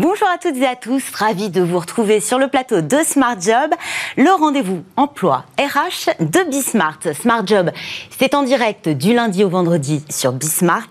Bonjour 0.00 0.28
à 0.28 0.38
toutes 0.38 0.56
et 0.56 0.66
à 0.66 0.76
tous, 0.76 1.10
ravi 1.12 1.50
de 1.50 1.60
vous 1.60 1.78
retrouver 1.78 2.20
sur 2.20 2.38
le 2.38 2.48
plateau 2.48 2.80
de 2.80 2.96
Smart 3.04 3.38
Job, 3.38 3.74
le 4.16 4.30
rendez-vous 4.30 4.82
emploi 4.96 5.44
RH 5.58 6.10
de 6.20 6.50
Bismart. 6.50 6.98
Smart 7.20 7.46
Job, 7.46 7.70
c'est 8.18 8.34
en 8.34 8.42
direct 8.42 8.88
du 8.88 9.14
lundi 9.14 9.44
au 9.44 9.48
vendredi 9.48 10.02
sur 10.08 10.32
Bismart. 10.32 10.88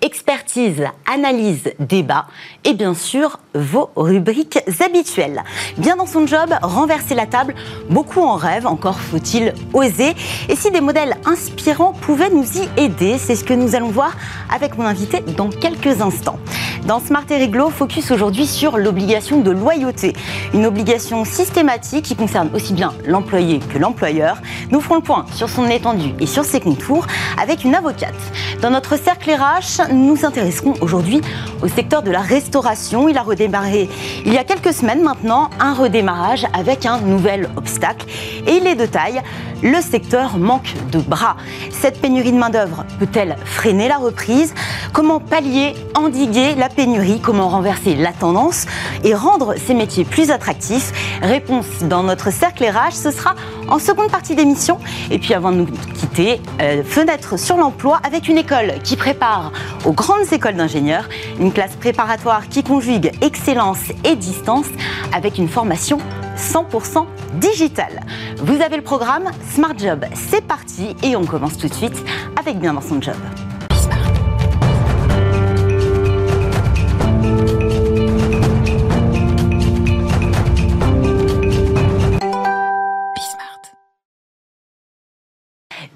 Expertise, 0.00 0.84
analyse, 1.12 1.72
débat 1.78 2.26
et 2.64 2.74
bien 2.74 2.94
sûr 2.94 3.38
vos 3.54 3.90
rubriques 3.96 4.58
habituelles. 4.80 5.42
Bien 5.78 5.96
dans 5.96 6.06
son 6.06 6.26
job, 6.26 6.50
renverser 6.62 7.14
la 7.14 7.26
table, 7.26 7.54
beaucoup 7.90 8.20
en 8.20 8.36
rêve, 8.36 8.66
encore 8.66 8.98
faut-il 8.98 9.52
oser. 9.74 10.14
Et 10.48 10.56
si 10.56 10.70
des 10.70 10.80
modèles 10.80 11.16
inspirants 11.24 11.92
pouvaient 11.92 12.30
nous 12.30 12.46
y 12.58 12.68
aider, 12.80 13.18
c'est 13.18 13.36
ce 13.36 13.44
que 13.44 13.54
nous 13.54 13.74
allons 13.74 13.90
voir 13.90 14.12
avec 14.54 14.78
mon 14.78 14.84
invité 14.84 15.20
dans 15.36 15.50
quelques 15.50 16.00
instants. 16.00 16.38
Dans 16.86 17.00
Smart 17.00 17.24
et 17.30 17.36
Réglo, 17.36 17.70
focus 17.70 18.10
aujourd'hui 18.10 18.46
sur 18.46 18.76
l'obligation 18.76 19.40
de 19.40 19.50
loyauté. 19.50 20.14
Une 20.52 20.66
obligation 20.66 21.24
systématique 21.24 22.04
qui 22.04 22.16
concerne 22.16 22.50
aussi 22.54 22.61
bien 22.70 22.92
l'employé 23.06 23.58
que 23.58 23.78
l'employeur. 23.78 24.36
Nous 24.70 24.80
ferons 24.80 24.96
le 24.96 25.02
point 25.02 25.26
sur 25.34 25.48
son 25.48 25.68
étendue 25.68 26.14
et 26.20 26.26
sur 26.26 26.44
ses 26.44 26.60
contours 26.60 27.06
avec 27.40 27.64
une 27.64 27.74
avocate. 27.74 28.14
Dans 28.60 28.70
notre 28.70 28.96
cercle 28.96 29.30
RH, 29.30 29.90
nous 29.92 30.12
nous 30.14 30.24
intéresserons 30.24 30.74
aujourd'hui 30.80 31.20
au 31.62 31.68
secteur 31.68 32.02
de 32.02 32.10
la 32.10 32.20
restauration. 32.20 33.08
Il 33.08 33.18
a 33.18 33.22
redémarré 33.22 33.88
il 34.24 34.32
y 34.32 34.38
a 34.38 34.44
quelques 34.44 34.72
semaines 34.72 35.02
maintenant, 35.02 35.50
un 35.58 35.74
redémarrage 35.74 36.46
avec 36.52 36.86
un 36.86 37.00
nouvel 37.00 37.48
obstacle. 37.56 38.06
Et 38.46 38.56
il 38.56 38.66
est 38.66 38.74
de 38.74 38.86
taille, 38.86 39.22
le 39.62 39.80
secteur 39.80 40.36
manque 40.36 40.74
de 40.90 40.98
bras. 40.98 41.36
Cette 41.70 42.00
pénurie 42.00 42.32
de 42.32 42.36
main-d'œuvre 42.36 42.84
peut-elle 42.98 43.36
freiner 43.44 43.88
la 43.88 43.96
reprise? 43.96 44.54
Comment 44.92 45.20
pallier, 45.20 45.74
endiguer 45.94 46.54
la 46.54 46.68
pénurie? 46.68 47.20
Comment 47.20 47.48
renverser 47.48 47.94
la 47.94 48.12
tendance 48.12 48.66
et 49.04 49.14
rendre 49.14 49.54
ces 49.56 49.72
métiers 49.74 50.04
plus 50.04 50.30
attractifs? 50.30 50.92
Réponse 51.22 51.66
dans 51.82 52.02
notre 52.02 52.30
cercle 52.30 52.51
Ce 52.92 53.10
sera 53.10 53.34
en 53.68 53.78
seconde 53.78 54.10
partie 54.10 54.34
d'émission. 54.34 54.78
Et 55.10 55.18
puis 55.18 55.34
avant 55.34 55.50
de 55.50 55.56
nous 55.56 55.66
quitter, 55.66 56.40
euh, 56.60 56.84
fenêtre 56.84 57.38
sur 57.38 57.56
l'emploi 57.56 58.00
avec 58.04 58.28
une 58.28 58.38
école 58.38 58.74
qui 58.84 58.96
prépare 58.96 59.52
aux 59.84 59.92
grandes 59.92 60.32
écoles 60.32 60.54
d'ingénieurs, 60.54 61.08
une 61.40 61.52
classe 61.52 61.74
préparatoire 61.76 62.48
qui 62.48 62.62
conjugue 62.62 63.12
excellence 63.20 63.90
et 64.04 64.16
distance 64.16 64.66
avec 65.12 65.38
une 65.38 65.48
formation 65.48 65.98
100% 66.36 67.06
digitale. 67.34 68.00
Vous 68.38 68.60
avez 68.60 68.76
le 68.76 68.82
programme 68.82 69.30
Smart 69.54 69.76
Job, 69.76 70.04
c'est 70.14 70.44
parti 70.46 70.96
et 71.02 71.16
on 71.16 71.24
commence 71.24 71.58
tout 71.58 71.68
de 71.68 71.74
suite 71.74 72.04
avec 72.38 72.58
Bien 72.58 72.74
dans 72.74 72.80
son 72.80 73.00
job. 73.00 73.16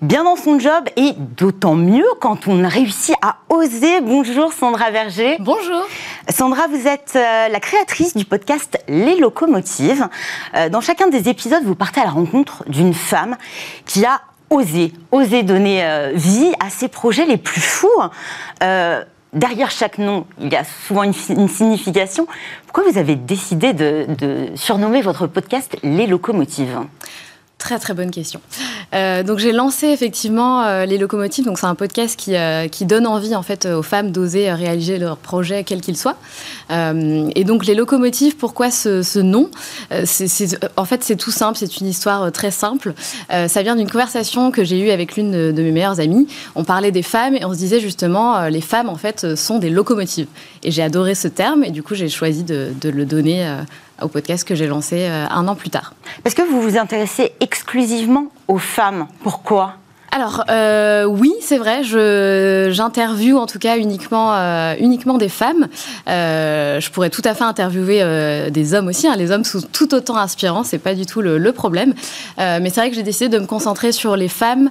Bien 0.02 0.24
dans 0.24 0.36
son 0.36 0.58
job 0.58 0.84
et 0.96 1.12
d'autant 1.16 1.74
mieux 1.74 2.06
quand 2.20 2.48
on 2.48 2.66
réussit 2.66 3.14
à 3.22 3.36
oser. 3.48 4.00
Bonjour 4.00 4.52
Sandra 4.52 4.90
Verger. 4.90 5.36
Bonjour. 5.40 5.86
Sandra, 6.28 6.66
vous 6.68 6.86
êtes 6.86 7.12
euh, 7.16 7.48
la 7.48 7.60
créatrice 7.60 8.16
du 8.16 8.24
podcast 8.24 8.78
Les 8.88 9.16
Locomotives. 9.16 10.08
Euh, 10.54 10.68
dans 10.68 10.80
chacun 10.80 11.08
des 11.08 11.28
épisodes, 11.28 11.62
vous 11.64 11.74
partez 11.74 12.00
à 12.00 12.04
la 12.04 12.10
rencontre 12.10 12.64
d'une 12.68 12.94
femme 12.94 13.36
qui 13.84 14.04
a 14.04 14.20
osé, 14.50 14.92
osé 15.12 15.42
donner 15.42 15.84
euh, 15.84 16.12
vie 16.14 16.52
à 16.60 16.70
ses 16.70 16.88
projets 16.88 17.26
les 17.26 17.38
plus 17.38 17.60
fous. 17.60 17.88
Derrière 19.32 19.70
chaque 19.70 19.98
nom, 19.98 20.24
il 20.40 20.50
y 20.50 20.56
a 20.56 20.64
souvent 20.64 21.02
une, 21.02 21.12
signification. 21.12 22.26
Pourquoi 22.64 22.90
vous 22.90 22.96
avez 22.96 23.16
décidé 23.16 23.74
de, 23.74 24.06
de 24.08 24.46
surnommer 24.54 25.02
votre 25.02 25.26
podcast 25.26 25.76
Les 25.82 26.06
Locomotives? 26.06 26.78
Très 27.58 27.78
très 27.78 27.94
bonne 27.94 28.10
question. 28.10 28.40
Euh, 28.94 29.22
donc 29.22 29.38
j'ai 29.38 29.50
lancé 29.50 29.86
effectivement 29.86 30.62
euh, 30.62 30.84
les 30.84 30.98
locomotives. 30.98 31.46
Donc 31.46 31.58
c'est 31.58 31.66
un 31.66 31.74
podcast 31.74 32.14
qui, 32.14 32.36
euh, 32.36 32.68
qui 32.68 32.84
donne 32.84 33.06
envie 33.06 33.34
en 33.34 33.42
fait 33.42 33.64
aux 33.64 33.82
femmes 33.82 34.12
d'oser 34.12 34.52
réaliser 34.52 34.98
leurs 34.98 35.16
projets 35.16 35.64
quels 35.64 35.80
qu'ils 35.80 35.96
soient. 35.96 36.18
et 36.70 37.44
donc 37.44 37.64
les 37.64 37.74
locomotives, 37.74 38.36
pourquoi 38.36 38.70
ce, 38.70 39.18
nom? 39.20 39.50
En 40.76 40.84
fait 40.84 41.02
c'est 41.02 41.16
tout 41.16 41.30
simple, 41.30 41.56
c'est 41.56 41.78
une 41.78 41.86
histoire 41.86 42.30
très 42.30 42.50
simple. 42.50 42.92
ça 43.30 43.62
vient 43.62 43.74
d'une 43.74 43.90
conversation 43.90 44.50
que 44.50 44.62
j'ai 44.62 44.78
eue 44.78 44.90
avec 44.90 45.16
l'une 45.16 45.30
de, 45.30 45.50
de, 45.50 45.62
mes 45.62 45.72
meilleures 45.72 46.00
amies. 46.00 46.28
On 46.56 46.64
parlait 46.64 46.92
des 46.92 47.02
femmes 47.02 47.36
et 47.36 47.44
on 47.46 47.52
se 47.54 47.58
disait 47.58 47.80
justement 47.80 48.46
les 48.48 48.60
femmes 48.60 48.90
en 48.90 48.96
fait 48.96 49.34
sont 49.34 49.58
des 49.58 49.70
locomotives. 49.70 50.28
Et 50.62 50.70
j'ai 50.70 50.82
adoré 50.82 51.14
ce 51.14 51.28
terme 51.28 51.64
et 51.64 51.70
du 51.70 51.82
coup 51.82 51.94
j'ai 51.94 52.10
choisi 52.10 52.44
de, 52.44 52.72
de 52.78 52.90
le 52.90 53.06
donner 53.06 53.46
au 54.02 54.08
podcast 54.08 54.46
que 54.46 54.54
j'ai 54.54 54.66
lancé 54.66 55.06
euh, 55.08 55.26
un 55.28 55.48
an 55.48 55.54
plus 55.54 55.70
tard. 55.70 55.94
Parce 56.22 56.34
que 56.34 56.42
vous 56.42 56.60
vous 56.60 56.76
intéressez 56.76 57.32
exclusivement 57.40 58.26
aux 58.48 58.58
femmes? 58.58 59.08
Pourquoi? 59.22 59.74
Alors 60.16 60.44
euh, 60.48 61.04
oui, 61.04 61.34
c'est 61.42 61.58
vrai, 61.58 61.82
j'interviewe 61.84 63.36
en 63.36 63.44
tout 63.44 63.58
cas 63.58 63.76
uniquement, 63.76 64.32
euh, 64.32 64.74
uniquement 64.80 65.18
des 65.18 65.28
femmes. 65.28 65.68
Euh, 66.08 66.80
je 66.80 66.90
pourrais 66.90 67.10
tout 67.10 67.20
à 67.26 67.34
fait 67.34 67.44
interviewer 67.44 68.02
des 68.50 68.72
hommes 68.72 68.88
aussi. 68.88 69.06
Hein. 69.06 69.14
Les 69.18 69.30
hommes 69.30 69.44
sont 69.44 69.60
tout 69.60 69.94
autant 69.94 70.16
inspirants, 70.16 70.64
c'est 70.64 70.78
pas 70.78 70.94
du 70.94 71.04
tout 71.04 71.20
le, 71.20 71.52
problème. 71.52 71.92
mais 72.38 72.70
c'est 72.70 72.80
vrai 72.80 72.88
que 72.88 72.96
j'ai 72.96 73.02
décidé 73.02 73.28
de 73.28 73.38
me 73.38 73.46
concentrer 73.46 73.92
sur 73.92 74.16
les 74.16 74.28
femmes, 74.28 74.70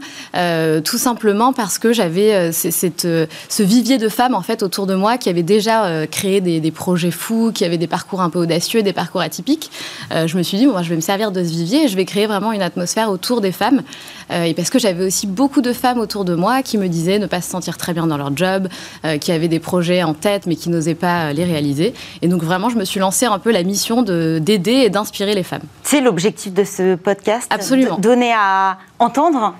tout 0.83 0.97
simplement 0.97 1.53
parce 1.53 1.77
que 1.77 1.93
j'avais 1.93 2.51
ce 2.51 3.63
vivier 3.63 3.99
de 3.99 4.09
femmes 4.09 4.33
en 4.33 4.41
fait 4.41 4.63
autour 4.63 4.87
de 4.87 4.95
moi 4.95 5.19
qui 5.19 5.29
avaient 5.29 5.43
déjà 5.43 6.07
créé 6.07 6.41
des, 6.41 6.59
des, 6.59 6.71
projets 6.71 7.11
fous, 7.11 7.51
qui 7.53 7.65
avaient 7.65 7.77
des 7.77 7.87
parcours 7.87 8.21
un 8.21 8.31
peu 8.31 8.39
audacieux, 8.39 8.81
des 8.81 8.93
parcours 8.93 9.21
atypiques. 9.21 9.69
je 10.11 10.37
me 10.37 10.41
suis 10.41 10.57
dit 10.57 10.65
bon, 10.65 10.71
moi, 10.71 10.81
je 10.81 10.89
vais 10.89 10.95
me 10.95 11.01
servir 11.01 11.31
de 11.31 11.43
ce 11.43 11.49
vivier 11.49 11.83
et 11.83 11.87
je 11.87 11.95
vais 11.95 12.05
créer 12.05 12.25
vraiment 12.25 12.51
une 12.51 12.63
atmosphère 12.63 13.11
autour 13.11 13.41
des 13.41 13.51
femmes. 13.51 13.83
Et 14.31 14.53
parce 14.53 14.69
que 14.69 14.79
j'avais 14.79 15.05
aussi 15.05 15.27
beaucoup 15.27 15.61
de 15.61 15.73
femmes 15.73 15.99
autour 15.99 16.25
de 16.25 16.35
moi 16.35 16.61
qui 16.61 16.77
me 16.77 16.87
disaient 16.87 17.19
ne 17.19 17.27
pas 17.27 17.41
se 17.41 17.49
sentir 17.49 17.77
très 17.77 17.93
bien 17.93 18.07
dans 18.07 18.17
leur 18.17 18.35
job, 18.35 18.67
euh, 19.03 19.17
qui 19.17 19.31
avaient 19.31 19.47
des 19.47 19.59
projets 19.59 20.03
en 20.03 20.13
tête 20.13 20.45
mais 20.45 20.55
qui 20.55 20.69
n'osaient 20.69 20.95
pas 20.95 21.25
euh, 21.25 21.33
les 21.33 21.43
réaliser. 21.43 21.93
Et 22.21 22.27
donc 22.27 22.43
vraiment, 22.43 22.69
je 22.69 22.77
me 22.77 22.85
suis 22.85 22.99
lancée 22.99 23.25
un 23.25 23.39
peu 23.39 23.51
la 23.51 23.63
mission 23.63 24.01
d'aider 24.01 24.71
et 24.71 24.89
d'inspirer 24.89 25.35
les 25.35 25.43
femmes. 25.43 25.63
C'est 25.83 26.01
l'objectif 26.01 26.53
de 26.53 26.63
ce 26.63 26.95
podcast 26.95 27.47
Absolument. 27.49 27.97
Donner 27.97 28.33
à 28.33 28.77
entendre 28.99 29.55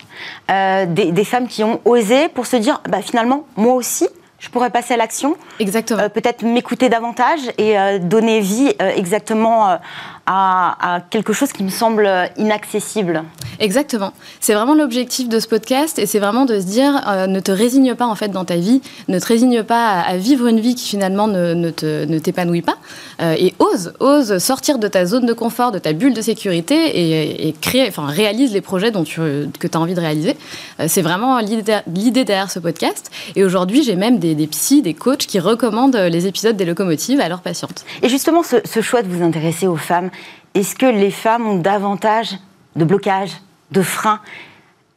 euh, 0.51 0.85
des, 0.85 1.23
femmes 1.23 1.47
qui 1.47 1.63
ont 1.63 1.81
osé 1.85 2.29
pour 2.29 2.45
se 2.45 2.55
dire, 2.55 2.81
bah, 2.89 3.01
finalement, 3.01 3.45
moi 3.57 3.73
aussi, 3.73 4.07
je 4.39 4.49
pourrais 4.49 4.69
passer 4.69 4.93
à 4.93 4.97
l'action. 4.97 5.37
Exactement. 5.59 6.09
Peut-être 6.09 6.43
m'écouter 6.43 6.89
davantage 6.89 7.39
et 7.57 7.75
donner 7.99 8.41
vie 8.41 8.73
exactement 8.79 9.79
à, 10.27 11.01
quelque 11.09 11.33
chose 11.33 11.51
qui 11.51 11.63
me 11.63 11.69
semble 11.69 12.09
inaccessible. 12.37 13.23
Exactement. 13.59 14.11
C'est 14.39 14.53
vraiment 14.53 14.73
l'objectif 14.73 15.29
de 15.29 15.39
ce 15.39 15.47
podcast 15.47 15.99
et 15.99 16.05
c'est 16.05 16.19
vraiment 16.19 16.45
de 16.45 16.59
se 16.59 16.65
dire 16.65 17.01
euh, 17.07 17.27
ne 17.27 17.39
te 17.39 17.51
résigne 17.51 17.95
pas 17.95 18.05
en 18.05 18.15
fait 18.15 18.29
dans 18.29 18.45
ta 18.45 18.55
vie, 18.55 18.81
ne 19.07 19.19
te 19.19 19.25
résigne 19.25 19.63
pas 19.63 19.99
à, 20.01 20.17
vivre 20.17 20.47
une 20.47 20.59
vie 20.59 20.75
qui 20.75 20.89
finalement 20.89 21.27
ne, 21.27 21.53
ne 21.53 22.19
t'épanouit 22.19 22.61
pas 22.61 22.77
euh, 23.21 23.35
et 23.37 23.53
ose, 23.59 23.93
ose 23.99 24.39
sortir 24.39 24.79
de 24.79 24.87
ta 24.87 25.05
zone 25.05 25.25
de 25.25 25.33
confort, 25.33 25.71
de 25.71 25.79
ta 25.79 25.93
bulle 25.93 26.13
de 26.13 26.21
sécurité 26.21 27.47
et, 27.47 27.53
créer, 27.61 27.87
enfin 27.87 28.07
réalise 28.07 28.51
les 28.51 28.61
projets 28.61 28.91
dont 28.91 29.03
tu, 29.03 29.21
que 29.59 29.67
tu 29.67 29.77
as 29.77 29.79
envie 29.79 29.93
de 29.93 30.01
réaliser. 30.01 30.35
Euh, 30.79 30.85
c'est 30.87 31.01
vraiment 31.01 31.39
l'idée 31.39 32.25
derrière 32.25 32.51
ce 32.51 32.59
podcast 32.59 33.11
et 33.35 33.43
aujourd'hui 33.43 33.83
j'ai 33.83 33.95
même 33.95 34.19
des, 34.19 34.24
des 34.33 34.47
psys, 34.47 34.81
des 34.81 34.95
coachs 34.95 35.27
qui 35.27 35.39
recommandent 35.39 35.95
les 35.95 36.25
épisodes 36.25 36.57
des 36.57 36.65
locomotives 36.65 37.19
à 37.19 37.29
leurs 37.29 37.41
patientes. 37.41 37.85
Et 38.01 38.09
justement 38.09 38.41
ce, 38.41 38.55
ce 38.65 38.81
choix 38.81 39.03
de 39.03 39.07
vous 39.07 39.23
intéresser 39.23 39.67
aux 39.67 39.75
femmes, 39.75 40.09
est-ce 40.55 40.73
que 40.75 40.85
les 40.87 41.11
femmes 41.11 41.45
ont 41.45 41.59
davantage 41.59 42.37
de 42.75 42.85
blocages, 42.85 43.33
de 43.71 43.81
freins? 43.81 44.21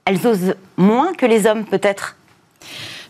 Elles 0.05 0.27
osent 0.27 0.55
moins 0.77 1.13
que 1.13 1.27
les 1.27 1.47
hommes 1.47 1.65
peut-être? 1.67 2.15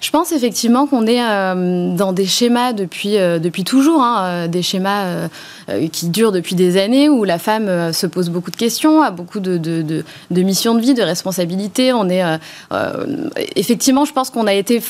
Je 0.00 0.10
pense 0.10 0.30
effectivement 0.30 0.86
qu'on 0.86 1.06
est 1.08 1.20
euh, 1.20 1.92
dans 1.96 2.12
des 2.12 2.24
schémas 2.24 2.72
depuis, 2.72 3.18
euh, 3.18 3.40
depuis 3.40 3.64
toujours, 3.64 4.00
hein, 4.00 4.22
euh, 4.22 4.48
des 4.48 4.62
schémas 4.62 5.28
qui 5.92 6.08
durent 6.08 6.32
depuis 6.32 6.54
des 6.54 6.80
années, 6.80 7.08
où 7.08 7.24
la 7.24 7.38
femme 7.38 7.92
se 7.92 8.06
pose 8.06 8.30
beaucoup 8.30 8.50
de 8.50 8.56
questions, 8.56 9.02
a 9.02 9.10
beaucoup 9.10 9.40
de, 9.40 9.58
de, 9.58 9.82
de, 9.82 10.04
de 10.30 10.42
missions 10.42 10.74
de 10.74 10.80
vie, 10.80 10.94
de 10.94 11.02
responsabilités. 11.02 11.92
On 11.92 12.08
est 12.08 12.22
effectivement, 13.56 14.06
je 14.06 14.12
pense 14.12 14.30
qu'on 14.30 14.46
a 14.46 14.54
été 14.54 14.80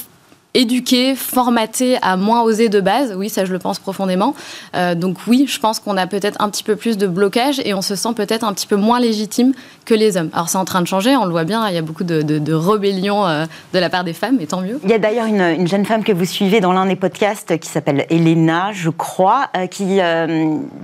éduqué, 0.59 1.15
formaté 1.15 1.99
à 2.03 2.17
moins 2.17 2.43
oser 2.43 2.69
de 2.69 2.81
base. 2.81 3.15
Oui, 3.17 3.31
ça 3.31 3.45
je 3.45 3.53
le 3.53 3.61
pense 3.61 3.79
profondément. 3.79 4.35
Euh, 4.75 4.97
donc 4.97 5.19
oui, 5.29 5.47
je 5.49 5.61
pense 5.61 5.79
qu'on 5.79 5.97
a 5.97 6.09
peut-être 6.09 6.37
un 6.43 6.51
petit 6.51 6.65
peu 6.65 6.75
plus 6.75 6.99
de 6.99 7.07
blocage 7.07 7.63
et 7.65 7.75
on 7.75 7.81
se 7.81 7.95
sent 7.95 8.09
peut-être 8.17 8.43
un 8.45 8.53
petit 8.53 8.67
peu 8.67 8.75
moins 8.75 8.99
légitime 8.99 9.53
que 9.85 9.95
les 9.95 10.17
hommes. 10.17 10.31
Alors 10.33 10.49
c'est 10.49 10.59
en 10.59 10.65
train 10.65 10.83
de 10.83 10.87
changer, 10.89 11.17
on 11.17 11.25
le 11.25 11.31
voit 11.31 11.45
bien, 11.45 11.69
il 11.69 11.75
y 11.77 11.79
a 11.79 11.83
beaucoup 11.83 12.03
de, 12.03 12.23
de, 12.23 12.53
rébellion 12.53 13.25
euh, 13.27 13.47
de 13.73 13.79
la 13.79 13.89
part 13.89 14.03
des 14.03 14.13
femmes, 14.13 14.39
et 14.41 14.47
tant 14.49 14.61
mieux. 14.61 14.81
Il 14.83 14.91
y 14.91 14.95
a 14.95 14.99
d'ailleurs 14.99 15.27
une, 15.27 15.69
jeune 15.69 15.87
femme 15.87 16.03
que 16.03 16.13
vous 16.13 16.25
suivez 16.25 16.61
dans 16.61 16.73
l'un 16.73 16.87
des 16.87 16.97
podcasts 16.97 17.57
qui 17.59 17.69
s'appelle 17.69 18.05
Elena, 18.11 18.73
je 18.73 18.91
crois, 18.91 19.49
euh, 19.57 19.67
qui 19.69 20.01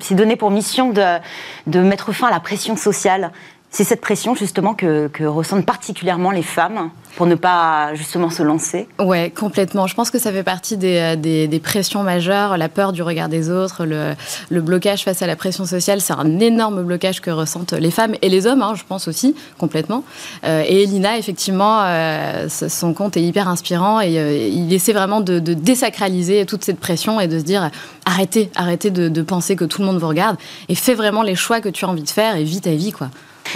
s'est 0.00 0.14
donnée 0.14 0.36
pour 0.36 0.52
mission 0.52 0.90
de, 0.90 1.18
de 1.66 1.80
mettre 1.80 2.12
fin 2.12 2.28
à 2.28 2.30
la 2.30 2.40
pression 2.40 2.76
sociale 2.76 3.32
c'est 3.74 3.82
cette 3.82 4.00
pression 4.00 4.36
justement 4.36 4.72
que, 4.74 5.10
ressentent 5.26 5.66
particulièrement 5.66 6.30
les 6.30 6.44
femmes 6.44 6.90
pour 7.16 7.26
ne 7.26 7.34
pas 7.34 7.92
justement 7.94 8.30
se 8.30 8.42
lancer 8.42 8.86
Ouais, 9.00 9.30
complètement. 9.30 9.88
Je 9.88 9.94
pense 9.94 10.10
que 10.10 10.18
ça 10.20 10.32
fait 10.32 10.44
partie 10.44 10.76
des, 10.76 11.16
des, 11.16 11.60
pressions 11.60 12.04
majeures, 12.04 12.56
la 12.56 12.68
peur 12.68 12.92
du 12.92 13.02
regard 13.02 13.28
des 13.28 13.50
autres, 13.50 13.84
le, 13.84 14.60
blocage 14.60 15.02
face 15.02 15.22
à 15.22 15.26
la 15.26 15.34
pression 15.34 15.64
sociale, 15.64 16.00
c'est 16.00 16.12
un 16.12 16.38
énorme 16.38 16.84
blocage 16.84 17.20
que 17.20 17.32
ressentent 17.32 17.72
les 17.72 17.90
femmes 17.90 18.14
et 18.22 18.28
les 18.28 18.46
hommes, 18.46 18.62
hein, 18.62 18.74
je 18.76 18.84
pense 18.88 19.08
aussi, 19.08 19.34
complètement. 19.58 20.04
Euh, 20.44 20.62
et 20.66 20.84
Elina, 20.84 21.18
effectivement, 21.18 21.80
euh, 21.82 22.48
son 22.48 22.94
compte 22.94 23.16
est 23.16 23.22
hyper 23.22 23.48
inspirant 23.48 24.00
et 24.00 24.18
euh, 24.18 24.48
il 24.52 24.72
essaie 24.72 24.92
vraiment 24.92 25.20
de, 25.20 25.40
désacraliser 25.40 26.46
toute 26.46 26.64
cette 26.64 26.78
pression 26.78 27.20
et 27.20 27.26
de 27.26 27.40
se 27.40 27.44
dire 27.44 27.70
arrêtez, 28.06 28.50
arrêtez 28.54 28.90
de, 28.90 29.08
de 29.08 29.22
penser 29.22 29.56
que 29.56 29.64
tout 29.64 29.80
le 29.80 29.86
monde 29.88 29.98
vous 29.98 30.08
regarde 30.08 30.36
et 30.68 30.76
fais 30.76 30.94
vraiment 30.94 31.22
les 31.22 31.34
choix 31.34 31.60
que 31.60 31.68
tu 31.68 31.84
as 31.84 31.88
envie 31.88 32.04
de 32.04 32.10
faire 32.10 32.36
et 32.36 32.44
vis 32.44 32.60
ta 32.60 32.70
vie, 32.70 32.92
quoi. 32.92 33.08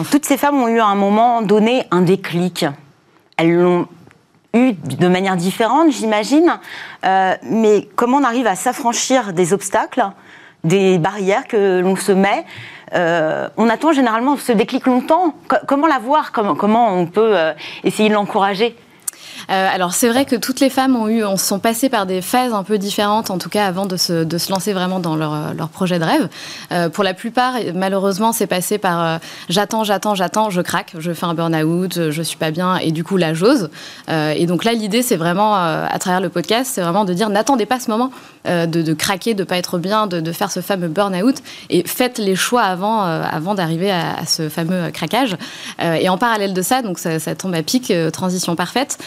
Toutes 0.04 0.26
ces 0.26 0.36
femmes 0.36 0.62
ont 0.62 0.68
eu 0.68 0.78
à 0.78 0.86
un 0.86 0.94
moment 0.94 1.42
donné 1.42 1.84
un 1.90 2.02
déclic. 2.02 2.64
Elles 3.36 3.54
l'ont 3.54 3.88
eu 4.54 4.72
de 4.72 5.08
manière 5.08 5.36
différente, 5.36 5.90
j'imagine. 5.90 6.58
Euh, 7.04 7.34
mais 7.42 7.88
comment 7.96 8.18
on 8.18 8.24
arrive 8.24 8.46
à 8.46 8.54
s'affranchir 8.54 9.32
des 9.32 9.52
obstacles, 9.52 10.04
des 10.62 10.98
barrières 10.98 11.48
que 11.48 11.80
l'on 11.80 11.96
se 11.96 12.12
met 12.12 12.44
euh, 12.94 13.48
On 13.56 13.68
attend 13.68 13.92
généralement 13.92 14.36
ce 14.36 14.52
déclic 14.52 14.86
longtemps. 14.86 15.34
comment 15.66 15.88
l'avoir 15.88 16.30
comment, 16.30 16.54
comment 16.54 16.94
on 16.94 17.06
peut 17.06 17.36
euh, 17.36 17.52
essayer 17.82 18.08
de 18.08 18.14
l'encourager? 18.14 18.76
Euh, 19.50 19.68
alors 19.72 19.94
c'est 19.94 20.08
vrai 20.08 20.24
que 20.24 20.36
toutes 20.36 20.60
les 20.60 20.70
femmes 20.70 20.94
ont 20.96 21.08
eu, 21.08 21.24
on 21.24 21.36
sont 21.36 21.58
passées 21.58 21.88
par 21.88 22.06
des 22.06 22.20
phases 22.20 22.52
un 22.52 22.62
peu 22.62 22.78
différentes, 22.78 23.30
en 23.30 23.38
tout 23.38 23.48
cas 23.48 23.66
avant 23.66 23.86
de 23.86 23.96
se, 23.96 24.24
de 24.24 24.38
se 24.38 24.50
lancer 24.50 24.72
vraiment 24.72 25.00
dans 25.00 25.16
leur, 25.16 25.54
leur 25.54 25.68
projet 25.68 25.98
de 25.98 26.04
rêve. 26.04 26.28
Euh, 26.72 26.88
pour 26.88 27.04
la 27.04 27.14
plupart, 27.14 27.54
malheureusement, 27.74 28.32
c'est 28.32 28.46
passé 28.46 28.78
par 28.78 29.02
euh, 29.02 29.18
j'attends, 29.48 29.84
j'attends, 29.84 30.14
j'attends, 30.14 30.50
je 30.50 30.60
craque, 30.60 30.94
je 30.98 31.12
fais 31.12 31.26
un 31.26 31.34
burn-out, 31.34 32.10
je 32.10 32.22
suis 32.22 32.36
pas 32.36 32.50
bien, 32.50 32.76
et 32.76 32.90
du 32.90 33.04
coup 33.04 33.16
là 33.16 33.32
j'ose. 33.32 33.70
et 34.08 34.46
donc 34.46 34.64
là 34.64 34.72
l'idée 34.72 35.02
c'est 35.02 35.16
vraiment 35.16 35.54
à 35.54 35.98
travers 35.98 36.20
le 36.20 36.28
podcast, 36.28 36.72
c'est 36.74 36.80
vraiment 36.80 37.04
de 37.04 37.12
dire 37.12 37.28
n'attendez 37.30 37.66
pas 37.66 37.80
ce 37.80 37.90
moment 37.90 38.10
de, 38.44 38.66
de, 38.66 38.94
craquer, 38.94 39.34
de 39.34 39.44
pas 39.44 39.56
être 39.56 39.78
bien, 39.78 40.06
de, 40.06 40.20
de 40.20 40.32
faire 40.32 40.50
ce 40.50 40.60
fameux 40.60 40.88
burn-out, 40.88 41.36
et 41.70 41.86
faites 41.86 42.18
les 42.18 42.36
choix 42.36 42.62
avant, 42.62 43.02
avant 43.02 43.54
d'arriver 43.54 43.90
à, 43.90 44.26
ce 44.26 44.48
fameux 44.48 44.90
craquage. 44.90 45.36
et 45.80 46.08
en 46.08 46.18
parallèle 46.18 46.54
de 46.54 46.62
ça, 46.62 46.82
donc 46.82 46.98
ça, 46.98 47.18
tombe 47.34 47.54
à 47.54 47.62
pic, 47.62 47.92
transition 48.12 48.56
parfaite. 48.56 48.98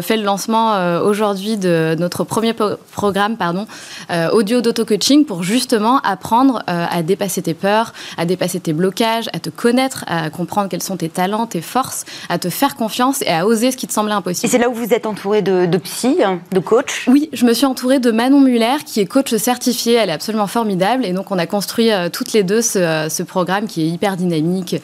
Fais 0.00 0.16
le 0.16 0.22
lancement 0.22 0.74
euh, 0.74 1.00
aujourd'hui 1.00 1.56
de 1.56 1.96
notre 1.98 2.24
premier 2.24 2.54
programme 2.92 3.36
pardon, 3.36 3.66
euh, 4.10 4.30
audio 4.30 4.60
d'auto-coaching 4.60 5.24
pour 5.24 5.42
justement 5.42 6.00
apprendre 6.00 6.62
euh, 6.68 6.86
à 6.90 7.02
dépasser 7.02 7.42
tes 7.42 7.54
peurs, 7.54 7.92
à 8.16 8.24
dépasser 8.24 8.60
tes 8.60 8.72
blocages, 8.72 9.28
à 9.32 9.38
te 9.38 9.50
connaître, 9.50 10.04
à 10.06 10.30
comprendre 10.30 10.68
quels 10.68 10.82
sont 10.82 10.96
tes 10.96 11.08
talents, 11.08 11.46
tes 11.46 11.60
forces, 11.60 12.04
à 12.28 12.38
te 12.38 12.50
faire 12.50 12.76
confiance 12.76 13.22
et 13.22 13.28
à 13.28 13.46
oser 13.46 13.70
ce 13.70 13.76
qui 13.76 13.86
te 13.86 13.92
semblait 13.92 14.14
impossible. 14.14 14.46
Et 14.46 14.50
c'est 14.50 14.58
là 14.58 14.68
où 14.68 14.74
vous 14.74 14.92
êtes 14.92 15.06
entourée 15.06 15.42
de, 15.42 15.66
de 15.66 15.78
psy, 15.78 16.18
de 16.52 16.60
coach? 16.60 17.06
Oui, 17.08 17.28
je 17.32 17.44
me 17.44 17.52
suis 17.52 17.66
entourée 17.66 17.98
de 17.98 18.10
Manon 18.10 18.40
Muller 18.40 18.76
qui 18.84 19.00
est 19.00 19.06
coach 19.06 19.34
certifiée. 19.34 19.94
Elle 19.94 20.10
est 20.10 20.14
absolument 20.14 20.46
formidable 20.46 21.04
et 21.04 21.12
donc 21.12 21.30
on 21.30 21.38
a 21.38 21.46
construit 21.46 21.90
toutes 22.12 22.32
les 22.32 22.42
deux 22.42 22.62
ce, 22.62 23.22
programme 23.22 23.66
qui 23.66 23.82
est 23.82 23.88
hyper 23.88 24.16
dynamique, 24.16 24.76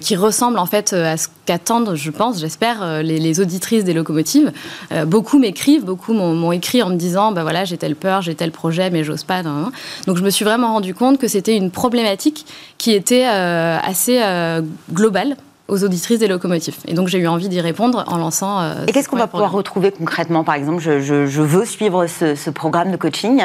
qui 0.00 0.16
ressemble 0.16 0.58
en 0.58 0.66
fait 0.66 0.92
à 0.92 1.16
ce 1.16 1.28
qu'attendent, 1.44 1.94
je 1.94 2.10
pense, 2.10 2.40
j'espère, 2.40 3.02
les, 3.02 3.18
les 3.18 3.40
auditrices 3.40 3.84
des 3.84 3.94
locomotives 3.94 4.52
euh, 4.92 5.04
beaucoup 5.04 5.38
m'écrivent, 5.38 5.84
beaucoup 5.84 6.12
m'ont 6.12 6.52
écrit 6.52 6.82
en 6.82 6.90
me 6.90 6.96
disant 6.96 7.32
bah 7.32 7.42
voilà, 7.42 7.64
j'ai 7.64 7.76
telle 7.76 7.96
peur, 7.96 8.22
j'ai 8.22 8.34
tel 8.34 8.50
projet, 8.50 8.90
mais 8.90 9.04
j'ose 9.04 9.24
pas. 9.24 9.42
Donc 9.42 10.16
je 10.16 10.22
me 10.22 10.30
suis 10.30 10.44
vraiment 10.44 10.72
rendu 10.72 10.94
compte 10.94 11.18
que 11.18 11.28
c'était 11.28 11.56
une 11.56 11.70
problématique 11.70 12.46
qui 12.78 12.92
était 12.92 13.26
euh, 13.26 13.78
assez 13.82 14.20
euh, 14.22 14.62
globale 14.92 15.36
aux 15.68 15.82
auditrices 15.82 16.18
des 16.18 16.28
locomotives. 16.28 16.76
Et 16.86 16.94
donc 16.94 17.08
j'ai 17.08 17.18
eu 17.18 17.26
envie 17.26 17.48
d'y 17.48 17.60
répondre 17.60 18.04
en 18.06 18.18
lançant. 18.18 18.60
et 18.86 18.92
qu'est-ce 18.92 19.08
qu'on 19.08 19.16
va 19.16 19.26
pouvoir 19.26 19.52
retrouver 19.52 19.90
concrètement? 19.92 20.44
Par 20.44 20.54
exemple, 20.54 20.82
je, 20.82 21.42
veux 21.42 21.64
suivre 21.64 22.06
ce, 22.06 22.50
programme 22.50 22.90
de 22.92 22.96
coaching. 22.96 23.42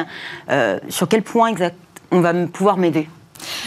sur 0.90 1.08
quel 1.08 1.22
point 1.22 1.48
exact 1.48 1.76
on 2.12 2.20
va 2.20 2.34
pouvoir 2.34 2.78
m'aider? 2.78 3.08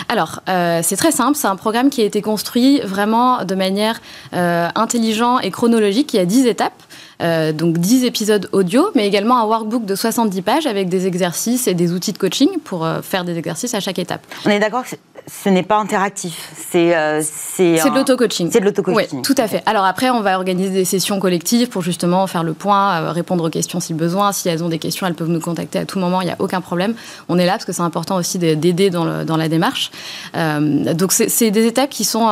Alors, 0.08 0.40
c'est 0.46 0.96
très 0.96 1.12
simple. 1.12 1.36
C'est 1.36 1.46
un 1.46 1.56
programme 1.56 1.90
qui 1.90 2.02
a 2.02 2.04
été 2.04 2.22
construit 2.22 2.80
vraiment 2.80 3.44
de 3.44 3.54
manière 3.54 4.00
intelligente 4.32 5.40
et 5.42 5.50
chronologique. 5.50 6.12
Il 6.14 6.16
y 6.16 6.20
a 6.20 6.26
10 6.26 6.46
étapes. 6.46 6.82
Euh, 7.22 7.52
donc 7.52 7.78
10 7.78 8.04
épisodes 8.04 8.48
audio, 8.52 8.90
mais 8.94 9.06
également 9.06 9.38
un 9.38 9.44
workbook 9.44 9.84
de 9.84 9.94
70 9.94 10.42
pages 10.42 10.66
avec 10.66 10.88
des 10.88 11.06
exercices 11.06 11.68
et 11.68 11.74
des 11.74 11.92
outils 11.92 12.12
de 12.12 12.18
coaching 12.18 12.48
pour 12.64 12.84
euh, 12.84 13.00
faire 13.00 13.24
des 13.24 13.38
exercices 13.38 13.74
à 13.74 13.80
chaque 13.80 13.98
étape. 13.98 14.22
On 14.44 14.50
est 14.50 14.58
d'accord 14.58 14.82
que 14.82 14.96
ce 15.26 15.48
n'est 15.48 15.62
pas 15.62 15.78
interactif, 15.78 16.50
c'est 16.70 16.96
euh, 16.96 17.20
c'est 17.22 17.74
de 17.74 17.94
l'auto-coaching. 17.94 18.50
C'est 18.52 18.60
de 18.60 18.64
l'auto-coaching. 18.64 19.08
Oui, 19.12 19.22
tout 19.22 19.34
à 19.38 19.46
fait. 19.46 19.62
Alors 19.66 19.84
après, 19.84 20.10
on 20.10 20.20
va 20.20 20.36
organiser 20.36 20.70
des 20.70 20.84
sessions 20.84 21.20
collectives 21.20 21.68
pour 21.68 21.82
justement 21.82 22.26
faire 22.26 22.42
le 22.42 22.54
point, 22.54 23.12
répondre 23.12 23.44
aux 23.44 23.50
questions 23.50 23.80
si 23.80 23.94
besoin. 23.94 24.32
Si 24.32 24.48
elles 24.48 24.64
ont 24.64 24.68
des 24.68 24.78
questions, 24.78 25.06
elles 25.06 25.14
peuvent 25.14 25.28
nous 25.28 25.40
contacter 25.40 25.78
à 25.78 25.84
tout 25.84 25.98
moment, 25.98 26.20
il 26.20 26.26
n'y 26.26 26.32
a 26.32 26.36
aucun 26.38 26.60
problème. 26.60 26.94
On 27.28 27.38
est 27.38 27.46
là 27.46 27.52
parce 27.52 27.64
que 27.64 27.72
c'est 27.72 27.82
important 27.82 28.16
aussi 28.16 28.38
d'aider 28.38 28.90
dans, 28.90 29.24
dans, 29.24 29.36
la 29.36 29.48
démarche. 29.48 29.90
donc 30.34 31.12
c'est 31.12 31.50
des 31.50 31.66
étapes 31.66 31.90
qui 31.90 32.04
sont 32.04 32.28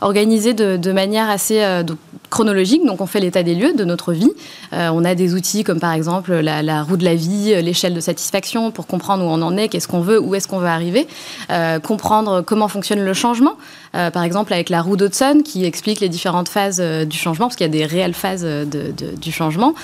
organisées 0.00 0.54
de, 0.54 0.76
de, 0.76 0.92
manière 0.92 1.30
assez 1.30 1.62
chronologique, 2.32 2.84
donc 2.84 3.00
on 3.00 3.06
fait 3.06 3.20
l'état 3.20 3.42
des 3.42 3.54
lieux 3.54 3.74
de 3.74 3.84
notre 3.84 4.12
vie. 4.12 4.32
Euh, 4.72 4.88
on 4.92 5.04
a 5.04 5.14
des 5.14 5.34
outils 5.34 5.62
comme 5.62 5.78
par 5.78 5.92
exemple 5.92 6.32
la, 6.32 6.82
roue 6.82 6.96
de 6.96 7.04
la 7.04 7.14
vie, 7.14 7.54
l'échelle 7.62 7.94
de 7.94 8.00
satisfaction 8.00 8.70
pour 8.70 8.86
comprendre 8.86 9.22
où 9.24 9.28
on 9.28 9.42
en 9.42 9.56
est, 9.56 9.68
qu'est-ce 9.68 9.86
qu'on 9.86 10.00
veut, 10.00 10.18
où 10.18 10.34
est-ce 10.34 10.48
qu'on 10.48 10.58
veut 10.58 10.66
arriver, 10.66 11.06
euh, 11.50 11.78
comprendre 11.78 12.40
comment 12.40 12.68
fonctionne 12.68 13.04
le 13.04 13.14
changement. 13.14 13.52
Euh, 13.94 14.10
par 14.10 14.22
exemple 14.22 14.52
avec 14.52 14.70
la 14.70 14.82
roue 14.82 14.96
d'Hudson 14.96 15.42
qui 15.44 15.64
explique 15.64 16.00
les 16.00 16.08
différentes 16.08 16.48
phases 16.48 16.80
du 16.80 17.16
changement, 17.16 17.46
parce 17.46 17.56
qu'il 17.56 17.66
y 17.66 17.70
a 17.70 17.72
des 17.72 17.86
réelles 17.86 18.14
phases 18.14 18.44
du 18.44 19.32
changement. 19.32 19.74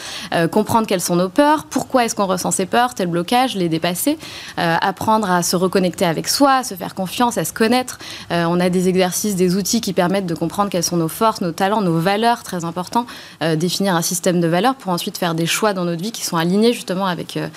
comprendre 0.51 0.87
quelles 0.87 1.01
sont 1.01 1.17
nos 1.17 1.29
peurs, 1.29 1.65
pourquoi 1.65 2.05
est-ce 2.05 2.15
qu'on 2.15 2.27
ressent 2.27 2.51
ces 2.51 2.67
peurs, 2.67 2.95
tel 2.95 3.09
blocage, 3.09 3.55
les 3.55 3.69
dépasser. 3.69 4.19
apprendre 4.57 5.31
à 5.31 5.43
se 5.43 5.57
reconnecter 5.57 6.05
avec 6.05 6.29
soi, 6.29 6.57
à 6.57 6.65
se 6.65 6.75
faire 6.75 6.95
confiance, 6.95 7.39
à 7.39 7.45
se 7.45 7.53
connaître. 7.53 7.99
on 8.31 8.61
a 8.61 8.71
des 8.71 8.89
exercices, 8.89 9.37
des 9.37 9.57
outils 9.57 9.81
qui 9.81 9.93
permettent 9.93 10.27
de 10.27 10.35
comprendre 10.35 10.71
quelles 10.71 10.85
sont 10.85 10.97
nos 10.97 11.09
forces, 11.09 11.41
nos 11.41 11.53
talents, 11.53 11.81
nos 11.81 11.99
valeurs 11.99 12.43
très 12.43 12.65
important, 12.65 13.07
euh, 13.43 13.57
définir 13.57 13.95
un 13.95 14.03
système 14.03 14.41
de 14.41 14.47
valeurs 14.47 14.75
pour 14.75 14.93
ensuite 14.93 15.19
faire 15.19 15.35
des 15.35 15.47
choix 15.47 15.73
dans 15.73 15.85
notre 15.85 16.03
vie 16.03 16.13
qui 16.13 16.25
sont 16.25 16.37
alignés 16.37 16.73
justement 16.73 17.07
avec, 17.07 17.37
euh, 17.37 17.47
euh, 17.47 17.49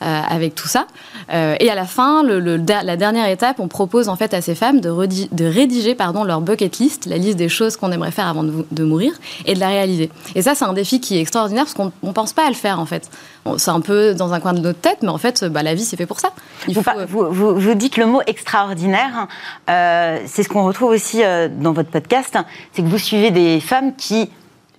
avec 0.00 0.54
tout 0.54 0.68
ça. 0.68 0.86
et 1.30 1.70
à 1.70 1.74
la 1.74 1.84
fin, 1.84 2.22
le, 2.22 2.38
la 2.38 2.96
dernière 2.96 3.28
étape, 3.28 3.60
on 3.60 3.68
propose 3.68 4.08
en 4.08 4.16
fait 4.16 4.34
à 4.34 4.40
ces 4.40 4.54
femmes 4.54 4.80
de, 4.80 4.90
de 4.90 5.44
rédiger 5.44 5.94
pardon, 5.94 6.24
leur 6.24 6.40
bucket 6.40 6.78
list, 6.78 7.06
la 7.06 7.16
liste 7.16 7.36
des 7.36 7.48
choses 7.48 7.76
qu'on 7.76 7.92
aimerait 7.92 8.10
faire 8.10 8.26
avant 8.26 8.44
de, 8.44 8.84
mourir, 8.84 9.12
et 9.46 9.54
de 9.54 9.60
la 9.60 9.68
réaliser. 9.68 10.10
Et 10.34 10.42
ça, 10.42 10.54
c'est 10.54 10.64
un 10.64 10.72
défi 10.72 11.00
qui 11.00 11.16
est 11.16 11.20
extraordinaire 11.20 11.64
parce 11.64 11.74
qu'on 11.74 11.92
ne 12.02 12.12
pense 12.12 12.32
pas 12.32 12.46
à 12.46 12.48
le 12.48 12.54
faire 12.54 12.80
en 12.80 12.86
fait. 12.86 13.10
C'est 13.56 13.70
un 13.70 13.80
peu 13.80 14.14
dans 14.14 14.34
un 14.34 14.40
coin 14.40 14.52
de 14.52 14.60
notre 14.60 14.80
tête, 14.80 14.98
mais 15.02 15.08
en 15.08 15.16
fait, 15.16 15.44
bah, 15.44 15.62
la 15.62 15.74
vie, 15.74 15.84
c'est 15.84 15.96
fait 15.96 16.06
pour 16.06 16.20
ça. 16.20 16.32
Il 16.66 16.74
vous, 16.74 16.82
vous, 17.30 17.54
vous, 17.58 17.74
dites 17.74 17.96
le 17.96 18.04
mot 18.04 18.20
extraordinaire. 18.26 19.26
c'est 19.66 20.42
ce 20.42 20.48
qu'on 20.48 20.64
retrouve 20.64 20.90
aussi 20.90 21.22
dans 21.58 21.72
votre 21.72 21.90
podcast. 21.90 22.36
C'est 22.72 22.82
que 22.82 22.88
vous 22.88 22.98
suivez 22.98 23.30
des 23.30 23.60
femmes 23.60 23.94
qui 23.96 24.30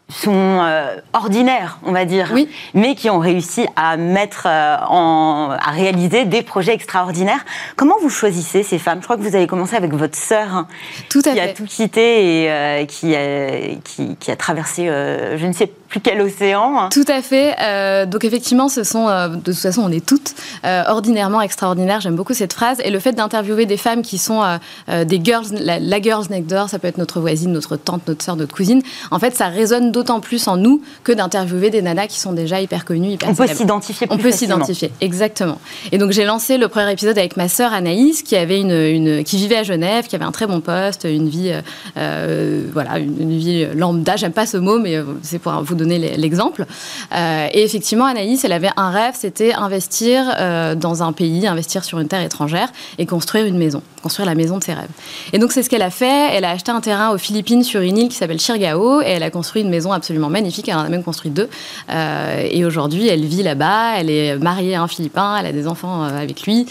sont 0.10 0.32
euh, 0.34 0.98
ordinaires, 1.14 1.80
on 1.86 1.92
va 1.92 2.06
dire, 2.06 2.32
oui. 2.34 2.50
mais 2.74 2.96
qui 2.96 3.10
ont 3.10 3.20
réussi 3.20 3.68
à 3.76 3.96
mettre 3.96 4.48
euh, 4.48 4.78
en, 4.88 5.52
à 5.52 5.72
réaliser 5.72 6.26
des 6.26 6.42
projets 6.42 6.74
extraordinaires. 6.74 7.46
Comment 7.76 7.96
vous 8.02 8.10
choisissez 8.10 8.64
ces 8.64 8.80
femmes? 8.80 9.00
Je 9.00 9.06
crois 9.06 9.18
que 9.18 9.22
vous 9.22 9.36
avez 9.36 9.48
commencé 9.48 9.76
avec 9.76 9.94
votre 9.94 10.18
sœur, 10.18 10.66
qui 11.10 11.40
a 11.40 11.54
tout 11.54 11.66
quitté 11.66 12.44
et 12.44 12.52
euh, 12.52 12.86
qui, 12.86 13.16
a, 13.16 13.76
qui, 13.84 14.16
qui, 14.18 14.32
a 14.32 14.36
traversé, 14.36 14.88
je 14.88 15.46
ne 15.46 15.54
sais 15.54 15.72
plus 15.90 16.00
quel 16.00 16.22
océan. 16.22 16.90
Tout 16.90 17.06
à 17.08 17.22
fait. 17.22 17.56
Euh, 17.60 18.06
donc 18.06 18.24
effectivement, 18.24 18.70
ce 18.70 18.84
sont, 18.84 19.08
euh, 19.08 19.30
de 19.30 19.40
toute 19.40 19.56
façon, 19.56 19.82
on 19.82 19.92
est 19.92 20.06
toutes 20.06 20.36
euh, 20.64 20.84
ordinairement 20.88 21.42
extraordinaires. 21.42 22.00
J'aime 22.00 22.16
beaucoup 22.16 22.36
cette 22.36 22.54
phrase. 22.54 22.78
Et 22.84 22.92
le 22.92 23.00
fait 23.00 23.14
d'interviewer 23.14 23.66
des 23.66 23.76
femmes 23.76 24.04
qui 24.04 24.20
sont 24.20 24.44
des 24.88 25.22
girls, 25.24 25.48
la, 25.52 26.02
girls 26.02 26.26
next 26.30 26.50
door, 26.50 26.70
ça 26.70 26.78
peut 26.78 26.88
être 26.88 27.00
notre 27.00 27.20
voisine, 27.20 27.52
notre 27.52 27.76
tante, 27.76 28.08
notre 28.08 28.24
soeur, 28.24 28.36
notre 28.36 28.54
cousine. 28.54 28.82
En 29.10 29.18
fait, 29.18 29.36
ça 29.36 29.48
résonne 29.48 29.92
d'autant 29.92 30.20
plus 30.20 30.48
en 30.48 30.58
nous 30.58 30.82
que 31.04 31.12
d'interviewer 31.12 31.72
des 31.72 31.82
nanas 31.82 32.08
qui 32.08 32.20
sont 32.20 32.34
déjà 32.34 32.62
hyper 32.62 32.86
connues, 32.86 33.10
hyper 33.10 33.30
On 33.30 33.36
peut 33.36 33.48
s'identifier. 33.48 34.08
On 34.12 34.18
peut 34.18 34.32
s'identifier, 34.32 34.92
exactement. 35.02 35.60
Et 35.92 35.98
donc 35.98 36.12
j'ai 36.12 36.26
lancé 36.26 36.58
le 36.58 36.68
premier 36.68 36.92
épisode 36.92 37.18
avec 37.18 37.36
ma 37.36 37.50
sœur 37.50 37.74
Anaïs, 37.74 38.22
qui 38.22 38.36
avait 38.36 38.60
une, 38.60 38.72
une, 38.72 39.24
qui 39.24 39.38
vivait 39.38 39.58
à 39.58 39.64
Genève, 39.64 40.06
qui 40.06 40.16
avait 40.16 40.26
un 40.26 40.32
très 40.32 40.46
bon 40.46 40.62
poste, 40.62 41.08
une 41.10 41.30
vie, 41.30 41.52
voilà, 41.96 43.00
une, 43.00 43.38
vie 43.38 43.66
lambda. 43.76 44.16
J'aime 44.16 44.34
pas 44.34 44.46
ce 44.46 44.58
mot, 44.58 44.78
mais 44.78 44.98
c'est 45.24 45.40
pour 45.40 45.54
vous 45.64 45.79
donner 45.80 46.18
l'exemple. 46.18 46.66
Euh, 47.14 47.48
et 47.52 47.64
effectivement, 47.64 48.06
Anaïs, 48.06 48.44
elle 48.44 48.52
avait 48.52 48.70
un 48.78 48.92
rêve, 48.92 49.14
c'était 49.18 49.54
investir 49.54 50.26
euh, 50.40 50.76
dans 50.76 51.02
un 51.02 51.14
pays, 51.14 51.48
investir 51.48 51.84
sur 51.84 52.00
une 52.00 52.08
terre 52.08 52.22
étrangère 52.22 52.70
et 52.98 53.06
construire 53.06 53.46
une 53.46 53.58
maison, 53.58 53.82
construire 54.04 54.28
la 54.28 54.36
maison 54.36 54.58
de 54.58 54.64
ses 54.64 54.74
rêves. 54.74 54.90
Et 55.34 55.40
donc 55.40 55.52
c'est 55.52 55.64
ce 55.64 55.70
qu'elle 55.70 55.82
a 55.82 55.90
fait. 55.90 56.30
Elle 56.34 56.46
a 56.46 56.52
acheté 56.52 56.72
un 56.72 56.82
terrain 56.82 57.12
aux 57.12 57.18
Philippines 57.18 57.64
sur 57.64 57.82
une 57.82 57.98
île 57.98 58.10
qui 58.10 58.16
s'appelle 58.16 58.40
Chirgao 58.40 59.02
et 59.02 59.06
elle 59.06 59.24
a 59.24 59.32
construit 59.32 59.62
une 59.62 59.70
maison 59.70 59.92
absolument 59.92 60.30
magnifique. 60.30 60.68
Elle 60.70 60.76
en 60.76 60.82
a 60.82 60.90
même 60.90 61.04
construit 61.04 61.32
deux. 61.32 61.50
et 61.90 62.66
aujourd'hui, 62.66 63.08
elle 63.08 63.26
vit 63.26 63.44
là-bas. 63.44 63.98
Elle 63.98 64.10
est 64.10 64.38
mariée 64.38 64.76
à 64.76 64.84
un 64.84 64.88
Philippin. 64.88 65.38
Elle 65.40 65.46
a 65.46 65.52
des 65.52 65.68
enfants 65.68 66.04
avec 66.04 66.44
lui. 66.44 66.66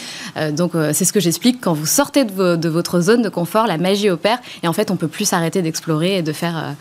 donc, 0.52 0.72
c'est 0.92 1.04
ce 1.04 1.12
que 1.12 1.20
j'explique. 1.20 1.60
Quand 1.60 1.72
vous 1.72 1.86
sortez 1.86 2.24
de, 2.24 2.56
de, 2.56 2.68
votre 2.68 3.00
zone 3.00 3.22
de 3.22 3.28
confort, 3.28 3.66
la 3.66 3.78
magie 3.78 4.10
opère. 4.10 4.38
Et 4.62 4.68
en 4.68 4.72
fait, 4.72 4.90
on 4.90 4.96
peut 4.96 5.08
plus 5.08 5.24
s'arrêter 5.24 5.62
d'explorer 5.62 6.18
et 6.18 6.22
de 6.22 6.32
faire 6.32 6.74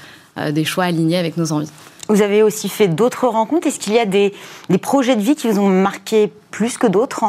des 0.51 0.65
choix 0.65 0.85
alignés 0.85 1.17
avec 1.17 1.37
nos 1.37 1.51
envies. 1.51 1.71
Vous 2.09 2.21
avez 2.21 2.43
aussi 2.43 2.69
fait 2.69 2.87
d'autres 2.87 3.27
rencontres. 3.27 3.67
Est-ce 3.67 3.79
qu'il 3.79 3.93
y 3.93 3.99
a 3.99 4.05
des, 4.05 4.33
projets 4.81 5.15
de 5.15 5.21
vie 5.21 5.35
qui 5.35 5.49
vous 5.49 5.59
ont 5.59 5.69
marqué 5.69 6.31
plus 6.51 6.77
que 6.77 6.87
d'autres? 6.87 7.25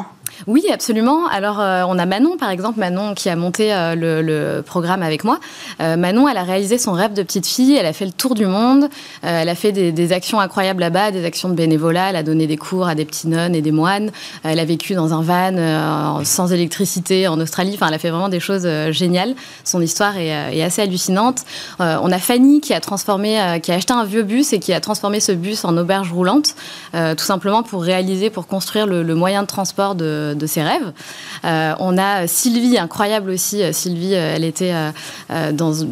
Oui, 0.46 0.64
absolument. 0.72 1.26
Alors, 1.26 1.60
euh, 1.60 1.82
on 1.88 1.98
a 1.98 2.06
Manon, 2.06 2.36
par 2.36 2.50
exemple, 2.50 2.78
Manon 2.78 3.14
qui 3.14 3.28
a 3.28 3.36
monté 3.36 3.72
euh, 3.74 3.94
le, 3.94 4.62
programme 4.62 5.02
avec 5.02 5.24
moi. 5.24 5.40
Euh, 5.80 5.96
Manon, 5.96 6.28
elle 6.28 6.36
a 6.36 6.42
réalisé 6.42 6.78
son 6.78 6.92
rêve 6.92 7.12
de 7.12 7.22
petite 7.22 7.46
fille, 7.46 7.76
elle 7.76 7.86
a 7.86 7.92
fait 7.92 8.06
le 8.06 8.12
tour 8.12 8.34
du 8.34 8.46
monde, 8.46 8.88
elle 9.22 9.48
a 9.48 9.54
fait 9.54 9.72
des, 9.72 10.12
actions 10.12 10.40
incroyables 10.40 10.80
là-bas, 10.80 11.10
des 11.10 11.24
actions 11.24 11.48
de 11.48 11.54
bénévolat, 11.54 12.10
elle 12.10 12.16
a 12.16 12.22
donné 12.22 12.46
des 12.46 12.56
cours 12.56 12.86
à 12.86 12.94
des 12.94 13.04
petits 13.04 13.28
nonnes 13.28 13.54
et 13.54 13.60
des 13.60 13.72
moines, 13.72 14.10
elle 14.42 14.58
a 14.58 14.64
vécu 14.64 14.94
dans 14.94 15.12
un 15.12 15.22
van 15.22 16.24
sans 16.24 16.52
électricité 16.52 17.28
en 17.28 17.38
Australie, 17.40 17.72
enfin, 17.74 17.88
elle 17.88 17.94
a 17.94 17.98
fait 17.98 18.10
vraiment 18.10 18.28
des 18.28 18.40
choses 18.40 18.66
géniales. 18.90 19.34
Son 19.64 19.82
histoire 19.82 20.16
est, 20.16 20.62
assez 20.62 20.82
hallucinante. 20.82 21.44
on 21.78 22.10
a 22.10 22.18
Fanny 22.18 22.60
qui 22.60 22.72
a 22.72 22.80
transformé, 22.80 23.60
qui 23.62 23.70
a 23.70 23.74
acheté 23.74 23.92
un 23.92 24.04
vieux 24.04 24.22
bus 24.22 24.52
et 24.52 24.60
qui 24.60 24.72
a 24.72 24.80
transformé 24.80 25.20
ce 25.20 25.32
bus 25.32 25.64
en 25.64 25.76
auberge 25.76 26.12
roulante, 26.12 26.54
tout 26.92 27.24
simplement 27.24 27.62
pour 27.62 27.82
réaliser, 27.82 28.30
pour 28.30 28.46
construire 28.46 28.86
le 28.86 29.14
moyen 29.14 29.42
de 29.42 29.48
transport 29.48 29.94
de 29.94 30.27
de, 30.34 30.46
ses 30.46 30.62
rêves. 30.62 30.92
Euh, 31.44 31.74
on 31.78 31.98
a 31.98 32.26
Sylvie, 32.26 32.78
incroyable 32.78 33.30
aussi. 33.30 33.62
Sylvie, 33.72 34.14
euh, 34.14 34.34
elle 34.36 34.44
était 34.44 34.72
euh, 34.72 34.90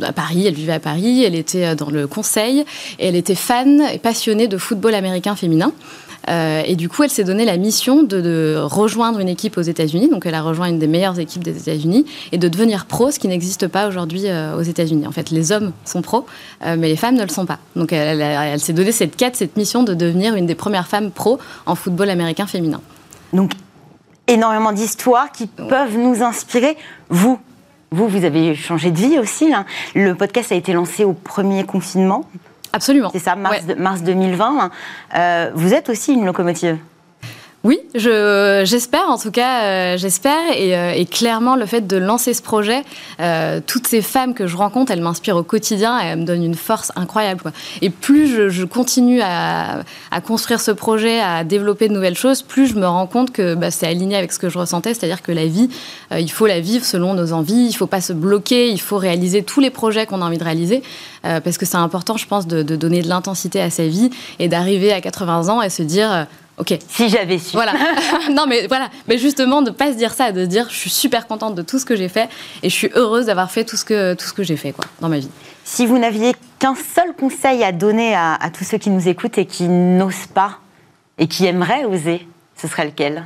à 0.02 0.12
Paris, 0.12 0.46
elle 0.46 0.54
vivait 0.54 0.74
à 0.74 0.80
Paris, 0.80 1.24
elle 1.24 1.34
était 1.34 1.74
dans 1.74 1.90
le 1.90 2.06
conseil 2.06 2.64
elle 2.98 3.16
était 3.16 3.34
fan 3.34 3.82
et 3.92 3.98
passionnée 3.98 4.48
de 4.48 4.58
football 4.58 4.94
américain 4.94 5.36
féminin. 5.36 5.72
et 6.28 6.74
du 6.76 6.88
coup, 6.88 7.02
elle 7.04 7.10
s'est 7.10 7.24
donné 7.24 7.44
la 7.44 7.56
mission 7.56 8.02
de, 8.02 8.56
rejoindre 8.58 9.20
une 9.20 9.28
équipe 9.28 9.56
aux 9.58 9.62
États-Unis. 9.62 10.08
Donc, 10.08 10.26
elle 10.26 10.34
a 10.34 10.42
rejoint 10.42 10.68
une 10.68 10.78
des 10.78 10.86
meilleures 10.86 11.18
équipes 11.18 11.44
des 11.44 11.56
États-Unis 11.56 12.04
et 12.32 12.38
de 12.38 12.48
devenir 12.48 12.86
pro, 12.86 13.10
ce 13.10 13.18
qui 13.18 13.28
n'existe 13.28 13.68
pas 13.68 13.88
aujourd'hui 13.88 14.24
aux 14.56 14.62
États-Unis. 14.62 15.06
En 15.06 15.12
fait, 15.12 15.30
les 15.30 15.52
hommes 15.52 15.72
sont 15.84 16.02
pros, 16.02 16.26
mais 16.64 16.88
les 16.88 16.96
femmes 16.96 17.16
ne 17.16 17.22
le 17.22 17.28
sont 17.28 17.46
pas. 17.46 17.58
Donc, 17.76 17.92
elle, 17.92 18.20
elle 18.20 18.60
s'est 18.60 18.72
donné 18.72 18.92
cette 18.92 19.16
quête, 19.16 19.36
cette 19.36 19.56
mission 19.56 19.82
de 19.82 19.94
devenir 19.94 20.34
une 20.34 20.46
des 20.46 20.56
premières 20.56 20.88
femmes 20.88 21.10
pro 21.10 21.38
en 21.66 21.74
football 21.74 22.10
américain 22.10 22.46
féminin. 22.46 22.80
Donc, 23.32 23.52
énormément 24.26 24.72
d'histoires 24.72 25.30
qui 25.32 25.46
peuvent 25.46 25.96
nous 25.96 26.22
inspirer. 26.22 26.76
Vous, 27.08 27.38
vous, 27.90 28.08
vous 28.08 28.24
avez 28.24 28.54
changé 28.54 28.90
de 28.90 28.98
vie 28.98 29.18
aussi. 29.18 29.52
Hein. 29.52 29.64
Le 29.94 30.14
podcast 30.14 30.52
a 30.52 30.54
été 30.54 30.72
lancé 30.72 31.04
au 31.04 31.12
premier 31.12 31.64
confinement. 31.64 32.24
Absolument. 32.72 33.10
C'est 33.12 33.20
ça, 33.20 33.36
mars, 33.36 33.62
mars 33.78 34.02
2020. 34.02 34.70
Euh, 35.14 35.50
vous 35.54 35.72
êtes 35.72 35.88
aussi 35.88 36.12
une 36.12 36.26
locomotive. 36.26 36.78
Oui, 37.66 37.80
j'espère 37.96 39.08
en 39.08 39.18
tout 39.18 39.32
cas, 39.32 39.64
euh, 39.64 39.96
j'espère. 39.96 40.52
Euh, 40.56 40.92
et, 40.92 41.04
clairement, 41.04 41.56
le 41.56 41.66
fait 41.66 41.84
de 41.84 41.96
lancer 41.96 42.32
ce 42.32 42.40
projet, 42.40 42.84
euh, 43.18 43.60
toutes 43.66 43.88
ces 43.88 44.02
femmes 44.02 44.34
que 44.34 44.46
je 44.46 44.56
rencontre, 44.56 44.92
elles 44.92 45.00
m'inspirent 45.00 45.34
au 45.34 45.42
quotidien 45.42 46.00
et 46.00 46.04
elles 46.06 46.20
me 46.20 46.24
donnent 46.24 46.44
une 46.44 46.54
force 46.54 46.92
incroyable. 46.94 47.52
Et 47.82 47.90
plus 47.90 48.52
je, 48.52 48.64
continue 48.64 49.20
à, 49.20 49.82
construire 50.24 50.60
ce 50.60 50.70
projet, 50.70 51.18
à 51.18 51.42
développer 51.42 51.88
de 51.88 51.92
nouvelles 51.92 52.16
choses, 52.16 52.42
plus 52.42 52.68
je 52.68 52.76
me 52.76 52.86
rends 52.86 53.08
compte 53.08 53.32
que 53.32 53.56
bah, 53.56 53.72
c'est 53.72 53.88
aligné 53.88 54.14
avec 54.14 54.32
ce 54.32 54.38
que 54.38 54.48
je 54.48 54.58
ressentais, 54.58 54.94
c'est-à-dire 54.94 55.22
que 55.22 55.32
la 55.32 55.46
vie, 55.46 55.68
il 56.16 56.30
faut 56.30 56.46
la 56.46 56.60
vivre 56.60 56.84
selon 56.84 57.14
nos 57.14 57.32
envies, 57.32 57.64
il 57.64 57.70
ne 57.70 57.74
faut 57.74 57.88
pas 57.88 58.00
se 58.00 58.12
bloquer, 58.12 58.70
il 58.70 58.80
faut 58.80 58.98
réaliser 58.98 59.42
tous 59.42 59.58
les 59.58 59.70
projets 59.70 60.06
qu'on 60.06 60.22
a 60.22 60.24
envie 60.24 60.38
de 60.38 60.44
réaliser, 60.44 60.82
parce 61.22 61.58
que 61.58 61.66
c'est 61.66 61.76
important, 61.76 62.16
je 62.16 62.26
pense, 62.28 62.46
de, 62.46 62.62
de 62.62 62.76
donner 62.76 63.02
de 63.02 63.08
l'intensité 63.08 63.60
à 63.60 63.70
sa 63.70 63.88
vie 63.88 64.10
et 64.38 64.46
d'arriver 64.46 64.92
à 64.92 65.00
80 65.00 65.48
ans 65.48 65.62
et 65.62 65.70
se 65.70 65.82
dire 65.82 66.26
Ok. 66.58 66.78
Si 66.88 67.08
j'avais 67.08 67.38
su. 67.38 67.52
Voilà. 67.52 67.74
non, 68.32 68.46
mais 68.48 68.66
voilà. 68.66 68.88
Mais 69.08 69.18
justement, 69.18 69.60
de 69.62 69.70
pas 69.70 69.92
se 69.92 69.96
dire 69.96 70.14
ça, 70.14 70.32
de 70.32 70.44
se 70.44 70.48
dire, 70.48 70.68
je 70.70 70.76
suis 70.76 70.90
super 70.90 71.26
contente 71.26 71.54
de 71.54 71.62
tout 71.62 71.78
ce 71.78 71.84
que 71.84 71.96
j'ai 71.96 72.08
fait 72.08 72.28
et 72.62 72.70
je 72.70 72.74
suis 72.74 72.90
heureuse 72.94 73.26
d'avoir 73.26 73.50
fait 73.50 73.64
tout 73.64 73.76
ce 73.76 73.84
que 73.84 74.14
tout 74.14 74.26
ce 74.26 74.32
que 74.32 74.42
j'ai 74.42 74.56
fait, 74.56 74.72
quoi, 74.72 74.84
dans 75.00 75.08
ma 75.08 75.18
vie. 75.18 75.28
Si 75.64 75.84
vous 75.84 75.98
n'aviez 75.98 76.34
qu'un 76.58 76.74
seul 76.74 77.12
conseil 77.18 77.62
à 77.62 77.72
donner 77.72 78.14
à, 78.14 78.38
tous 78.56 78.64
ceux 78.64 78.78
qui 78.78 78.88
nous 78.88 79.08
écoutent 79.08 79.36
et 79.36 79.46
qui 79.46 79.64
n'osent 79.68 80.28
pas 80.32 80.60
et 81.18 81.26
qui 81.26 81.44
aimeraient 81.44 81.84
oser, 81.84 82.26
ce 82.56 82.68
serait 82.68 82.86
lequel? 82.86 83.24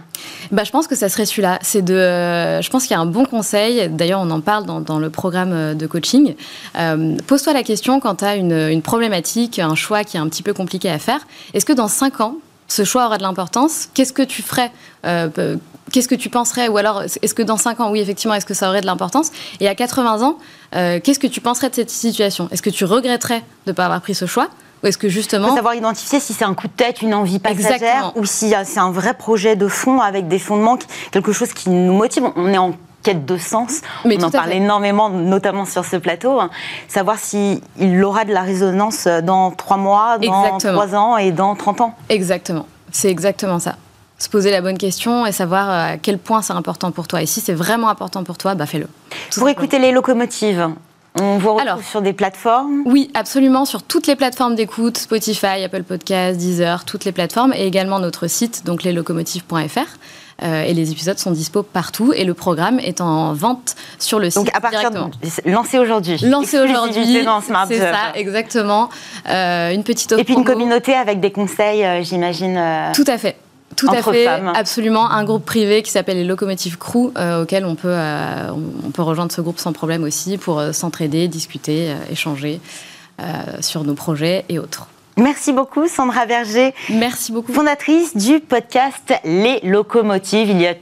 Bah, 0.50 0.64
je 0.64 0.72
pense 0.72 0.88
que 0.88 0.96
ça 0.96 1.08
serait 1.08 1.26
celui-là. 1.26 1.60
C'est 1.62 1.82
de, 1.82 1.94
je 1.94 2.70
pense 2.70 2.84
qu'il 2.84 2.92
y 2.92 2.98
a 2.98 3.00
un 3.00 3.06
bon 3.06 3.26
conseil. 3.26 3.88
D'ailleurs, 3.90 4.20
on 4.20 4.30
en 4.30 4.40
parle 4.40 4.64
dans, 4.64 4.98
le 4.98 5.10
programme 5.10 5.76
de 5.76 5.86
coaching. 5.86 6.34
Euh, 6.76 7.16
pose-toi 7.28 7.52
la 7.52 7.62
question 7.62 8.00
quand 8.00 8.16
tu 8.16 8.24
as 8.24 8.34
une, 8.34 8.52
une, 8.52 8.82
problématique, 8.82 9.60
un 9.60 9.76
choix 9.76 10.02
qui 10.02 10.16
est 10.16 10.20
un 10.20 10.28
petit 10.28 10.42
peu 10.42 10.52
compliqué 10.52 10.90
à 10.90 10.98
faire. 10.98 11.20
Est-ce 11.54 11.66
que 11.66 11.72
dans 11.72 11.88
5 11.88 12.20
ans, 12.22 12.36
ce 12.70 12.84
choix 12.84 13.06
aura 13.06 13.18
de 13.18 13.22
l'importance. 13.22 13.88
Qu'est-ce 13.94 14.12
que 14.12 14.22
tu 14.22 14.42
ferais 14.42 14.70
euh, 15.04 15.56
Qu'est-ce 15.92 16.06
que 16.06 16.14
tu 16.14 16.28
penserais 16.28 16.68
Ou 16.68 16.76
alors, 16.78 17.02
est-ce 17.02 17.34
que 17.34 17.42
dans 17.42 17.56
5 17.56 17.80
ans, 17.80 17.90
oui, 17.90 18.00
effectivement, 18.00 18.34
est-ce 18.34 18.46
que 18.46 18.54
ça 18.54 18.68
aurait 18.68 18.80
de 18.80 18.86
l'importance? 18.86 19.32
Et 19.58 19.66
à 19.66 19.74
80 19.74 20.22
ans, 20.22 20.38
euh, 20.76 21.00
qu'est-ce 21.02 21.18
que 21.18 21.26
tu 21.26 21.40
penserais 21.40 21.68
de 21.68 21.74
cette 21.74 21.90
situation? 21.90 22.48
Est-ce 22.52 22.62
que 22.62 22.70
tu 22.70 22.84
regretterais 22.84 23.40
de 23.66 23.70
ne 23.70 23.72
pas 23.72 23.86
avoir 23.86 24.00
pris 24.00 24.14
ce 24.14 24.26
choix? 24.26 24.48
Ou 24.82 24.86
est-ce 24.86 24.96
que 24.96 25.08
justement. 25.08 25.54
savoir 25.54 25.74
identifier 25.74 26.20
si 26.20 26.32
c'est 26.32 26.44
un 26.44 26.54
coup 26.54 26.68
de 26.68 26.72
tête, 26.72 27.02
une 27.02 27.12
envie 27.12 27.38
passagère, 27.38 28.12
ou 28.14 28.24
si 28.24 28.54
c'est 28.64 28.78
un 28.80 28.92
vrai 28.92 29.14
projet 29.14 29.56
de 29.56 29.68
fond 29.68 30.00
avec 30.00 30.28
des 30.28 30.38
fondements, 30.38 30.78
quelque 31.10 31.32
chose 31.32 31.52
qui 31.52 31.68
nous 31.68 31.92
motive. 31.92 32.24
On 32.36 32.48
est 32.48 32.56
en 32.56 32.72
quête 33.02 33.24
de 33.24 33.36
sens. 33.36 33.80
On 34.04 34.22
en 34.22 34.30
parle 34.30 34.52
énormément, 34.52 35.10
notamment 35.10 35.64
sur 35.64 35.84
ce 35.84 35.96
plateau. 35.96 36.40
Hein. 36.40 36.50
Savoir 36.88 37.18
s'il 37.18 37.60
aura 38.04 38.24
de 38.24 38.32
la 38.32 38.42
résonance 38.42 39.06
dans 39.06 39.50
trois 39.50 39.76
mois, 39.76 40.18
dans 40.18 40.58
trois 40.58 40.94
ans 40.94 41.16
et 41.16 41.32
dans 41.32 41.54
30 41.54 41.80
ans. 41.80 41.94
Exactement. 42.08 42.66
C'est 42.92 43.10
exactement 43.10 43.58
ça. 43.58 43.76
Se 44.18 44.28
poser 44.28 44.50
la 44.50 44.60
bonne 44.60 44.76
question 44.76 45.24
et 45.24 45.32
savoir 45.32 45.70
euh, 45.70 45.94
à 45.94 45.96
quel 45.96 46.18
point 46.18 46.42
c'est 46.42 46.52
important 46.52 46.90
pour 46.90 47.08
toi. 47.08 47.22
Et 47.22 47.26
si 47.26 47.40
c'est 47.40 47.54
vraiment 47.54 47.88
important 47.88 48.22
pour 48.22 48.36
toi, 48.36 48.54
bah 48.54 48.66
fais-le. 48.66 48.86
Pour 49.34 49.48
écouter 49.48 49.78
les 49.78 49.92
locomotives, 49.92 50.68
on 51.18 51.38
vous 51.38 51.54
retrouve 51.54 51.84
sur 51.84 52.02
des 52.02 52.12
plateformes 52.12 52.82
Oui, 52.84 53.10
absolument, 53.14 53.64
sur 53.64 53.82
toutes 53.82 54.06
les 54.06 54.16
plateformes 54.16 54.54
d'écoute, 54.54 54.98
Spotify, 54.98 55.64
Apple 55.64 55.82
Podcasts, 55.84 56.38
Deezer, 56.38 56.84
toutes 56.84 57.04
les 57.04 57.12
plateformes, 57.12 57.52
et 57.54 57.66
également 57.66 57.98
notre 57.98 58.26
site, 58.26 58.64
donc 58.64 58.82
leslocomotives.fr. 58.82 59.96
Euh, 60.42 60.62
et 60.62 60.74
les 60.74 60.90
épisodes 60.90 61.18
sont 61.18 61.32
dispo 61.32 61.62
partout 61.62 62.12
et 62.14 62.24
le 62.24 62.34
programme 62.34 62.78
est 62.78 63.00
en 63.00 63.34
vente 63.34 63.76
sur 63.98 64.18
le 64.18 64.30
site 64.30 64.42
Donc 64.42 64.50
à 64.54 64.60
partir. 64.60 64.90
De, 64.90 64.98
lancé 65.50 65.78
aujourd'hui. 65.78 66.18
Lancé 66.22 66.58
aujourd'hui. 66.58 67.24
C'est 67.68 67.78
ça, 67.78 68.12
exactement. 68.14 68.88
Euh, 69.28 69.72
une 69.72 69.84
petite 69.84 70.12
Et 70.12 70.24
puis 70.24 70.34
une 70.34 70.44
communauté 70.44 70.94
avec 70.94 71.20
des 71.20 71.30
conseils, 71.30 71.84
euh, 71.84 72.02
j'imagine. 72.02 72.60
Tout 72.94 73.04
à 73.06 73.18
fait. 73.18 73.36
Tout 73.76 73.88
à 73.90 74.02
fait, 74.02 74.26
absolument. 74.26 75.10
Un 75.10 75.24
groupe 75.24 75.44
privé 75.44 75.82
qui 75.82 75.90
s'appelle 75.90 76.16
les 76.16 76.24
Locomotive 76.24 76.76
Crew, 76.76 77.12
auquel 77.40 77.64
on 77.64 77.76
peut, 77.76 77.94
on 77.96 78.90
peut 78.90 79.02
rejoindre 79.02 79.32
ce 79.32 79.40
groupe 79.40 79.58
sans 79.58 79.72
problème 79.72 80.02
aussi 80.02 80.38
pour 80.38 80.60
s'entraider, 80.72 81.28
discuter, 81.28 81.94
échanger 82.10 82.60
sur 83.60 83.84
nos 83.84 83.94
projets 83.94 84.44
et 84.48 84.58
autres. 84.58 84.88
Merci 85.20 85.52
beaucoup, 85.52 85.86
Sandra 85.86 86.24
Berger. 86.24 86.72
Merci 86.88 87.30
beaucoup. 87.30 87.52
Fondatrice 87.52 88.16
du 88.16 88.40
podcast 88.40 89.12
Les 89.24 89.60
Locomotives. 89.62 90.48
Il 90.48 90.58
y 90.58 90.66
a 90.66 90.72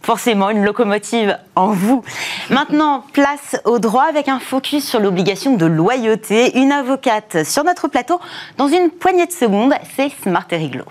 forcément 0.00 0.48
une 0.48 0.64
locomotive 0.64 1.36
en 1.56 1.72
vous. 1.72 2.02
Maintenant, 2.48 3.04
place 3.12 3.60
au 3.66 3.78
droit 3.78 4.04
avec 4.04 4.28
un 4.28 4.40
focus 4.40 4.88
sur 4.88 4.98
l'obligation 4.98 5.58
de 5.58 5.66
loyauté. 5.66 6.58
Une 6.58 6.72
avocate 6.72 7.44
sur 7.44 7.64
notre 7.64 7.86
plateau 7.86 8.18
dans 8.56 8.68
une 8.68 8.88
poignée 8.88 9.26
de 9.26 9.32
secondes, 9.32 9.74
c'est 9.94 10.10
Smart 10.22 10.46
et 10.50 10.56
Riglo. 10.56 10.84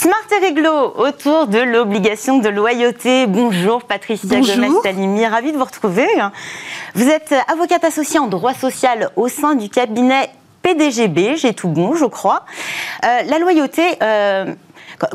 Smart 0.00 0.14
et 0.34 0.42
Réglo, 0.42 0.94
autour 0.96 1.46
de 1.46 1.58
l'obligation 1.58 2.38
de 2.38 2.48
loyauté. 2.48 3.26
Bonjour 3.26 3.82
Patricia 3.82 4.40
Gomez-Talimi, 4.40 5.26
ravie 5.26 5.52
de 5.52 5.58
vous 5.58 5.64
retrouver. 5.64 6.06
Vous 6.94 7.06
êtes 7.06 7.34
avocate 7.52 7.84
associée 7.84 8.18
en 8.18 8.26
droit 8.26 8.54
social 8.54 9.10
au 9.16 9.28
sein 9.28 9.56
du 9.56 9.68
cabinet 9.68 10.30
PDGB, 10.62 11.36
j'ai 11.36 11.52
tout 11.52 11.68
bon, 11.68 11.96
je 11.96 12.06
crois. 12.06 12.46
Euh, 13.04 13.24
la 13.26 13.38
loyauté, 13.38 13.82
euh, 14.02 14.54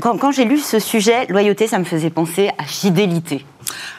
quand, 0.03 0.31
j'ai 0.31 0.45
lu 0.45 0.59
ce 0.59 0.77
sujet, 0.77 1.25
loyauté, 1.29 1.65
ça 1.65 1.79
me 1.79 1.83
faisait 1.83 2.11
penser 2.11 2.51
à 2.59 2.63
fidélité. 2.65 3.43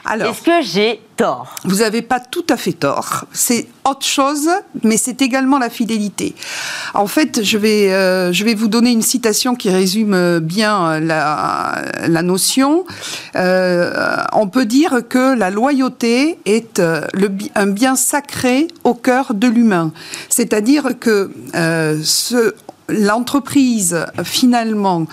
Alors, 0.05 0.31
est-ce 0.31 0.43
que 0.43 0.63
j'ai 0.63 1.01
tort? 1.17 1.57
Vous 1.65 1.77
n'avez 1.77 2.03
pas 2.03 2.21
tout 2.21 2.45
à 2.49 2.57
fait 2.57 2.73
tort. 2.73 3.25
C'est 3.33 3.67
autre 3.85 4.07
chose, 4.07 4.49
mais 4.85 4.97
c'est 4.97 5.21
également 5.23 5.59
la 5.59 5.71
fidélité. 5.71 6.35
En 6.95 7.07
fait, 7.07 7.43
je 7.43 7.59
vais, 7.59 7.93
euh, 7.93 8.33
je 8.33 8.45
vais 8.45 8.55
vous 8.55 8.69
donner 8.69 8.91
une 8.91 9.03
citation 9.03 9.55
qui 9.55 9.71
résume 9.71 10.39
bien 10.39 11.01
la, 11.01 11.83
la 12.07 12.23
notion. 12.23 12.85
Euh, 13.35 14.23
on 14.33 14.49
peut 14.49 14.67
dire 14.67 15.01
que 15.09 15.37
la 15.37 15.51
loyauté 15.51 16.39
est 16.47 16.79
le, 16.79 17.31
un 17.55 17.67
bien 17.67 17.97
sacré 17.97 18.69
au 18.85 18.95
cœur 18.95 19.35
de 19.35 19.49
l'humain. 19.49 19.93
C'est-à-dire 20.29 20.99
que 21.01 21.31
ce, 22.03 22.55
l'entreprise 22.89 24.07
finalement 24.23 25.07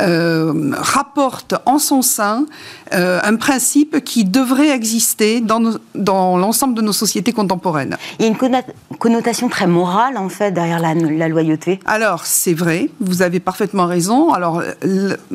rapporte 0.00 1.54
en 1.66 1.78
son 1.78 2.02
sein 2.02 2.46
un 2.92 3.36
principe 3.36 4.04
qui 4.04 4.24
devrait 4.24 4.70
exister 4.70 5.40
dans, 5.40 5.74
dans 5.94 6.38
l'ensemble 6.38 6.74
de 6.74 6.82
nos 6.82 6.92
sociétés 6.92 7.32
contemporaines. 7.32 7.96
Il 8.18 8.24
y 8.24 8.28
a 8.28 8.30
une 8.30 8.98
connotation 8.98 9.48
très 9.48 9.66
morale, 9.66 10.16
en 10.16 10.28
fait, 10.28 10.52
derrière 10.52 10.80
la, 10.80 10.94
la 10.94 11.28
loyauté. 11.28 11.80
Alors, 11.84 12.26
c'est 12.26 12.54
vrai, 12.54 12.90
vous 13.00 13.22
avez 13.22 13.40
parfaitement 13.40 13.86
raison. 13.86 14.32
Alors, 14.32 14.62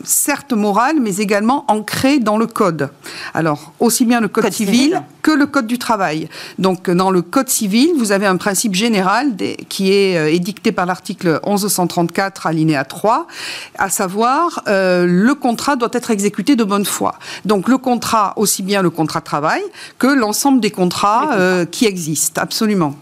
certes 0.03 0.53
morale, 0.53 0.97
mais 1.01 1.17
également 1.17 1.65
ancrée 1.67 2.19
dans 2.19 2.37
le 2.37 2.47
code. 2.47 2.89
Alors, 3.33 3.73
aussi 3.79 4.05
bien 4.05 4.19
le 4.19 4.27
code, 4.27 4.51
civil, 4.51 5.01
que 5.21 5.31
le 5.31 5.45
code 5.45 5.67
du 5.67 5.77
travail. 5.77 6.29
Donc, 6.59 6.89
dans 6.89 7.11
le 7.11 7.21
code 7.21 7.49
civil, 7.49 7.91
vous 7.97 8.11
avez 8.11 8.25
un 8.25 8.37
principe 8.37 8.75
général 8.75 9.35
qui 9.69 9.91
est 9.91 10.17
euh, 10.17 10.31
édicté 10.31 10.71
par 10.71 10.85
l'article 10.85 11.39
1134, 11.45 12.47
alinéa 12.47 12.83
3, 12.85 13.27
à 13.77 13.89
savoir, 13.89 14.52
euh, 14.67 15.05
le 15.07 15.35
contrat 15.35 15.75
doit 15.75 15.89
être 15.93 16.11
exécuté 16.11 16.55
de 16.55 16.63
bonne 16.63 16.85
foi. 16.85 17.15
Donc, 17.45 17.67
le 17.67 17.77
contrat, 17.77 18.33
aussi 18.37 18.63
bien 18.63 18.81
le 18.81 18.89
contrat 18.89 19.19
de 19.19 19.25
travail 19.25 19.61
que 19.99 20.07
l'ensemble 20.07 20.59
des 20.59 20.71
contrats, 20.71 21.33
euh, 21.33 21.65
qui 21.65 21.85
existent, 21.85 22.41
absolument 22.41 22.95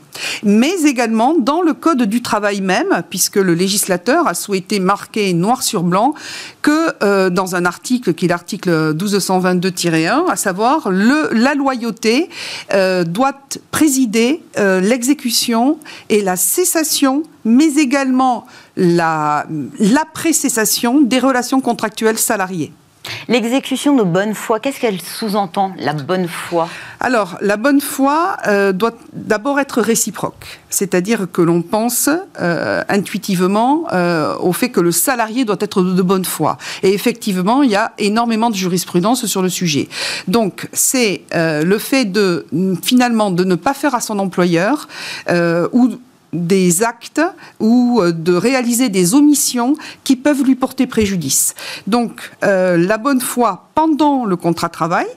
mais 0.43 0.73
également 0.85 1.35
dans 1.37 1.61
le 1.61 1.73
Code 1.73 2.03
du 2.03 2.21
travail 2.21 2.61
même, 2.61 3.03
puisque 3.09 3.37
le 3.37 3.53
législateur 3.53 4.27
a 4.27 4.33
souhaité 4.33 4.79
marquer 4.79 5.33
noir 5.33 5.63
sur 5.63 5.83
blanc 5.83 6.13
que 6.61 6.93
euh, 7.03 7.29
dans 7.29 7.55
un 7.55 7.65
article 7.65 8.13
qui 8.13 8.25
est 8.25 8.27
l'article 8.27 8.93
1222-1, 8.95 10.29
à 10.29 10.35
savoir 10.35 10.89
la 10.91 11.53
loyauté 11.55 12.29
euh, 12.73 13.03
doit 13.03 13.33
présider 13.71 14.43
euh, 14.57 14.79
l'exécution 14.79 15.77
et 16.09 16.21
la 16.21 16.35
cessation, 16.35 17.23
mais 17.45 17.75
également 17.75 18.45
la, 18.75 19.45
la 19.79 20.03
cessation 20.33 21.01
des 21.01 21.19
relations 21.19 21.61
contractuelles 21.61 22.19
salariées. 22.19 22.71
L'exécution 23.27 23.95
de 23.95 24.03
bonne 24.03 24.33
foi, 24.33 24.59
qu'est-ce 24.59 24.79
qu'elle 24.79 25.01
sous-entend, 25.01 25.73
la 25.77 25.93
bonne 25.93 26.27
foi? 26.27 26.67
Alors, 26.99 27.37
la 27.41 27.57
bonne 27.57 27.81
foi 27.81 28.37
euh, 28.47 28.73
doit 28.73 28.93
d'abord 29.13 29.59
être 29.59 29.81
réciproque, 29.81 30.59
c'est-à-dire 30.69 31.27
que 31.31 31.41
l'on 31.41 31.61
pense 31.61 32.09
euh, 32.39 32.83
intuitivement 32.89 33.85
euh, 33.91 34.35
au 34.37 34.53
fait 34.53 34.69
que 34.69 34.79
le 34.79 34.91
salarié 34.91 35.45
doit 35.45 35.57
être 35.59 35.81
de 35.81 36.01
bonne 36.01 36.25
foi. 36.25 36.57
Et 36.83 36.93
effectivement, 36.93 37.63
il 37.63 37.71
y 37.71 37.75
a 37.75 37.93
énormément 37.97 38.49
de 38.49 38.55
jurisprudence 38.55 39.25
sur 39.25 39.41
le 39.41 39.49
sujet. 39.49 39.87
Donc, 40.27 40.67
c'est 40.73 41.23
le 41.33 41.77
fait 41.77 42.05
de, 42.05 42.45
finalement, 42.83 43.31
de 43.31 43.43
ne 43.43 43.55
pas 43.55 43.73
faire 43.73 43.95
à 43.95 44.01
son 44.01 44.19
employeur 44.19 44.87
ou 45.71 45.97
des 46.33 46.83
actes 46.83 47.21
ou 47.59 47.99
euh, 48.01 48.11
de 48.11 48.33
réaliser 48.33 48.89
des 48.89 49.13
omissions 49.13 49.75
qui 50.03 50.15
peuvent 50.15 50.43
lui 50.43 50.55
porter 50.55 50.87
préjudice. 50.87 51.53
Donc, 51.87 52.31
euh, 52.43 52.77
la 52.77 52.97
bonne 52.97 53.21
foi 53.21 53.67
pendant 53.75 54.25
le 54.25 54.35
contrat 54.35 54.67
de 54.67 54.73
travail, 54.73 55.07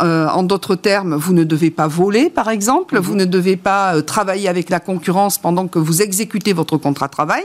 euh, 0.00 0.28
en 0.28 0.42
d'autres 0.42 0.74
termes, 0.74 1.14
vous 1.14 1.32
ne 1.32 1.44
devez 1.44 1.70
pas 1.70 1.88
voler, 1.88 2.30
par 2.30 2.50
exemple, 2.50 2.98
vous 2.98 3.14
ne 3.14 3.24
devez 3.24 3.56
pas 3.56 4.00
travailler 4.02 4.48
avec 4.48 4.70
la 4.70 4.80
concurrence 4.80 5.38
pendant 5.38 5.66
que 5.66 5.78
vous 5.78 6.02
exécutez 6.02 6.52
votre 6.52 6.76
contrat 6.76 7.06
de 7.06 7.12
travail. 7.12 7.42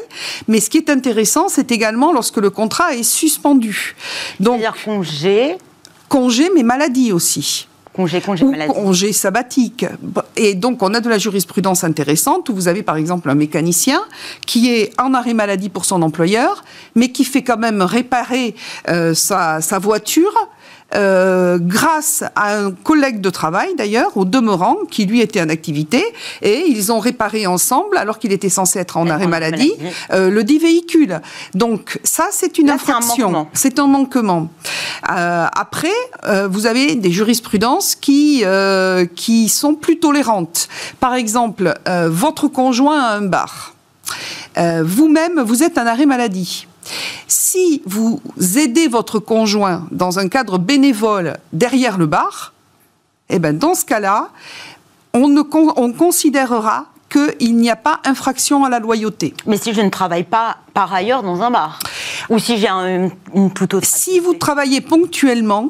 Mais 0.47 0.59
ce 0.59 0.69
qui 0.69 0.77
est 0.77 0.89
intéressant, 0.89 1.49
c'est 1.49 1.71
également 1.71 2.13
lorsque 2.13 2.37
le 2.37 2.49
contrat 2.49 2.93
est 2.95 3.03
suspendu. 3.03 3.95
Donc, 4.39 4.61
congé 4.85 5.57
Congé, 6.09 6.49
mais 6.55 6.63
maladie 6.63 7.11
aussi. 7.11 7.67
Congé, 7.97 8.21
congé 8.21 8.45
maladie. 8.45 8.71
congé 8.71 9.11
sabbatique. 9.11 9.85
Et 10.35 10.53
donc, 10.53 10.83
on 10.83 10.93
a 10.93 11.01
de 11.01 11.09
la 11.09 11.17
jurisprudence 11.17 11.83
intéressante 11.83 12.47
où 12.47 12.53
vous 12.53 12.67
avez, 12.67 12.83
par 12.83 12.95
exemple, 12.95 13.27
un 13.27 13.33
mécanicien 13.33 13.99
qui 14.45 14.71
est 14.71 14.91
en 15.01 15.15
arrêt 15.15 15.33
maladie 15.33 15.69
pour 15.69 15.83
son 15.83 16.03
employeur, 16.03 16.63
mais 16.93 17.11
qui 17.11 17.25
fait 17.25 17.41
quand 17.41 17.57
même 17.57 17.81
réparer 17.81 18.53
euh, 18.87 19.15
sa, 19.15 19.61
sa 19.61 19.79
voiture 19.79 20.31
euh, 20.95 21.57
grâce 21.59 22.23
à 22.35 22.55
un 22.55 22.71
collègue 22.71 23.19
de 23.19 23.29
travail 23.29 23.75
d'ailleurs, 23.75 24.15
au 24.15 24.23
demeurant, 24.23 24.77
qui 24.89 25.05
lui 25.05 25.21
était 25.21 25.41
en 25.41 25.49
activité, 25.49 26.03
et 26.41 26.63
ils 26.67 26.91
ont 26.91 26.99
réparé 26.99 27.45
ensemble, 27.45 27.97
alors 27.97 28.19
qu'il 28.19 28.31
était 28.31 28.49
censé 28.49 28.79
être 28.79 28.97
en 28.97 29.09
arrêt 29.09 29.27
maladie, 29.27 29.73
euh, 30.11 30.29
le 30.29 30.43
dit 30.43 30.59
véhicule. 30.59 31.21
Donc 31.53 31.99
ça, 32.03 32.27
c'est 32.31 32.57
une 32.57 32.69
infraction. 32.69 33.47
C'est 33.53 33.79
un 33.79 33.87
manquement. 33.87 34.49
Euh, 35.11 35.45
après, 35.53 35.87
vous 36.49 36.65
avez 36.65 36.95
des 36.95 37.11
jurisprudences 37.11 37.95
qui, 37.95 38.43
qui 39.15 39.49
sont 39.49 39.75
plus 39.75 39.99
tolérantes. 39.99 40.67
Par 40.99 41.15
exemple, 41.15 41.73
votre 42.07 42.47
conjoint 42.47 43.01
a 43.01 43.15
un 43.15 43.21
bar. 43.21 43.73
Vous-même, 44.55 45.41
vous 45.41 45.63
êtes 45.63 45.77
en 45.77 45.85
arrêt 45.85 46.05
maladie. 46.05 46.67
Si 47.27 47.81
vous 47.85 48.21
aidez 48.55 48.87
votre 48.87 49.19
conjoint 49.19 49.87
dans 49.91 50.19
un 50.19 50.27
cadre 50.27 50.57
bénévole 50.57 51.37
derrière 51.53 51.97
le 51.97 52.05
bar, 52.05 52.53
eh 53.29 53.39
ben 53.39 53.57
dans 53.57 53.75
ce 53.75 53.85
cas-là, 53.85 54.29
on, 55.13 55.35
on 55.75 55.93
considérera 55.93 56.85
qu'il 57.09 57.55
n'y 57.55 57.69
a 57.69 57.75
pas 57.75 57.99
infraction 58.05 58.65
à 58.65 58.69
la 58.69 58.79
loyauté. 58.79 59.33
Mais 59.45 59.57
si 59.57 59.73
je 59.73 59.81
ne 59.81 59.89
travaille 59.89 60.23
pas 60.23 60.57
par 60.73 60.93
ailleurs 60.93 61.23
dans 61.23 61.41
un 61.41 61.51
bar 61.51 61.79
Ou 62.29 62.39
si 62.39 62.57
j'ai 62.57 62.67
une 62.67 63.51
toute 63.53 63.73
autre... 63.73 63.87
Si 63.87 64.19
vous 64.19 64.33
travaillez 64.33 64.81
ponctuellement 64.81 65.69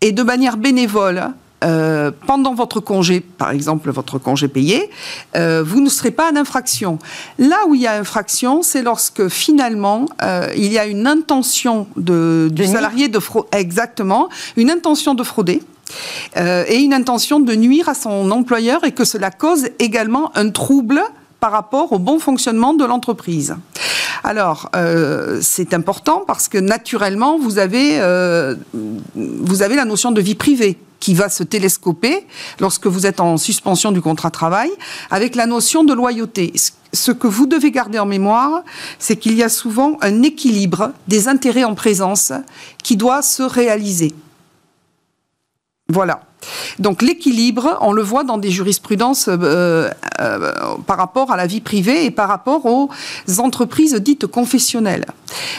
et 0.00 0.12
de 0.12 0.22
manière 0.22 0.56
bénévole, 0.56 1.32
euh, 1.64 2.10
pendant 2.26 2.54
votre 2.54 2.80
congé, 2.80 3.20
par 3.20 3.50
exemple 3.50 3.90
votre 3.90 4.18
congé 4.18 4.48
payé, 4.48 4.90
euh, 5.36 5.62
vous 5.64 5.80
ne 5.80 5.88
serez 5.88 6.10
pas 6.10 6.30
en 6.30 6.36
infraction. 6.36 6.98
Là 7.38 7.56
où 7.68 7.74
il 7.74 7.80
y 7.80 7.86
a 7.86 7.94
infraction, 7.94 8.62
c'est 8.62 8.82
lorsque 8.82 9.28
finalement 9.28 10.06
euh, 10.22 10.48
il 10.56 10.72
y 10.72 10.78
a 10.78 10.86
une 10.86 11.06
intention 11.06 11.86
de, 11.96 12.50
du 12.52 12.66
salarié 12.66 13.08
de 13.08 13.18
frauder, 13.18 13.48
exactement, 13.52 14.28
une 14.56 14.70
intention 14.70 15.14
de 15.14 15.22
frauder. 15.22 15.62
et 16.36 16.78
une 16.78 16.94
intention 16.94 17.40
de 17.40 17.54
nuire 17.54 17.88
à 17.88 17.94
son 17.94 18.30
employeur 18.30 18.84
et 18.84 18.92
que 18.92 19.04
cela 19.04 19.30
cause 19.30 19.68
également 19.78 20.36
un 20.36 20.50
trouble 20.50 21.00
par 21.38 21.52
rapport 21.52 21.92
au 21.92 21.98
bon 21.98 22.18
fonctionnement 22.18 22.74
de 22.74 22.84
l'entreprise. 22.84 23.54
Alors, 24.24 24.70
c'est 25.40 25.74
important 25.74 26.24
parce 26.26 26.48
que 26.48 26.58
naturellement, 26.58 27.38
vous 27.38 27.58
avez, 27.58 28.00
vous 29.14 29.62
avez 29.62 29.76
la 29.76 29.84
notion 29.84 30.10
de 30.10 30.20
vie 30.20 30.34
privée 30.34 30.78
qui 31.04 31.12
va 31.12 31.28
se 31.28 31.42
télescoper 31.42 32.26
lorsque 32.60 32.86
vous 32.86 33.04
êtes 33.04 33.20
en 33.20 33.36
suspension 33.36 33.92
du 33.92 34.00
contrat 34.00 34.30
de 34.30 34.32
travail, 34.32 34.70
avec 35.10 35.34
la 35.34 35.44
notion 35.44 35.84
de 35.84 35.92
loyauté. 35.92 36.54
Ce 36.94 37.12
que 37.12 37.26
vous 37.26 37.44
devez 37.46 37.70
garder 37.70 37.98
en 37.98 38.06
mémoire, 38.06 38.62
c'est 38.98 39.16
qu'il 39.16 39.34
y 39.34 39.42
a 39.42 39.50
souvent 39.50 39.98
un 40.00 40.22
équilibre 40.22 40.94
des 41.06 41.28
intérêts 41.28 41.64
en 41.64 41.74
présence 41.74 42.32
qui 42.82 42.96
doit 42.96 43.20
se 43.20 43.42
réaliser. 43.42 44.14
Voilà. 45.90 46.22
Donc 46.78 47.02
l'équilibre, 47.02 47.78
on 47.80 47.92
le 47.92 48.02
voit 48.02 48.24
dans 48.24 48.38
des 48.38 48.50
jurisprudences 48.50 49.28
euh, 49.28 49.90
euh, 50.20 50.52
par 50.86 50.96
rapport 50.96 51.30
à 51.30 51.36
la 51.36 51.46
vie 51.46 51.60
privée 51.60 52.04
et 52.04 52.10
par 52.10 52.28
rapport 52.28 52.66
aux 52.66 52.90
entreprises 53.38 53.94
dites 53.94 54.26
confessionnelles. 54.26 55.06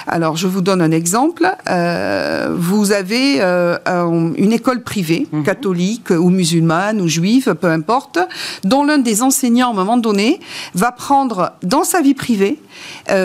Alors 0.08 0.38
je 0.38 0.47
vous 0.47 0.62
donne 0.62 0.82
un 0.82 0.91
exemple. 0.91 1.49
Euh, 1.69 2.49
vous 2.56 2.91
avez 2.91 3.41
une 3.41 4.54
école 4.54 4.84
privée, 4.84 5.28
mhm. 5.32 5.43
catholique 5.43 6.10
ou 6.12 6.30
musulmane 6.30 7.01
ou 7.01 7.08
juive, 7.08 7.56
peu 7.60 7.67
importe, 7.67 8.19
dont 8.63 8.84
l'un 8.84 8.97
des 8.97 9.21
enseignants, 9.21 9.69
à 9.69 9.71
un 9.71 9.75
moment 9.75 9.97
donné, 9.97 10.39
va 10.73 10.91
prendre 10.91 11.54
dans 11.63 11.84
sa 11.84 12.01
vie 12.01 12.13
privée 12.13 12.60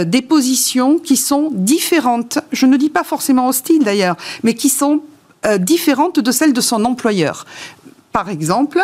des 0.04 0.22
positions 0.22 0.98
qui 0.98 1.16
sont 1.16 1.50
différentes. 1.52 2.38
Je 2.52 2.66
ne 2.66 2.76
dis 2.76 2.90
pas 2.90 3.04
forcément 3.04 3.48
hostiles 3.48 3.84
d'ailleurs, 3.84 4.16
mais 4.42 4.54
qui 4.54 4.68
sont 4.68 5.00
euh, 5.46 5.58
différente 5.58 6.20
de 6.20 6.32
celle 6.32 6.52
de 6.52 6.60
son 6.60 6.84
employeur 6.84 7.46
par 8.12 8.28
exemple, 8.28 8.80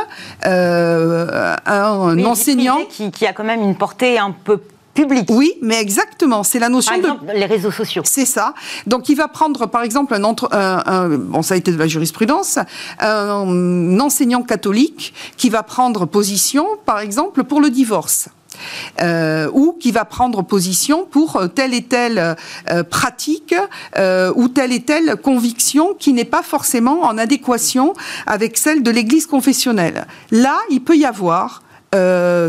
euh, 0.46 1.56
un, 1.66 2.24
enseignant 2.24 2.78
qui, 2.88 3.26
a 3.26 3.32
quand 3.32 3.44
même 3.44 3.60
une 3.60 3.74
portée 3.74 4.18
un 4.18 4.30
peu 4.30 4.60
publique. 4.94 5.28
Oui, 5.30 5.54
mais 5.62 5.80
exactement, 5.80 6.44
c'est 6.44 6.58
la 6.58 6.68
notion 6.68 6.92
par 6.92 6.98
exemple, 6.98 7.32
les 7.34 7.44
réseaux 7.44 7.72
sociaux. 7.72 8.02
C'est 8.04 8.24
ça. 8.24 8.54
Donc, 8.86 9.08
il 9.08 9.16
va 9.16 9.28
prendre, 9.28 9.66
par 9.66 9.82
exemple, 9.82 10.14
un, 10.14 10.24
entre, 10.24 10.48
un, 10.52 11.08
bon, 11.08 11.42
ça 11.42 11.54
a 11.54 11.56
été 11.56 11.72
de 11.72 11.76
la 11.76 11.88
jurisprudence, 11.88 12.58
un 13.00 13.98
enseignant 14.00 14.42
catholique 14.42 15.12
qui 15.36 15.50
va 15.50 15.62
prendre 15.62 16.06
position, 16.06 16.66
par 16.86 17.00
exemple, 17.00 17.42
pour 17.44 17.60
le 17.60 17.70
divorce. 17.70 18.28
Euh, 19.00 19.48
ou 19.52 19.76
qui 19.78 19.92
va 19.92 20.04
prendre 20.04 20.42
position 20.42 21.04
pour 21.04 21.42
telle 21.54 21.74
et 21.74 21.82
telle 21.82 22.36
euh, 22.70 22.82
pratique 22.82 23.54
euh, 23.98 24.32
ou 24.36 24.48
telle 24.48 24.72
et 24.72 24.80
telle 24.80 25.16
conviction 25.16 25.94
qui 25.98 26.12
n'est 26.12 26.24
pas 26.24 26.42
forcément 26.42 27.02
en 27.02 27.18
adéquation 27.18 27.94
avec 28.26 28.56
celle 28.56 28.82
de 28.82 28.90
l'Église 28.90 29.26
confessionnelle. 29.26 30.06
Là, 30.30 30.56
il 30.70 30.80
peut 30.80 30.96
y 30.96 31.04
avoir 31.04 31.62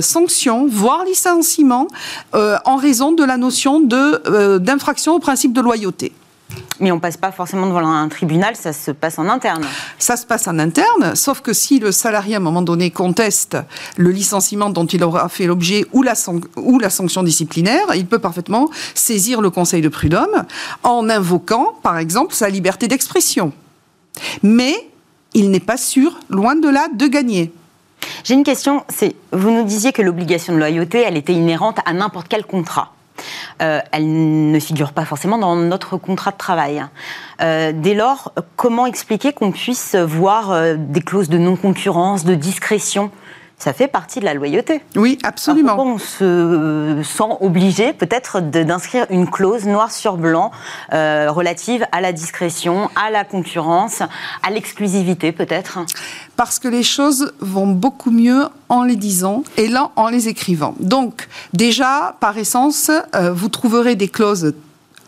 sanction, 0.01 0.67
voire 0.67 1.05
licenciement, 1.05 1.87
en 2.33 2.75
raison 2.75 3.13
de 3.13 3.23
la 3.23 3.37
notion 3.37 3.79
d'infraction 3.79 5.13
au 5.13 5.19
principe 5.19 5.53
de 5.53 5.61
loyauté. 5.61 6.11
Mais 6.79 6.91
on 6.91 6.99
passe 6.99 7.17
pas 7.17 7.31
forcément 7.31 7.67
devant 7.67 7.91
un 7.91 8.07
tribunal, 8.07 8.55
ça 8.55 8.71
se 8.71 8.91
passe 8.91 9.19
en 9.19 9.27
interne. 9.27 9.65
Ça 9.99 10.15
se 10.15 10.25
passe 10.25 10.47
en 10.47 10.60
interne, 10.60 11.15
sauf 11.15 11.41
que 11.41 11.51
si 11.51 11.79
le 11.79 11.91
salarié 11.91 12.36
à 12.36 12.38
un 12.38 12.41
moment 12.41 12.62
donné 12.62 12.91
conteste 12.91 13.57
le 13.97 14.12
licenciement 14.12 14.69
dont 14.69 14.86
il 14.86 15.03
aura 15.03 15.27
fait 15.27 15.45
l'objet 15.45 15.86
ou 15.91 16.03
la, 16.03 16.13
ou 16.55 16.79
la 16.79 16.89
sanction 16.89 17.23
disciplinaire, 17.23 17.88
il 17.95 18.05
peut 18.05 18.19
parfaitement 18.19 18.69
saisir 18.93 19.41
le 19.41 19.49
Conseil 19.49 19.81
de 19.81 19.89
prud'homme 19.89 20.45
en 20.83 21.10
invoquant, 21.10 21.73
par 21.83 21.97
exemple, 21.97 22.33
sa 22.33 22.49
liberté 22.49 22.88
d'expression. 22.88 23.51
Mais 24.43 24.75
il 25.33 25.51
n'est 25.51 25.60
pas 25.60 25.77
sûr, 25.77 26.19
loin 26.29 26.55
de 26.55 26.69
là, 26.69 26.88
de 26.93 27.07
gagner. 27.07 27.51
J'ai 28.23 28.36
une 28.36 28.43
question, 28.43 28.83
c'est 28.89 29.15
vous 29.31 29.51
nous 29.51 29.63
disiez 29.63 29.91
que 29.91 30.01
l'obligation 30.01 30.53
de 30.53 30.60
loyauté, 30.60 30.99
elle 30.99 31.17
était 31.17 31.33
inhérente 31.33 31.79
à 31.86 31.93
n'importe 31.93 32.27
quel 32.29 32.45
contrat. 32.45 32.93
Euh, 33.62 33.80
elle 33.91 34.51
ne 34.51 34.60
figure 34.60 34.93
pas 34.93 35.06
forcément 35.06 35.38
dans 35.38 35.56
notre 35.56 35.97
contrat 35.97 36.32
de 36.32 36.38
travail. 36.38 36.86
Euh, 37.41 37.71
dès 37.73 37.93
lors, 37.93 38.34
comment 38.56 38.86
expliquer 38.86 39.34
qu'on 39.34 39.51
puisse 39.51 39.95
voir 39.95 40.51
euh, 40.51 40.75
des 40.77 41.01
clauses 41.01 41.30
de 41.30 41.38
non-concurrence, 41.38 42.25
de 42.25 42.36
discrétion 42.36 43.12
ça 43.59 43.73
fait 43.73 43.87
partie 43.87 44.19
de 44.19 44.25
la 44.25 44.35
loyauté. 44.35 44.81
Oui, 44.95 45.17
absolument. 45.23 45.75
pourquoi 45.75 45.93
on 45.93 45.97
se 45.97 47.01
sent 47.03 47.37
obligé 47.41 47.91
peut-être 47.91 48.39
d'inscrire 48.39 49.07
une 49.09 49.29
clause 49.29 49.65
noir 49.65 49.91
sur 49.91 50.17
blanc 50.17 50.51
euh, 50.93 51.31
relative 51.31 51.85
à 51.91 51.99
la 51.99 52.11
discrétion, 52.11 52.89
à 52.95 53.09
la 53.09 53.23
concurrence, 53.23 54.03
à 54.43 54.51
l'exclusivité 54.51 55.31
peut-être 55.31 55.79
Parce 56.35 56.59
que 56.59 56.67
les 56.67 56.83
choses 56.83 57.33
vont 57.39 57.65
beaucoup 57.67 58.11
mieux 58.11 58.43
en 58.69 58.83
les 58.83 58.95
disant 58.95 59.43
et 59.57 59.67
là 59.67 59.89
en 59.95 60.09
les 60.09 60.27
écrivant. 60.27 60.75
Donc 60.79 61.27
déjà, 61.53 62.15
par 62.19 62.37
essence, 62.37 62.91
euh, 63.15 63.33
vous 63.33 63.49
trouverez 63.49 63.95
des 63.95 64.07
clauses 64.07 64.53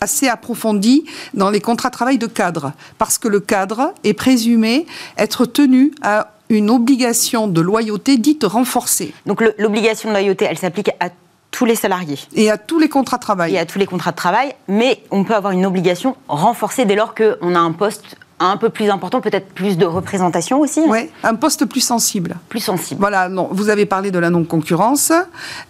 assez 0.02 0.28
approfondies 0.28 1.06
dans 1.34 1.52
les 1.52 1.62
contrats 1.62 1.90
de 1.90 1.94
travail 1.94 2.18
de 2.18 2.26
cadre, 2.28 2.72
parce 2.98 3.18
que 3.18 3.28
le 3.28 3.40
cadre 3.40 3.94
est 4.04 4.14
présumé 4.14 4.88
être 5.18 5.46
tenu 5.46 5.92
à 6.02 6.32
une 6.50 6.70
obligation 6.70 7.48
de 7.48 7.62
loyauté 7.62 8.18
dite 8.18 8.44
renforcée. 8.44 9.14
Donc 9.26 9.42
l'obligation 9.58 10.10
de 10.10 10.14
loyauté, 10.16 10.46
elle 10.50 10.58
s'applique 10.58 10.90
à 11.00 11.10
tous 11.52 11.66
les 11.66 11.76
salariés. 11.76 12.18
Et 12.36 12.50
à 12.50 12.58
tous 12.58 12.80
les 12.80 12.90
contrats 12.90 13.18
de 13.18 13.22
travail. 13.22 13.56
Et 13.56 13.60
à 13.60 13.66
tous 13.66 13.80
les 13.80 13.86
contrats 13.86 14.12
de 14.12 14.16
travail, 14.16 14.54
mais 14.68 15.04
on 15.12 15.24
peut 15.24 15.36
avoir 15.36 15.54
une 15.54 15.66
obligation 15.66 16.16
renforcée 16.28 16.86
dès 16.86 16.96
lors 16.96 17.16
qu'on 17.16 17.56
a 17.56 17.60
un 17.60 17.72
poste 17.72 18.18
un 18.40 18.58
peu 18.58 18.70
plus 18.70 18.90
important, 18.90 19.22
peut-être 19.22 19.54
plus 19.54 19.78
de 19.78 19.86
représentation 19.86 20.60
aussi 20.60 20.82
Oui, 20.88 21.10
un 21.24 21.36
poste 21.36 21.66
plus 21.66 21.82
sensible. 21.82 22.38
Plus 22.48 22.62
sensible. 22.62 23.00
Voilà, 23.00 23.30
non, 23.30 23.50
vous 23.52 23.70
avez 23.70 23.86
parlé 23.86 24.12
de 24.12 24.20
la 24.20 24.30
non-concurrence. 24.30 25.12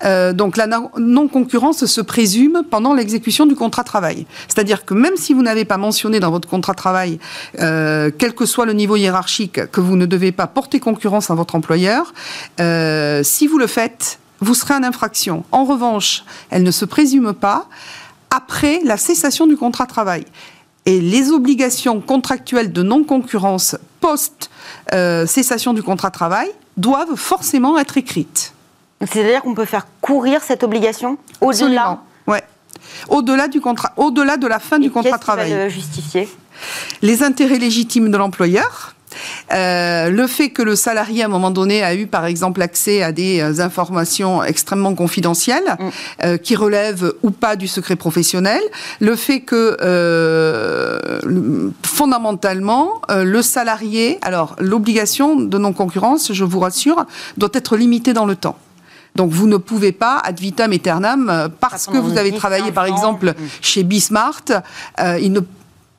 Euh, 0.04 0.34
donc 0.34 0.58
la 0.58 0.68
non-concurrence 0.98 1.86
se 1.86 2.02
présume 2.02 2.64
pendant 2.70 2.94
l'exécution 2.94 3.46
du 3.46 3.56
contrat 3.56 3.84
de 3.84 3.88
travail. 3.88 4.28
C'est-à-dire 4.48 4.86
que 4.86 4.94
même 4.94 5.18
si 5.18 5.34
vous 5.34 5.42
n'avez 5.42 5.66
pas 5.66 5.78
mentionné 5.78 6.20
dans 6.20 6.32
votre 6.32 6.48
contrat 6.48 6.74
de 6.74 6.78
travail, 6.78 7.20
euh, 7.60 8.12
quel 8.16 8.34
que 8.34 8.46
soit 8.46 8.66
le 8.66 8.74
niveau 8.74 8.96
hiérarchique, 8.96 9.72
que 9.72 9.82
vous 9.82 9.96
ne 9.96 10.06
devez 10.06 10.32
pas 10.32 10.48
porter 10.48 10.80
concurrence 10.80 11.32
à 11.32 11.36
votre 11.36 11.56
employeur, 11.56 12.14
euh, 12.60 13.24
si 13.24 13.48
vous 13.48 13.58
le 13.58 13.68
faites, 13.68 14.20
vous 14.42 14.54
serez 14.54 14.76
en 14.76 14.84
infraction. 14.84 15.44
En 15.52 15.66
revanche, 15.66 16.24
elle 16.50 16.64
ne 16.64 16.72
se 16.72 16.86
présume 16.86 17.34
pas 17.34 17.68
après 18.30 18.82
la 18.84 18.98
cessation 18.98 19.48
du 19.48 19.58
contrat 19.58 19.86
de 19.86 19.90
travail. 19.90 20.26
Et 20.90 21.00
les 21.02 21.30
obligations 21.30 22.02
contractuelles 22.02 22.74
de 22.74 22.82
non-concurrence 22.82 23.76
post-cessation 24.00 25.74
du 25.74 25.84
contrat 25.84 26.08
de 26.10 26.16
travail 26.16 26.50
doivent 26.78 27.14
forcément 27.16 27.78
être 27.78 27.98
écrites. 27.98 28.54
C'est-à-dire 29.00 29.44
qu'on 29.44 29.54
peut 29.54 29.66
faire 29.66 29.86
courir 30.02 30.42
cette 30.42 30.64
obligation 30.64 31.20
au-delà 31.42 32.02
Ouais. 32.26 32.42
Au-delà 33.08 33.48
du 33.48 33.62
contrat, 33.62 33.94
au-delà 33.98 34.38
de 34.38 34.48
la 34.48 34.58
fin 34.58 34.80
du 34.80 34.90
contrat 34.90 35.18
de 35.18 35.22
travail. 35.22 35.52
Va 35.52 35.66
le 35.66 35.70
justifier? 35.70 36.28
Les 37.04 37.22
intérêts 37.22 37.60
légitimes 37.60 38.10
de 38.10 38.18
l'employeur, 38.18 38.96
euh, 39.54 40.10
le 40.10 40.28
fait 40.28 40.50
que 40.50 40.62
le 40.62 40.76
salarié, 40.76 41.24
à 41.24 41.26
un 41.26 41.30
moment 41.30 41.52
donné, 41.52 41.84
a 41.84 41.96
eu, 41.96 42.08
par 42.08 42.26
exemple, 42.26 42.62
accès 42.62 43.04
à 43.04 43.12
des 43.12 43.40
euh, 43.40 43.64
informations 43.64 44.44
extrêmement 44.44 44.96
confidentielles, 44.96 45.78
mm. 45.80 45.90
euh, 46.24 46.38
qui 46.38 46.56
relèvent 46.56 47.14
ou 47.24 47.32
pas 47.32 47.56
du 47.56 47.68
secret 47.68 47.96
professionnel, 47.96 48.62
le 49.00 49.16
fait 49.16 49.42
que, 49.42 49.78
fondamentalement, 51.84 53.02
le 53.10 53.42
salarié, 53.42 54.20
alors, 54.22 54.56
l'obligation 54.60 55.36
de 55.36 55.58
non-concurrence, 55.58 56.34
je 56.34 56.44
vous 56.44 56.60
rassure, 56.60 57.06
doit 57.38 57.50
être 57.54 57.78
limitée 57.78 58.14
dans 58.14 58.26
le 58.26 58.36
temps. 58.36 58.58
Donc 59.16 59.32
vous 59.32 59.48
ne 59.48 59.58
pouvez 59.58 59.92
pas, 59.92 60.18
ad 60.24 60.40
vitam 60.40 60.72
aeternam, 60.72 61.50
parce 61.60 61.88
que 61.88 61.98
vous 61.98 62.18
avez 62.18 62.32
travaillé 62.32 62.72
par 62.72 62.86
exemple 62.86 63.32
mm. 63.32 63.36
chez 63.62 63.84
Bismart, 63.84 64.44
il 65.20 65.32
ne 65.32 65.42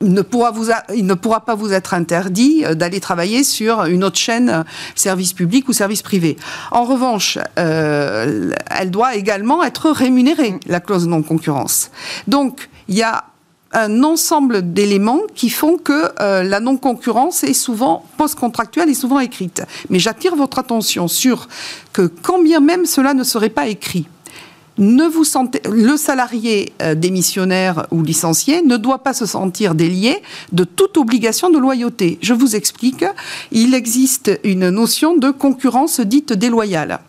il 0.01 0.13
ne 0.13 1.13
pourra 1.13 1.41
pas 1.41 1.55
vous 1.55 1.73
être 1.73 1.93
interdit 1.93 2.63
euh, 2.65 2.73
d'aller 2.73 2.99
travailler 2.99 3.43
sur 3.43 3.85
une 3.85 4.03
autre 4.03 4.17
chaîne, 4.17 4.49
euh, 4.49 4.63
service 4.95 5.33
public 5.33 5.67
ou 5.69 5.73
service 5.73 6.01
privé. 6.01 6.37
En 6.71 6.85
revanche, 6.85 7.37
euh, 7.59 8.51
elle 8.69 8.91
doit 8.91 9.15
également 9.15 9.63
être 9.63 9.89
rémunérée, 9.89 10.55
la 10.67 10.79
clause 10.79 11.07
non-concurrence. 11.07 11.91
Donc, 12.27 12.69
il 12.87 12.95
y 12.95 13.03
a 13.03 13.25
un 13.73 14.03
ensemble 14.03 14.73
d'éléments 14.73 15.21
qui 15.33 15.49
font 15.49 15.77
que 15.77 16.11
la 16.19 16.59
non-concurrence 16.59 17.45
est 17.45 17.53
souvent 17.53 18.03
post-contractuelle 18.17 18.89
et 18.89 18.93
souvent 18.93 19.21
écrite. 19.21 19.63
Mais 19.89 19.97
j'attire 19.97 20.35
votre 20.35 20.59
attention 20.59 21.07
sur 21.07 21.47
que 21.93 22.01
quand 22.01 22.43
bien 22.43 22.59
même 22.59 22.85
cela 22.85 23.13
ne 23.13 23.23
serait 23.23 23.47
pas 23.47 23.67
écrit, 23.67 24.07
le 24.77 25.97
salarié 25.97 26.73
euh, 26.81 26.95
démissionnaire 26.95 27.87
ou 27.91 28.03
licencié 28.03 28.61
ne 28.61 28.77
doit 28.77 29.03
pas 29.03 29.13
se 29.13 29.25
sentir 29.25 29.75
délié 29.75 30.21
de 30.51 30.63
toute 30.63 30.97
obligation 30.97 31.49
de 31.49 31.57
loyauté. 31.57 32.17
Je 32.21 32.33
vous 32.33 32.55
explique, 32.55 33.05
il 33.51 33.73
existe 33.73 34.39
une 34.43 34.69
notion 34.69 35.17
de 35.17 35.29
concurrence 35.29 35.99
dite 35.99 36.33
déloyale 36.33 36.99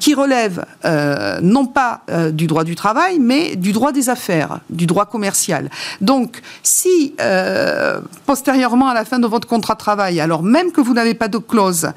qui 0.00 0.14
relève 0.14 0.64
euh, 0.84 1.38
non 1.42 1.66
pas 1.66 2.00
euh, 2.10 2.30
du 2.30 2.46
droit 2.46 2.64
du 2.64 2.74
travail, 2.74 3.18
mais 3.18 3.56
du 3.56 3.72
droit 3.72 3.92
des 3.92 4.08
affaires, 4.08 4.60
du 4.70 4.86
droit 4.86 5.06
commercial. 5.06 5.70
Donc, 6.00 6.40
si 6.62 7.14
euh, 7.20 8.00
postérieurement 8.26 8.88
à 8.88 8.94
la 8.94 9.04
fin 9.04 9.18
de 9.18 9.26
votre 9.26 9.48
contrat 9.48 9.74
de 9.74 9.78
travail, 9.78 10.20
alors 10.20 10.42
même 10.42 10.72
que 10.72 10.80
vous 10.80 10.94
n'avez 10.94 11.14
pas 11.14 11.28
de 11.28 11.38
clause, 11.38 11.90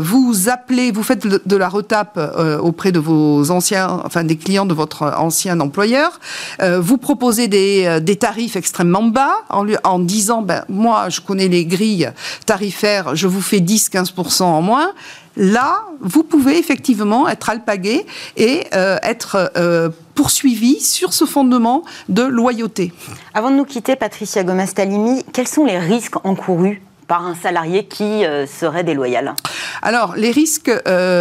vous 0.00 0.48
appelez, 0.48 0.90
vous 0.92 1.02
faites 1.02 1.26
de 1.26 1.56
la 1.56 1.68
retape 1.68 2.18
auprès 2.62 2.92
de 2.92 2.98
vos 2.98 3.50
anciens, 3.50 4.00
enfin 4.04 4.24
des 4.24 4.36
clients 4.36 4.66
de 4.66 4.74
votre 4.74 5.02
ancien 5.16 5.60
employeur, 5.60 6.20
vous 6.60 6.98
proposez 6.98 7.48
des, 7.48 8.16
tarifs 8.18 8.56
extrêmement 8.56 9.04
bas 9.04 9.34
en, 9.48 9.66
en 9.84 9.98
disant, 9.98 10.42
ben, 10.42 10.64
moi, 10.68 11.08
je 11.08 11.20
connais 11.20 11.48
les 11.48 11.64
grilles 11.64 12.10
tarifaires, 12.46 13.14
je 13.14 13.26
vous 13.26 13.40
fais 13.40 13.60
10-15% 13.60 14.42
en 14.42 14.62
moins 14.62 14.92
là, 15.36 15.84
vous 16.00 16.22
pouvez 16.22 16.58
effectivement 16.58 17.28
être 17.28 17.50
alpagué 17.50 18.06
et 18.36 18.64
euh, 18.74 18.98
être 19.02 19.52
euh, 19.56 19.90
poursuivi 20.14 20.80
sur 20.80 21.12
ce 21.12 21.24
fondement 21.24 21.84
de 22.08 22.22
loyauté. 22.22 22.92
Avant 23.34 23.50
de 23.50 23.56
nous 23.56 23.64
quitter, 23.64 23.96
Patricia 23.96 24.44
Gomez-Talimi, 24.44 25.24
quels 25.32 25.48
sont 25.48 25.64
les 25.64 25.78
risques 25.78 26.16
encourus 26.24 26.82
par 27.08 27.26
un 27.26 27.34
salarié 27.34 27.84
qui 27.84 28.24
euh, 28.24 28.46
serait 28.46 28.84
déloyal? 28.84 29.34
Alors, 29.82 30.14
les 30.16 30.30
risques 30.30 30.72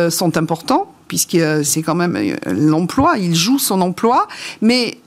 sont 0.10 0.38
importants 0.38 0.88
puisque 1.08 1.38
c'est 1.66 1.82
quand 1.82 1.96
même 1.96 2.38
l'emploi, 2.46 3.18
il 3.18 3.36
joue 3.36 3.60
son 3.60 3.82
emploi. 3.82 4.28
Mais 4.62 4.98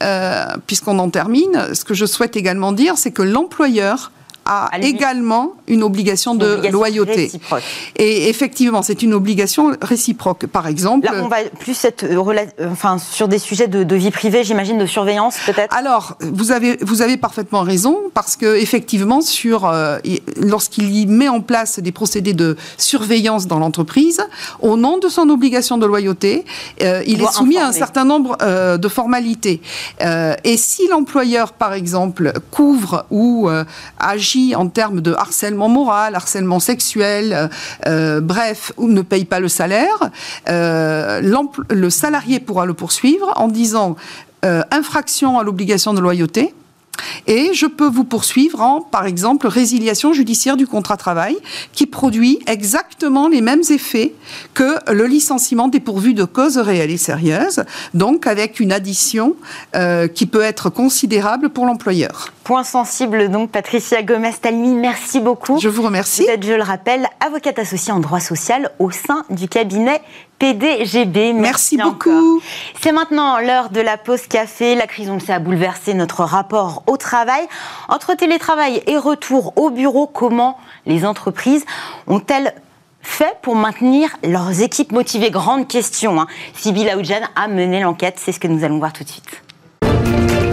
puisqu'on 0.67 0.99
en 0.99 1.09
termine, 1.09 1.73
ce 1.73 1.85
que 1.85 1.95
je 1.95 2.05
souhaite 2.05 2.37
également 2.37 2.73
dire, 2.73 2.99
c'est 2.99 3.11
que 3.11 3.23
l'employeur 3.23 4.13
a 4.45 4.71
également 4.81 5.53
une 5.67 5.83
obligation 5.83 6.35
de 6.35 6.69
loyauté. 6.69 7.31
Et 7.97 8.29
effectivement, 8.29 8.83
c'est 8.83 9.03
une 9.03 9.15
obligation 9.15 9.73
réciproque. 9.81 10.47
Par 10.47 10.67
exemple. 10.67 11.07
Là, 11.07 11.13
on 11.23 11.29
va 11.29 11.45
plus 11.59 11.85
être 11.85 12.05
euh, 12.05 12.17
euh, 12.61 12.71
enfin, 12.71 12.99
sur 12.99 13.29
des 13.29 13.39
sujets 13.39 13.69
de, 13.69 13.95
vie 13.95 14.11
privée, 14.11 14.45
j'imagine, 14.45 14.79
de 14.79 14.87
surveillance 14.87 15.37
peut-être? 15.47 15.75
Alors, 15.75 16.17
vous 16.21 16.53
avez, 16.53 16.77
vous 16.81 17.03
avez 17.03 17.17
parfaitement 17.17 17.63
raison, 17.63 17.99
parce 18.13 18.37
que 18.37 18.57
effectivement, 18.57 19.21
sur, 19.21 19.67
euh, 19.67 19.99
lorsqu'il 20.37 20.95
y 20.95 21.07
met 21.07 21.29
en 21.29 21.41
place 21.41 21.79
des 21.79 21.93
procédés 21.93 22.33
de 22.33 22.57
surveillance 22.79 23.47
dans 23.47 23.59
l'entreprise, 23.59 24.21
au 24.61 24.77
nom 24.77 24.99
de 24.99 25.09
son 25.09 25.29
obligation 25.29 25.79
de 25.79 25.87
loyauté, 25.87 26.45
il, 26.81 27.23
est 27.23 27.33
soumis 27.33 27.59
à 27.59 27.69
un 27.69 27.73
certain 27.73 28.05
nombre 28.05 28.37
de 28.77 28.89
formalités. 28.89 29.61
et 30.01 30.57
si 30.57 30.89
l'employeur, 30.89 31.53
par 31.53 31.73
exemple, 31.73 32.33
couvre 32.51 33.07
ou 33.11 33.49
agit 33.99 34.34
en 34.57 34.69
termes 34.69 35.01
de 35.01 35.13
harcèlement 35.13 35.69
moral, 35.69 36.15
harcèlement 36.15 36.61
sexuel, 36.61 37.33
euh, 37.33 37.49
euh, 37.87 38.21
bref, 38.21 38.73
ou 38.77 38.89
ne 38.89 39.03
paye 39.03 39.25
pas 39.25 39.41
le 39.41 39.49
salaire, 39.49 40.11
euh, 40.49 41.21
le 41.71 41.91
salarié 41.91 42.41
pourra 42.41 42.67
le 42.67 42.75
poursuivre 42.75 43.33
en 43.37 43.49
disant 43.49 43.97
infraction 44.71 45.39
à 45.39 45.43
l'obligation 45.43 45.95
de 45.95 46.01
loyauté. 46.01 46.55
Et 47.27 47.55
je 47.55 47.67
peux 47.67 47.89
vous 47.89 48.05
poursuivre 48.05 48.61
en, 48.61 48.81
par 48.81 49.07
exemple, 49.07 49.47
résiliation 49.47 50.13
judiciaire 50.13 50.57
du 50.57 50.67
contrat 50.67 50.95
de 50.95 51.01
travail, 51.01 51.37
qui 51.73 51.87
produit 51.87 52.39
exactement 52.47 53.29
les 53.29 53.41
mêmes 53.41 53.63
effets 53.71 54.15
que 54.53 54.93
le 54.93 55.07
licenciement 55.07 55.69
dépourvu 55.69 56.15
de 56.15 56.25
cause 56.25 56.59
réelle 56.59 56.91
et 56.91 56.97
sérieuse, 56.97 57.65
donc 57.95 58.27
avec 58.27 58.61
une 58.61 58.73
addition 58.73 59.37
qui 60.15 60.27
peut 60.27 60.43
être 60.43 60.71
considérable 60.71 61.51
pour 61.51 61.67
l'employeur. 61.67 62.29
Point 62.45 62.65
sensible 62.65 63.31
donc, 63.31 63.51
Patricia 63.51 64.03
Gomez-Talmy, 64.03 64.75
merci 64.75 65.21
beaucoup. 65.21 65.59
Je 65.59 65.69
vous 65.69 65.83
remercie. 65.83 66.25
Vous 66.25 66.31
êtes, 66.31 66.45
je 66.45 66.53
le 66.53 66.63
rappelle, 66.63 67.07
avocate 67.25 67.59
associée 67.59 67.93
en 67.93 68.01
droit 68.01 68.21
social 68.21 68.71
au 68.79 68.91
sein 68.91 69.25
du 69.31 69.49
cabinet 69.49 70.03
PDGB. 70.45 71.33
Merci, 71.33 71.79
beaucoup. 71.79 72.43
C'est 72.79 72.93
maintenant 72.93 73.39
l'heure 73.39 73.71
de 73.71 73.81
la 73.81 73.97
pause 73.97 74.27
café. 74.27 74.75
La 74.75 74.87
crise, 74.87 75.09
on 75.09 75.15
le 75.15 75.21
sait, 75.21 75.33
a 75.33 75.39
bouleversé 75.39 75.95
notre 75.95 76.23
rapport 76.23 76.83
au 76.87 76.99
travail. 76.99 77.47
Entre 77.89 78.15
télétravail 78.15 78.83
et 78.87 78.99
retour 78.99 79.55
au 79.57 79.71
bureau, 79.71 80.07
comment 80.07 80.59
les 80.85 81.07
entreprises 81.07 81.65
ont-elles 82.07 82.53
fait 83.01 83.39
pour 83.41 83.57
maintenir 83.57 84.11
leurs 84.23 84.61
équipes 84.61 84.93
motivées? 84.93 85.31
Grande 85.31 85.67
question. 85.67 86.21
Hein. 86.21 86.27
Sybille 86.55 86.91
Aoudjan 86.91 87.23
a 87.37 87.49
mené 87.49 87.81
l'enquête, 87.81 88.17
c'est 88.19 88.33
ce 88.33 88.41
que 88.41 88.49
nous 88.49 88.65
allons 88.65 88.79
voir 88.79 88.93
tout 88.93 89.05
de 89.05 89.09
suite. 89.09 90.44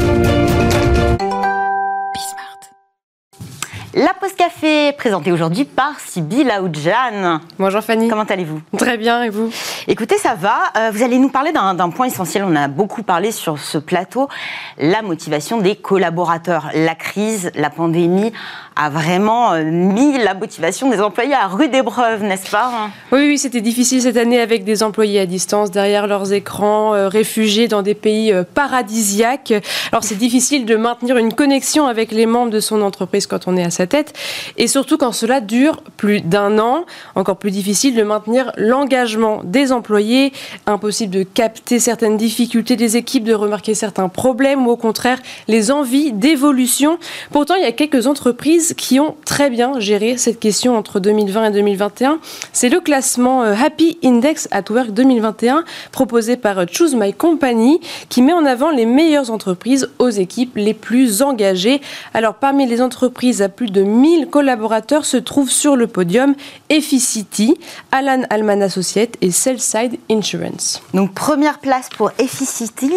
La 3.94 4.14
pause 4.14 4.32
café, 4.38 4.94
présentée 4.94 5.34
aujourd'hui 5.34 5.66
par 5.66 6.00
Sybille 6.00 6.50
Aoudjan. 6.50 7.42
Bonjour 7.60 7.82
Fanny. 7.82 8.08
Comment 8.08 8.24
allez-vous? 8.24 8.62
Très 8.78 8.98
bien, 8.98 9.24
et 9.24 9.30
vous? 9.30 9.52
Écoutez, 9.86 10.18
ça 10.18 10.34
va. 10.34 10.72
Euh, 10.78 10.92
vous 10.94 11.04
allez 11.04 11.20
nous 11.20 11.28
parler 11.28 11.52
d'un 11.52 11.90
point 11.90 12.06
essentiel. 12.06 12.46
On 12.48 12.56
a 12.56 12.70
beaucoup 12.70 13.04
parlé 13.04 13.34
sur 13.34 13.60
ce 13.60 13.78
plateau, 13.78 14.30
la 14.78 15.02
motivation 15.02 15.58
des 15.58 15.76
collaborateurs. 15.76 16.70
La 16.74 16.96
crise, 16.96 17.52
la 17.56 17.70
pandémie 17.70 18.32
a 18.76 18.90
vraiment 18.90 19.54
euh, 19.54 19.64
mis 19.64 20.18
la 20.18 20.34
motivation 20.34 20.90
des 20.90 21.02
employés 21.02 21.34
à 21.34 21.48
rude 21.48 21.76
épreuve, 21.76 22.24
n'est-ce 22.24 22.50
pas 22.50 22.90
Oui, 23.12 23.28
oui, 23.28 23.38
c'était 23.38 23.62
difficile 23.62 24.02
cette 24.02 24.18
année 24.18 24.40
avec 24.40 24.64
des 24.64 24.82
employés 24.82 25.20
à 25.20 25.26
distance, 25.26 25.72
derrière 25.72 26.08
leurs 26.08 26.32
écrans, 26.32 26.94
euh, 26.94 27.10
réfugiés 27.10 27.68
dans 27.68 27.82
des 27.82 27.96
pays 27.96 28.34
paradisiaques. 28.54 29.54
Alors 29.92 30.04
c'est 30.04 30.16
difficile 30.16 30.66
de 30.66 30.76
maintenir 30.76 31.18
une 31.18 31.34
connexion 31.34 31.88
avec 31.88 32.12
les 32.12 32.26
membres 32.26 32.52
de 32.52 32.60
son 32.60 32.82
entreprise 32.82 33.28
quand 33.28 33.48
on 33.48 33.58
est 33.58 33.64
à 33.64 33.72
sa 33.72 33.88
tête, 33.88 34.14
et 34.58 34.68
surtout 34.68 34.98
quand 34.98 35.12
cela 35.12 35.42
dure 35.42 35.82
plus 35.98 36.22
d'un 36.22 36.58
an. 36.60 36.86
Encore 37.16 37.38
plus 37.38 37.52
difficile 37.52 37.96
de 37.96 38.04
maintenir 38.04 38.52
l'engagement 38.58 39.42
des 39.44 39.72
employés, 39.72 40.32
impossible 40.66 41.14
de 41.14 41.24
capter 41.24 41.80
certaines 41.80 42.18
difficultés 42.18 42.76
des 42.76 42.96
équipes, 42.98 43.26
de 43.26 43.34
remarquer 43.34 43.76
certains 43.76 44.08
problèmes 44.08 44.66
ou 44.66 44.72
au 44.72 44.78
contraire 44.78 45.20
les 45.48 45.72
envies 45.72 46.14
d'évolution. 46.14 46.98
Pourtant, 47.32 47.56
il 47.56 47.64
y 47.64 47.68
a 47.68 47.72
quelques 47.72 48.08
entreprises 48.08 48.61
qui 48.76 49.00
ont 49.00 49.16
très 49.26 49.50
bien 49.50 49.80
géré 49.80 50.18
cette 50.18 50.40
question 50.40 50.78
entre 50.78 51.00
2020 51.00 51.46
et 51.46 51.52
2021. 51.52 52.20
C'est 52.54 52.70
le 52.70 52.80
classement 52.80 53.44
euh, 53.44 53.54
Happy 53.54 53.98
Index 54.04 54.48
at 54.52 54.64
Work 54.70 54.92
2021 54.92 55.64
proposé 55.92 56.38
par 56.38 56.60
euh, 56.60 56.66
Choose 56.72 56.96
My 56.96 57.14
Company 57.14 57.80
qui 58.10 58.22
met 58.22 58.34
en 58.34 58.46
avant 58.46 58.72
les 58.72 58.86
meilleures 58.86 59.32
entreprises 59.32 59.90
aux 60.00 60.10
équipes 60.10 60.54
les 60.56 60.74
plus 60.74 61.22
engagées. 61.22 61.82
Alors 62.14 62.36
parmi 62.36 62.66
les 62.66 62.82
entreprises 62.82 63.42
à 63.42 63.50
plus 63.50 63.72
de 63.72 63.84
1000 63.84 64.28
collaborateurs 64.28 65.06
se 65.06 65.18
trouvent 65.18 65.52
sur 65.52 65.76
le 65.76 65.88
podium 65.88 66.36
Efficity, 66.70 67.58
Alan 67.92 68.24
Alman 68.30 68.62
Associate 68.62 69.16
et 69.22 69.32
Cellside 69.32 69.98
Insurance. 70.10 70.82
Donc 70.94 71.14
première 71.14 71.60
place 71.60 71.90
pour 71.98 72.12
Efficity. 72.20 72.92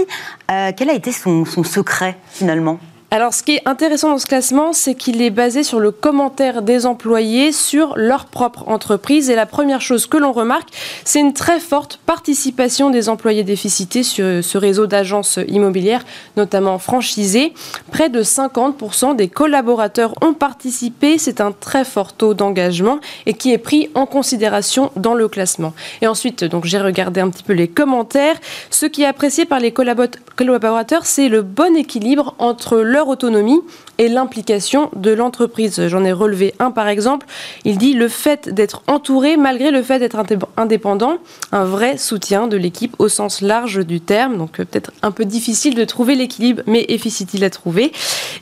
Euh, 0.51 0.73
quel 0.77 0.91
a 0.91 0.95
été 0.95 1.13
son 1.13 1.45
secret 1.65 2.17
finalement? 2.31 2.79
Alors, 3.15 3.33
ce 3.33 3.45
qui 3.45 3.53
est 3.55 3.63
intéressant 3.65 4.11
dans 4.11 4.19
ce 4.19 4.27
classement, 4.27 4.73
c'est 4.73 4.97
qu'il 4.97 5.23
est 5.23 5.31
basé 5.31 5.63
sur 5.63 5.79
le 5.79 5.93
commentaire 5.93 6.63
des 6.63 6.85
employés 6.85 7.53
sur 7.53 7.97
leur 7.97 8.25
propre 8.25 8.67
entreprise. 8.67 9.31
Et 9.31 9.37
la 9.37 9.47
première 9.47 9.81
chose 9.81 10.09
que 10.09 10.17
l'on 10.17 10.33
remarque, 10.33 10.71
c'est 11.05 11.21
une 11.21 11.33
très 11.33 11.61
forte 11.61 12.01
participation 12.07 12.91
des 12.91 13.09
employés 13.09 13.45
déficités 13.45 14.03
sur 14.03 14.43
ce 14.43 14.59
réseau 14.59 14.89
d'agences 14.89 15.39
immobilières, 15.47 16.05
notamment 16.37 16.81
franchisées. 16.81 17.53
Près 17.93 18.09
de 18.09 18.21
50% 18.21 19.15
des 19.15 19.29
collaborateurs 19.29 20.13
ont 20.21 20.35
participé. 20.35 21.17
C'est 21.17 21.41
un 21.41 21.53
très 21.53 21.85
fort 21.85 22.15
taux 22.15 22.35
d'engagement 22.35 22.99
et 23.27 23.35
qui 23.35 23.53
est 23.53 23.59
pris 23.59 23.91
en 23.95 24.07
considération 24.07 24.91
dans 24.97 25.15
le 25.15 25.29
classement. 25.29 25.73
Et 26.03 26.09
ensuite, 26.09 26.43
donc 26.43 26.65
j'ai 26.65 26.81
regardé 26.81 27.21
un 27.21 27.31
petit 27.31 27.45
peu 27.45 27.53
les 27.53 27.69
commentaires. 27.69 28.35
Ce 28.71 28.87
qui 28.87 29.03
est 29.03 29.07
apprécié 29.07 29.45
par 29.45 29.61
les 29.61 29.73
collaborateurs, 29.73 31.07
c'est 31.07 31.29
le 31.29 31.43
bon 31.43 31.77
équilibre 31.77 32.35
entre 32.41 32.79
leur 32.79 33.04
autonomie 33.09 33.61
et 33.99 34.09
l'implication 34.09 34.91
de 34.97 35.13
l'entreprise. 35.13 35.89
J'en 35.89 36.05
ai 36.05 36.13
relevé 36.13 36.55
un 36.59 36.71
par 36.71 36.89
exemple. 36.89 37.27
Il 37.65 37.79
dit 37.79 37.95
le 37.95 38.09
fait 38.09 38.49
d'être 38.49 38.83
entouré 38.87 39.37
malgré 39.37 39.71
le 39.71 39.83
fait 39.83 39.99
d'être 39.99 40.19
indépendant, 40.57 41.19
un 41.53 41.65
vrai 41.65 41.97
soutien 41.99 42.47
de 42.47 42.57
l'équipe 42.57 42.95
au 42.99 43.09
sens 43.09 43.41
large 43.41 43.85
du 43.87 44.01
terme. 44.01 44.37
Donc 44.37 44.61
euh, 44.61 44.65
peut-être 44.65 44.93
un 45.03 45.11
peu 45.11 45.25
difficile 45.25 45.75
de 45.75 45.85
trouver 45.85 46.15
l'équilibre, 46.15 46.63
mais 46.67 46.85
Efficity 46.89 47.39
l'a 47.39 47.51
trouvé. 47.51 47.93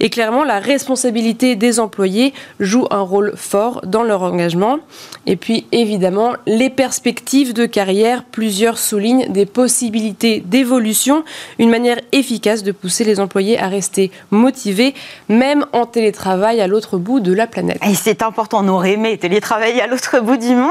Et 0.01 0.11
clairement, 0.11 0.45
la 0.45 0.59
responsabilité 0.59 1.57
des 1.57 1.81
employés 1.81 2.33
joue 2.61 2.87
un 2.91 3.01
rôle 3.01 3.35
fort 3.37 3.83
dans 3.87 4.03
leur 4.03 4.23
engagement. 4.23 4.79
Et 5.27 5.37
puis 5.37 5.67
évidemment, 5.73 6.33
les 6.47 6.71
perspectives 6.71 7.53
de 7.53 7.67
carrière, 7.67 8.25
plusieurs 8.25 8.79
soulignent 8.79 9.31
des 9.31 9.47
possibilités 9.47 10.43
d'évolution, 10.45 11.25
une 11.59 11.71
manière 11.71 12.01
efficace 12.13 12.63
de 12.63 12.73
pousser 12.73 13.05
les 13.05 13.21
employés 13.21 13.59
à 13.59 13.69
rester 13.69 14.11
motivés, 14.31 14.95
en 15.73 15.87
télétravail 15.87 16.61
à 16.61 16.67
l'autre 16.67 16.99
bout 16.99 17.21
de 17.21 17.33
la 17.33 17.47
planète. 17.47 17.79
Et 17.89 17.95
c'est 17.95 18.23
important, 18.23 18.65
on 18.65 18.69
aurait 18.69 18.93
aimé 18.93 19.19
télétravailler 19.19 19.83
à 19.83 19.87
l'autre 19.87 20.21
bout 20.21 20.37
du 20.37 20.55
monde. 20.55 20.71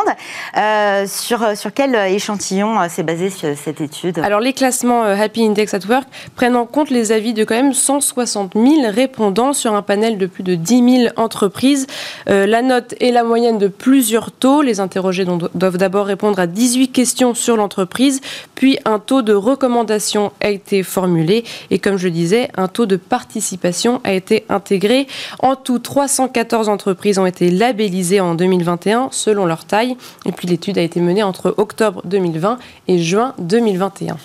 Euh, 0.57 1.05
sur, 1.07 1.57
sur 1.57 1.73
quel 1.73 1.95
échantillon 1.95 2.79
euh, 2.79 2.87
s'est 2.87 3.03
basée 3.03 3.29
cette 3.29 3.81
étude 3.81 4.19
Alors 4.19 4.39
les 4.39 4.53
classements 4.53 5.03
euh, 5.03 5.15
Happy 5.15 5.45
Index 5.45 5.73
at 5.73 5.85
Work 5.89 6.07
prennent 6.35 6.55
en 6.55 6.65
compte 6.65 6.89
les 6.89 7.11
avis 7.11 7.33
de 7.33 7.43
quand 7.43 7.55
même 7.55 7.73
160 7.73 8.53
000 8.53 8.67
répondants 8.89 9.53
sur 9.53 9.73
un 9.75 9.81
panel 9.81 10.17
de 10.17 10.25
plus 10.25 10.43
de 10.43 10.55
10 10.55 11.01
000 11.03 11.13
entreprises. 11.17 11.87
la 12.27 12.61
note 12.61 12.93
est 13.01 13.11
la 13.11 13.23
moyenne 13.23 13.57
de 13.57 13.67
plusieurs 13.67 14.31
taux. 14.31 14.61
Les 14.61 14.79
interrogés 14.79 15.25
doivent 15.25 15.77
d'abord 15.77 16.05
répondre 16.05 16.39
à 16.39 16.47
18 16.47 16.89
questions 16.89 17.33
sur 17.33 17.57
l'entreprise, 17.57 18.21
puis 18.55 18.79
un 18.85 18.99
taux 18.99 19.21
de 19.21 19.33
recommandation 19.33 20.31
a 20.41 20.49
été 20.49 20.83
formulé 20.83 21.43
et 21.69 21.79
comme 21.79 21.97
je 21.97 22.07
disais, 22.07 22.49
un 22.55 22.67
taux 22.67 22.85
de 22.85 22.95
participation 22.95 24.01
a 24.03 24.13
été 24.13 24.45
intégré. 24.61 25.07
En 25.39 25.55
tout, 25.55 25.79
314 25.79 26.69
entreprises 26.69 27.17
ont 27.17 27.25
été 27.25 27.49
labellisées 27.49 28.19
en 28.19 28.35
2021 28.35 29.09
selon 29.11 29.45
leur 29.45 29.65
taille. 29.65 29.97
Et 30.25 30.31
puis 30.31 30.47
l'étude 30.47 30.77
a 30.77 30.81
été 30.81 30.99
menée 30.99 31.23
entre 31.23 31.55
octobre 31.57 32.01
2020 32.05 32.59
et 32.87 32.99
juin 32.99 33.33
2021. 33.39 34.17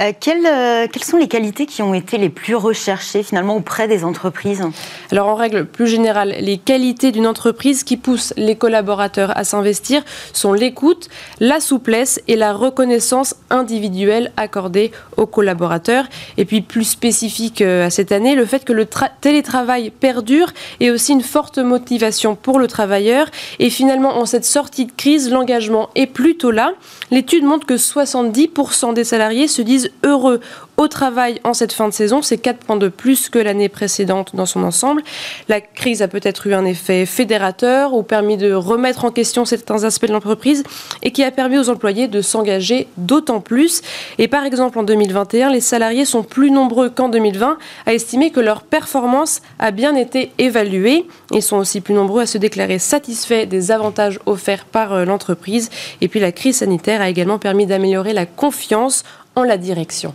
Euh, 0.00 0.12
quelles, 0.18 0.46
euh, 0.46 0.86
quelles, 0.90 1.04
sont 1.04 1.16
les 1.16 1.28
qualités 1.28 1.66
qui 1.66 1.82
ont 1.82 1.94
été 1.94 2.18
les 2.18 2.28
plus 2.28 2.54
recherchées 2.54 3.22
finalement 3.22 3.56
auprès 3.56 3.88
des 3.88 4.04
entreprises 4.04 4.62
Alors 5.10 5.28
en 5.28 5.34
règle 5.34 5.66
plus 5.66 5.86
générale, 5.86 6.34
les 6.40 6.58
qualités 6.58 7.12
d'une 7.12 7.26
entreprise 7.26 7.84
qui 7.84 7.96
poussent 7.96 8.34
les 8.36 8.56
collaborateurs 8.56 9.36
à 9.36 9.44
s'investir 9.44 10.02
sont 10.32 10.52
l'écoute, 10.52 11.08
la 11.40 11.60
souplesse 11.60 12.20
et 12.28 12.36
la 12.36 12.52
reconnaissance 12.52 13.34
individuelle 13.50 14.32
accordée 14.36 14.92
aux 15.16 15.26
collaborateurs. 15.26 16.06
Et 16.36 16.44
puis 16.44 16.60
plus 16.60 16.84
spécifique 16.84 17.62
euh, 17.62 17.86
à 17.86 17.90
cette 17.90 18.12
année, 18.12 18.34
le 18.34 18.46
fait 18.46 18.64
que 18.64 18.72
le 18.72 18.86
télétravail 19.20 19.90
perdure 19.90 20.52
et 20.80 20.90
aussi 20.90 21.12
une 21.12 21.22
forte 21.22 21.58
motivation 21.58 22.34
pour 22.34 22.58
le 22.58 22.66
travailleur. 22.66 23.26
Et 23.58 23.70
finalement, 23.70 24.16
en 24.18 24.26
cette 24.26 24.44
sortie 24.44 24.86
de 24.86 24.92
crise, 24.92 25.30
l'engagement 25.30 25.90
est 25.94 26.06
plutôt 26.06 26.50
là. 26.50 26.72
L'étude 27.10 27.44
montre 27.44 27.66
que 27.66 27.74
70% 27.74 28.94
des 28.94 29.04
salariés 29.04 29.48
se 29.52 29.62
disent 29.62 29.90
heureux 30.04 30.40
au 30.76 30.88
travail 30.88 31.40
en 31.44 31.54
cette 31.54 31.72
fin 31.72 31.88
de 31.88 31.92
saison. 31.92 32.22
C'est 32.22 32.38
4 32.38 32.58
points 32.58 32.76
de 32.76 32.88
plus 32.88 33.28
que 33.28 33.38
l'année 33.38 33.68
précédente 33.68 34.34
dans 34.34 34.46
son 34.46 34.64
ensemble. 34.64 35.02
La 35.48 35.60
crise 35.60 36.02
a 36.02 36.08
peut-être 36.08 36.46
eu 36.46 36.54
un 36.54 36.64
effet 36.64 37.06
fédérateur 37.06 37.94
ou 37.94 38.02
permis 38.02 38.36
de 38.36 38.52
remettre 38.52 39.04
en 39.04 39.10
question 39.10 39.44
certains 39.44 39.84
aspects 39.84 40.06
de 40.06 40.12
l'entreprise 40.12 40.64
et 41.02 41.12
qui 41.12 41.22
a 41.22 41.30
permis 41.30 41.58
aux 41.58 41.68
employés 41.68 42.08
de 42.08 42.20
s'engager 42.20 42.88
d'autant 42.96 43.40
plus. 43.40 43.82
Et 44.18 44.28
par 44.28 44.44
exemple, 44.44 44.78
en 44.78 44.82
2021, 44.82 45.50
les 45.50 45.60
salariés 45.60 46.04
sont 46.04 46.22
plus 46.22 46.50
nombreux 46.50 46.90
qu'en 46.90 47.08
2020 47.08 47.58
à 47.86 47.94
estimer 47.94 48.30
que 48.30 48.40
leur 48.40 48.62
performance 48.62 49.40
a 49.58 49.70
bien 49.70 49.94
été 49.94 50.32
évaluée. 50.38 51.06
Ils 51.30 51.42
sont 51.42 51.56
aussi 51.56 51.80
plus 51.80 51.94
nombreux 51.94 52.22
à 52.22 52.26
se 52.26 52.38
déclarer 52.38 52.78
satisfaits 52.78 53.46
des 53.46 53.70
avantages 53.70 54.18
offerts 54.26 54.64
par 54.64 54.92
euh, 54.92 55.04
l'entreprise. 55.04 55.70
Et 56.00 56.08
puis 56.08 56.20
la 56.20 56.32
crise 56.32 56.56
sanitaire 56.56 57.00
a 57.00 57.08
également 57.08 57.38
permis 57.38 57.66
d'améliorer 57.66 58.12
la 58.12 58.26
confiance 58.26 59.04
en 59.36 59.42
la 59.42 59.56
direction. 59.56 60.14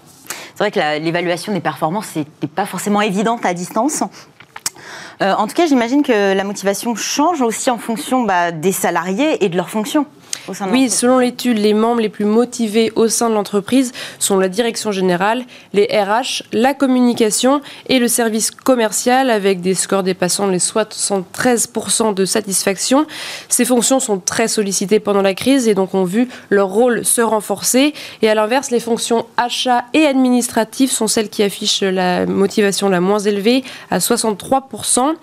C'est 0.56 0.64
vrai 0.64 0.72
que 0.72 1.04
l'évaluation 1.04 1.54
des 1.54 1.60
performances 1.60 2.16
n'était 2.16 2.48
pas 2.48 2.66
forcément 2.66 3.02
évidente 3.02 3.46
à 3.46 3.54
distance. 3.54 4.04
Euh, 5.22 5.34
en 5.34 5.48
tout 5.48 5.54
cas, 5.54 5.66
j'imagine 5.68 6.04
que 6.04 6.34
la 6.34 6.44
motivation 6.44 6.96
change 6.96 7.42
aussi 7.42 7.70
en 7.70 7.78
fonction 7.78 8.24
bah, 8.24 8.52
des 8.52 8.72
salariés 8.72 9.44
et 9.44 9.50
de 9.50 9.56
leurs 9.56 9.70
fonctions. 9.70 10.06
Au 10.48 10.54
sein 10.54 10.68
de 10.68 10.72
Oui, 10.72 10.90
selon 10.90 11.20
l'étude, 11.20 11.58
les 11.58 11.74
membres 11.74 12.02
les 12.02 12.10
plus 12.10 12.26
motivés 12.26 12.92
au 12.96 13.08
sein 13.08 13.30
de 13.30 13.36
l'entreprise 13.36 13.92
sont 14.20 14.38
la 14.38 14.50
direction 14.50 14.92
générale, 14.92 15.44
les 15.74 15.86
RH, 15.86 16.44
la 16.52 16.74
communication 16.74 17.62
et 17.88 18.00
le 18.00 18.08
service 18.08 18.52
commercial 18.52 19.30
avec 19.30 19.62
des 19.62 19.74
scores 19.74 20.04
dépassant 20.04 20.48
les 20.48 20.60
73% 20.60 22.14
de 22.14 22.26
satisfaction. 22.26 23.06
Ces 23.50 23.66
fonctions 23.66 24.00
sont 24.00 24.20
très 24.20 24.48
sollicitées 24.48 25.00
pendant 25.00 25.22
la 25.22 25.34
crise 25.34 25.68
et 25.68 25.74
donc 25.74 25.94
ont 25.94 26.04
vu 26.04 26.28
leur 26.50 26.70
rôle 26.70 27.06
se 27.06 27.22
renforcer. 27.22 27.94
Et 28.22 28.30
à 28.30 28.36
l'inverse, 28.36 28.72
les 28.72 28.80
fonctions 28.80 29.26
achat 29.38 29.86
et 29.94 30.06
administratives 30.06 30.92
sont 30.92 31.08
celles 31.08 31.30
qui 31.30 31.44
affichent 31.44 31.82
la 31.82 32.26
motivation 32.26 32.90
la 32.90 33.02
moins 33.02 33.20
élevée 33.20 33.64
à 33.92 34.00
63%. 34.00 35.14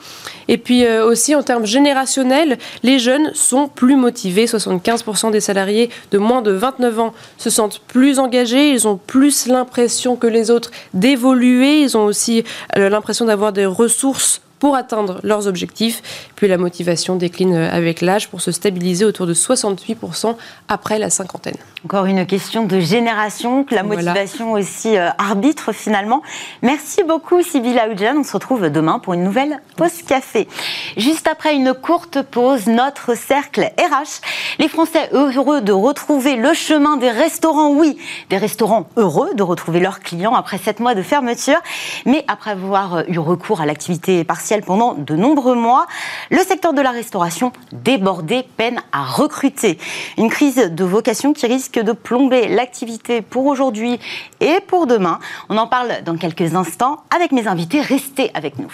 Et 0.49 0.59
puis 0.59 0.85
euh, 0.85 1.07
aussi 1.07 1.35
en 1.35 1.43
termes 1.43 1.67
générationnels, 1.67 2.59
les 2.83 2.99
jeunes 2.99 3.31
sont 3.35 3.69
plus 3.69 3.97
motivés. 3.97 4.47
75% 4.47 5.14
des 5.31 5.41
salariés 5.41 5.91
de 6.11 6.19
moins 6.19 6.43
de 6.43 6.51
29 6.51 7.01
ans 7.01 7.15
se 7.39 7.51
sentent 7.51 7.81
plus 7.87 8.19
engagés. 8.19 8.71
Ils 8.71 8.87
ont 8.89 8.97
plus 8.97 9.47
l'impression 9.47 10.17
que 10.17 10.27
les 10.27 10.51
autres 10.51 10.71
d'évoluer. 10.93 11.81
Ils 11.81 11.97
ont 11.97 12.05
aussi 12.05 12.45
euh, 12.77 12.89
l'impression 12.89 13.25
d'avoir 13.25 13.53
des 13.53 13.67
ressources 13.67 14.41
pour 14.59 14.77
atteindre 14.77 15.21
leurs 15.23 15.47
objectifs. 15.47 16.03
Puis 16.45 16.51
la 16.51 16.59
motivation 16.59 17.17
décline 17.17 17.55
avec 17.55 18.03
l'âge 18.03 18.29
pour 18.29 18.43
se 18.43 18.53
stabiliser 18.53 19.07
autour 19.07 19.27
de 19.27 19.33
68% 19.33 20.37
après 20.69 20.99
la 20.99 21.09
cinquantaine. 21.09 21.57
Encore 21.87 22.07
une 22.07 22.25
question 22.25 22.65
de 22.65 22.81
génération, 22.81 23.65
que 23.65 23.75
la 23.75 23.83
motivation 23.83 24.53
aussi 24.53 24.97
euh, 24.97 25.09
arbitre 25.19 25.73
finalement. 25.73 26.23
Merci 26.63 27.03
beaucoup 27.03 27.43
Sybille 27.43 27.79
Aoudjan. 27.79 28.17
On 28.19 28.25
se 28.25 28.33
retrouve 28.33 28.71
demain 28.71 28.99
pour 28.99 29.13
une 29.13 29.23
nouvelle 29.23 29.61
pause 29.77 30.03
café. 30.07 30.49
Juste 30.97 31.29
après 31.29 31.55
une 31.55 31.75
courte 31.75 32.23
pause, 32.23 32.67
notre 32.67 33.15
cercle 33.15 33.71
RH. 33.79 34.23
Les 34.59 34.69
Français 34.69 35.11
heureux 35.13 35.61
de 35.61 35.73
retrouver 35.73 36.37
le 36.37 36.55
chemin 36.55 36.97
des 36.97 37.11
restaurants, 37.11 37.71
oui, 37.71 37.99
des 38.31 38.39
restaurants 38.39 38.89
heureux 38.97 39.35
de 39.35 39.43
retrouver 39.43 39.81
leurs 39.81 40.01
clients 40.01 40.35
après 40.35 40.57
sept 40.57 40.81
mois 40.81 40.95
de 40.95 41.03
fermeture, 41.03 41.61
mais 42.07 42.25
après 42.29 42.53
avoir 42.53 43.03
eu 43.09 43.19
recours 43.19 43.61
à 43.61 43.67
l'activité 43.67 44.25
partielle 44.25 44.63
pendant 44.63 44.95
de 44.95 45.17
nombreux 45.17 45.55
mois, 45.55 45.87
le 46.35 46.43
secteur 46.43 46.75
de 46.75 46.81
la 46.81 46.91
restauration 46.91 47.53
débordé 47.73 48.45
peine 48.57 48.81
à 48.91 49.05
recruter. 49.05 49.79
Une 50.19 50.29
crise 50.29 50.57
de 50.57 50.85
vocation 50.85 51.33
qui 51.33 51.47
risque 51.47 51.79
de 51.79 51.93
plomber 51.93 52.49
l'activité 52.49 53.23
pour 53.23 53.47
aujourd'hui 53.47 54.01
et 54.41 54.59
pour 54.67 54.87
demain. 54.87 55.21
On 55.49 55.57
en 55.57 55.69
parle 55.69 56.03
dans 56.05 56.17
quelques 56.17 56.57
instants 56.57 57.05
avec 57.15 57.31
mes 57.31 57.47
invités. 57.47 57.81
Restez 57.81 58.33
avec 58.35 58.59
nous. 58.59 58.73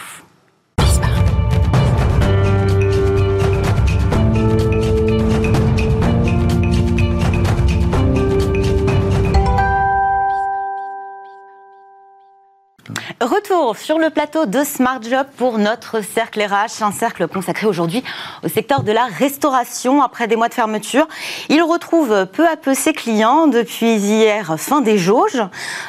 Retour 13.21 13.77
sur 13.77 13.99
le 13.99 14.09
plateau 14.09 14.47
de 14.47 14.65
Smart 14.65 15.03
Job 15.03 15.27
pour 15.37 15.59
notre 15.59 16.03
cercle 16.03 16.41
RH, 16.41 16.83
un 16.83 16.91
cercle 16.91 17.29
consacré 17.29 17.67
aujourd'hui 17.67 18.03
au 18.43 18.49
secteur 18.49 18.83
de 18.83 18.93
la 18.93 19.05
restauration. 19.05 20.01
Après 20.01 20.27
des 20.27 20.37
mois 20.37 20.49
de 20.49 20.55
fermeture, 20.55 21.07
il 21.51 21.63
retrouve 21.63 22.25
peu 22.33 22.49
à 22.49 22.57
peu 22.57 22.73
ses 22.73 22.95
clients 22.95 23.47
depuis 23.47 23.97
hier 23.97 24.55
fin 24.59 24.81
des 24.81 24.97
jauges, 24.97 25.43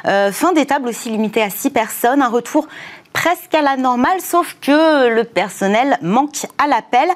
euh, 0.07 0.33
fin 0.33 0.51
des 0.51 0.65
tables 0.65 0.89
aussi 0.89 1.09
limitées 1.09 1.41
à 1.41 1.49
6 1.49 1.69
personnes, 1.69 2.21
un 2.21 2.27
retour 2.27 2.67
presque 3.13 3.53
à 3.53 3.61
la 3.61 3.77
normale, 3.77 4.19
sauf 4.21 4.55
que 4.61 5.07
le 5.09 5.23
personnel 5.23 5.97
manque 6.01 6.47
à 6.57 6.67
l'appel. 6.67 7.07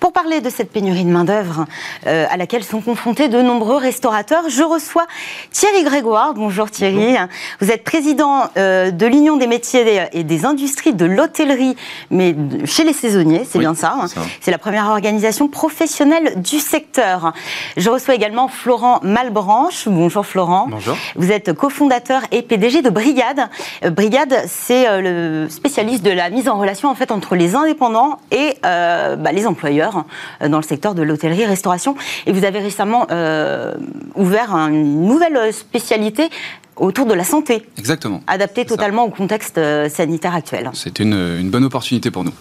Pour 0.00 0.12
parler 0.12 0.40
de 0.40 0.50
cette 0.50 0.70
pénurie 0.70 1.04
de 1.04 1.10
main-d'œuvre 1.10 1.64
euh, 2.06 2.26
à 2.30 2.36
laquelle 2.36 2.64
sont 2.64 2.80
confrontés 2.80 3.28
de 3.28 3.40
nombreux 3.40 3.76
restaurateurs, 3.76 4.48
je 4.48 4.62
reçois 4.62 5.06
Thierry 5.50 5.84
Grégoire. 5.84 6.34
Bonjour 6.34 6.70
Thierry. 6.70 7.16
Vous 7.60 7.70
êtes 7.70 7.84
président 7.84 8.50
euh, 8.56 8.90
de 8.90 9.06
l'Union 9.06 9.36
des 9.36 9.46
métiers 9.46 10.08
et 10.12 10.24
des 10.24 10.44
industries 10.44 10.94
de 10.94 11.04
l'hôtellerie, 11.04 11.76
mais 12.10 12.34
chez 12.64 12.84
les 12.84 12.92
saisonniers, 12.92 13.46
c'est 13.48 13.58
bien 13.58 13.74
ça. 13.74 13.96
Hein. 14.00 14.06
C'est 14.40 14.50
la 14.50 14.58
première 14.58 14.86
organisation 14.86 15.48
professionnelle 15.48 16.40
du 16.40 16.58
secteur. 16.58 17.32
Je 17.76 17.88
reçois 17.90 18.14
également 18.14 18.48
Florent 18.48 19.00
Malbranche. 19.02 19.88
Bonjour 19.88 20.24
Florent. 20.24 20.66
Bonjour. 20.68 20.96
Vous 21.16 21.32
êtes 21.32 21.52
cofondateur 21.52 22.22
et 22.30 22.42
PDG 22.42 22.82
de 22.82 22.90
Brigade. 22.90 23.48
Euh, 23.84 23.90
Brigade, 23.90 24.44
c'est 24.46 25.00
le 25.00 25.37
spécialiste 25.48 26.04
de 26.04 26.10
la 26.10 26.30
mise 26.30 26.48
en 26.48 26.58
relation 26.58 26.88
en 26.88 26.94
fait 26.94 27.10
entre 27.10 27.34
les 27.34 27.54
indépendants 27.54 28.18
et 28.30 28.54
euh, 28.64 29.16
bah, 29.16 29.32
les 29.32 29.46
employeurs 29.46 30.04
euh, 30.42 30.48
dans 30.48 30.58
le 30.58 30.62
secteur 30.62 30.94
de 30.94 31.02
l'hôtellerie-restauration. 31.02 31.96
Et 32.26 32.32
vous 32.32 32.44
avez 32.44 32.58
récemment 32.58 33.06
euh, 33.10 33.74
ouvert 34.14 34.54
une 34.54 35.06
nouvelle 35.06 35.52
spécialité 35.52 36.28
autour 36.76 37.06
de 37.06 37.14
la 37.14 37.24
santé. 37.24 37.66
Exactement. 37.76 38.22
Adaptée 38.28 38.64
totalement 38.64 39.04
au 39.04 39.10
contexte 39.10 39.60
sanitaire 39.88 40.34
actuel. 40.34 40.70
C'est 40.74 41.00
une, 41.00 41.14
une, 41.14 41.50
bonne 41.50 41.64
opportunité 41.64 42.12
pour 42.12 42.22
nous. 42.22 42.32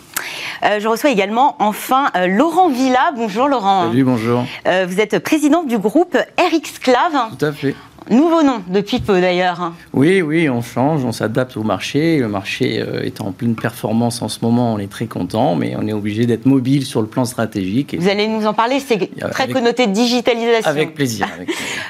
je 0.61 0.87
reçois 0.87 1.09
également 1.09 1.55
enfin 1.57 2.11
Laurent 2.27 2.69
Villa. 2.69 3.11
Bonjour 3.15 3.47
Laurent. 3.47 3.87
Salut, 3.87 4.03
bonjour. 4.03 4.45
vous 4.65 4.99
êtes 5.01 5.17
président 5.19 5.63
du 5.63 5.79
groupe 5.79 6.15
RX 6.37 6.77
Clave. 6.79 7.35
Tout 7.39 7.45
à 7.45 7.51
fait. 7.51 7.75
Nouveau 8.09 8.43
nom 8.43 8.61
depuis 8.67 8.99
peu 8.99 9.19
d'ailleurs. 9.19 9.73
Oui, 9.93 10.21
oui, 10.21 10.49
on 10.49 10.61
change, 10.61 11.03
on 11.03 11.11
s'adapte 11.11 11.57
au 11.57 11.63
marché. 11.63 12.19
Le 12.19 12.27
marché 12.27 12.79
euh, 12.79 13.03
est 13.03 13.21
en 13.21 13.31
pleine 13.31 13.55
performance 13.55 14.21
en 14.21 14.29
ce 14.29 14.39
moment, 14.41 14.73
on 14.73 14.79
est 14.79 14.91
très 14.91 15.07
content, 15.07 15.55
mais 15.55 15.75
on 15.77 15.87
est 15.87 15.93
obligé 15.93 16.25
d'être 16.25 16.45
mobile 16.45 16.85
sur 16.85 17.01
le 17.01 17.07
plan 17.07 17.25
stratégique. 17.25 17.95
Vous 17.99 18.09
allez 18.09 18.27
nous 18.27 18.45
en 18.45 18.53
parler, 18.53 18.79
c'est 18.79 19.09
très 19.31 19.47
connoté 19.47 19.87
digitalisation. 19.87 20.69
Avec 20.69 20.93
plaisir. 20.95 21.27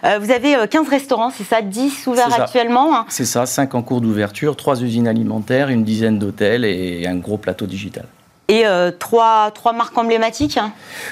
Euh, 0.04 0.20
vous 0.20 0.32
avez 0.32 0.56
15 0.68 0.86
euh, 0.86 0.90
restaurants, 0.90 1.30
c'est 1.30 1.44
ça? 1.44 1.62
10 1.62 2.08
ouverts 2.08 2.34
actuellement 2.40 3.06
C'est 3.10 3.26
ça, 3.26 3.46
5 3.46 3.76
en 3.76 3.82
cours 3.82 4.02
d'ouverture, 4.02 4.56
3 4.56 4.84
usines 4.84 5.08
alimentaires, 5.08 5.70
une 5.70 5.84
dizaine 5.84 6.20
d'hôtels 6.20 6.66
et 6.66 7.06
un 7.08 7.16
gros 7.18 7.38
plateau 7.38 7.66
digital. 7.66 8.06
Et 8.50 8.66
euh, 8.66 8.92
trois, 8.98 9.52
trois 9.52 9.74
marques 9.74 9.98
emblématiques 9.98 10.58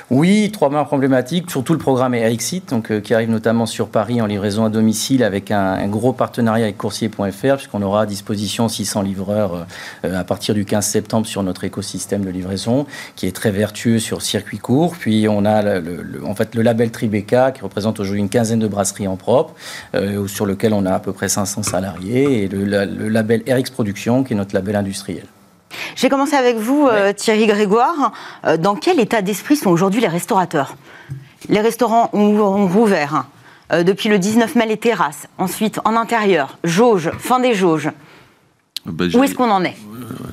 Oui, 0.10 0.52
trois 0.54 0.70
marques 0.70 0.94
emblématiques, 0.94 1.52
surtout 1.52 1.74
le 1.74 1.80
programme 1.80 2.14
Erixit, 2.14 2.70
donc, 2.70 2.92
euh, 2.92 3.02
qui 3.02 3.14
arrive 3.14 3.30
notamment 3.30 3.66
sur 3.66 3.90
Paris 3.90 4.22
en 4.22 4.26
livraison 4.26 4.64
à 4.64 4.70
domicile 4.70 5.22
avec 5.22 5.52
un, 5.52 5.86
gros 5.90 6.14
partenariat 6.14 6.64
avec 6.64 6.78
coursier.fr, 6.78 7.56
puisqu'on 7.58 7.82
aura 7.82 8.04
à 8.04 8.06
disposition 8.06 8.70
600 8.70 9.02
livreurs 9.02 9.66
euh, 10.06 10.18
à 10.18 10.24
partir 10.24 10.56
du 10.56 10.64
15 10.64 10.86
septembre 10.86 11.28
sur 11.28 11.44
notre 11.44 11.66
écosystème 11.66 12.24
de 12.24 12.30
livraison, 12.30 12.86
qui 13.18 13.28
est 13.28 13.36
très 13.36 13.52
vertueux 13.52 14.00
sur 14.00 14.22
circuit 14.22 14.60
court. 14.60 14.96
Puis 14.98 15.28
on 15.28 15.44
a 15.44 15.62
le, 15.62 16.24
en 16.26 16.36
fait, 16.36 16.56
le 16.56 16.62
label 16.62 16.90
Tribeca, 16.90 17.52
qui 17.52 17.64
représente 17.64 18.00
aujourd'hui 18.00 18.22
une 18.22 18.30
quinzaine 18.30 18.60
de 18.60 18.68
brasseries 18.70 19.10
en 19.10 19.18
propre, 19.18 19.56
sur 20.28 20.46
lequel 20.46 20.72
on 20.74 20.86
a 20.86 20.94
à 20.94 21.00
peu 21.00 21.12
près 21.12 21.28
500 21.28 21.64
salariés, 21.64 22.44
et 22.44 22.48
le, 22.48 22.64
le 22.64 23.10
label 23.10 23.44
RX 23.46 23.72
Production, 23.72 24.24
qui 24.24 24.32
est 24.32 24.38
notre 24.38 24.56
label 24.56 24.78
industriel. 24.78 25.26
Je 25.96 26.02
vais 26.02 26.10
commencer 26.10 26.36
avec 26.36 26.58
vous, 26.58 26.88
euh, 26.88 27.14
Thierry 27.14 27.48
Grégoire. 27.48 28.12
Euh, 28.46 28.58
dans 28.58 28.76
quel 28.76 29.00
état 29.00 29.22
d'esprit 29.22 29.56
sont 29.56 29.70
aujourd'hui 29.70 30.02
les 30.02 30.08
restaurateurs? 30.08 30.76
Les 31.50 31.62
restaurants 31.62 32.10
ont, 32.14 32.68
rouvert 32.68 33.16
hein. 33.16 33.26
euh, 33.72 33.84
depuis 33.84 34.10
le 34.10 34.20
19 34.20 34.56
mai 34.56 34.66
les 34.66 34.78
terrasses. 34.78 35.28
Ensuite, 35.38 35.80
en 35.86 35.96
intérieur, 35.96 36.58
jauge, 36.64 37.12
fin 37.20 37.40
des 37.40 37.54
jauges. 37.54 37.92
Bah, 38.86 39.06
Où 39.14 39.24
est-ce 39.24 39.36
qu'on 39.36 39.52
en 39.52 39.64
est? 39.64 39.76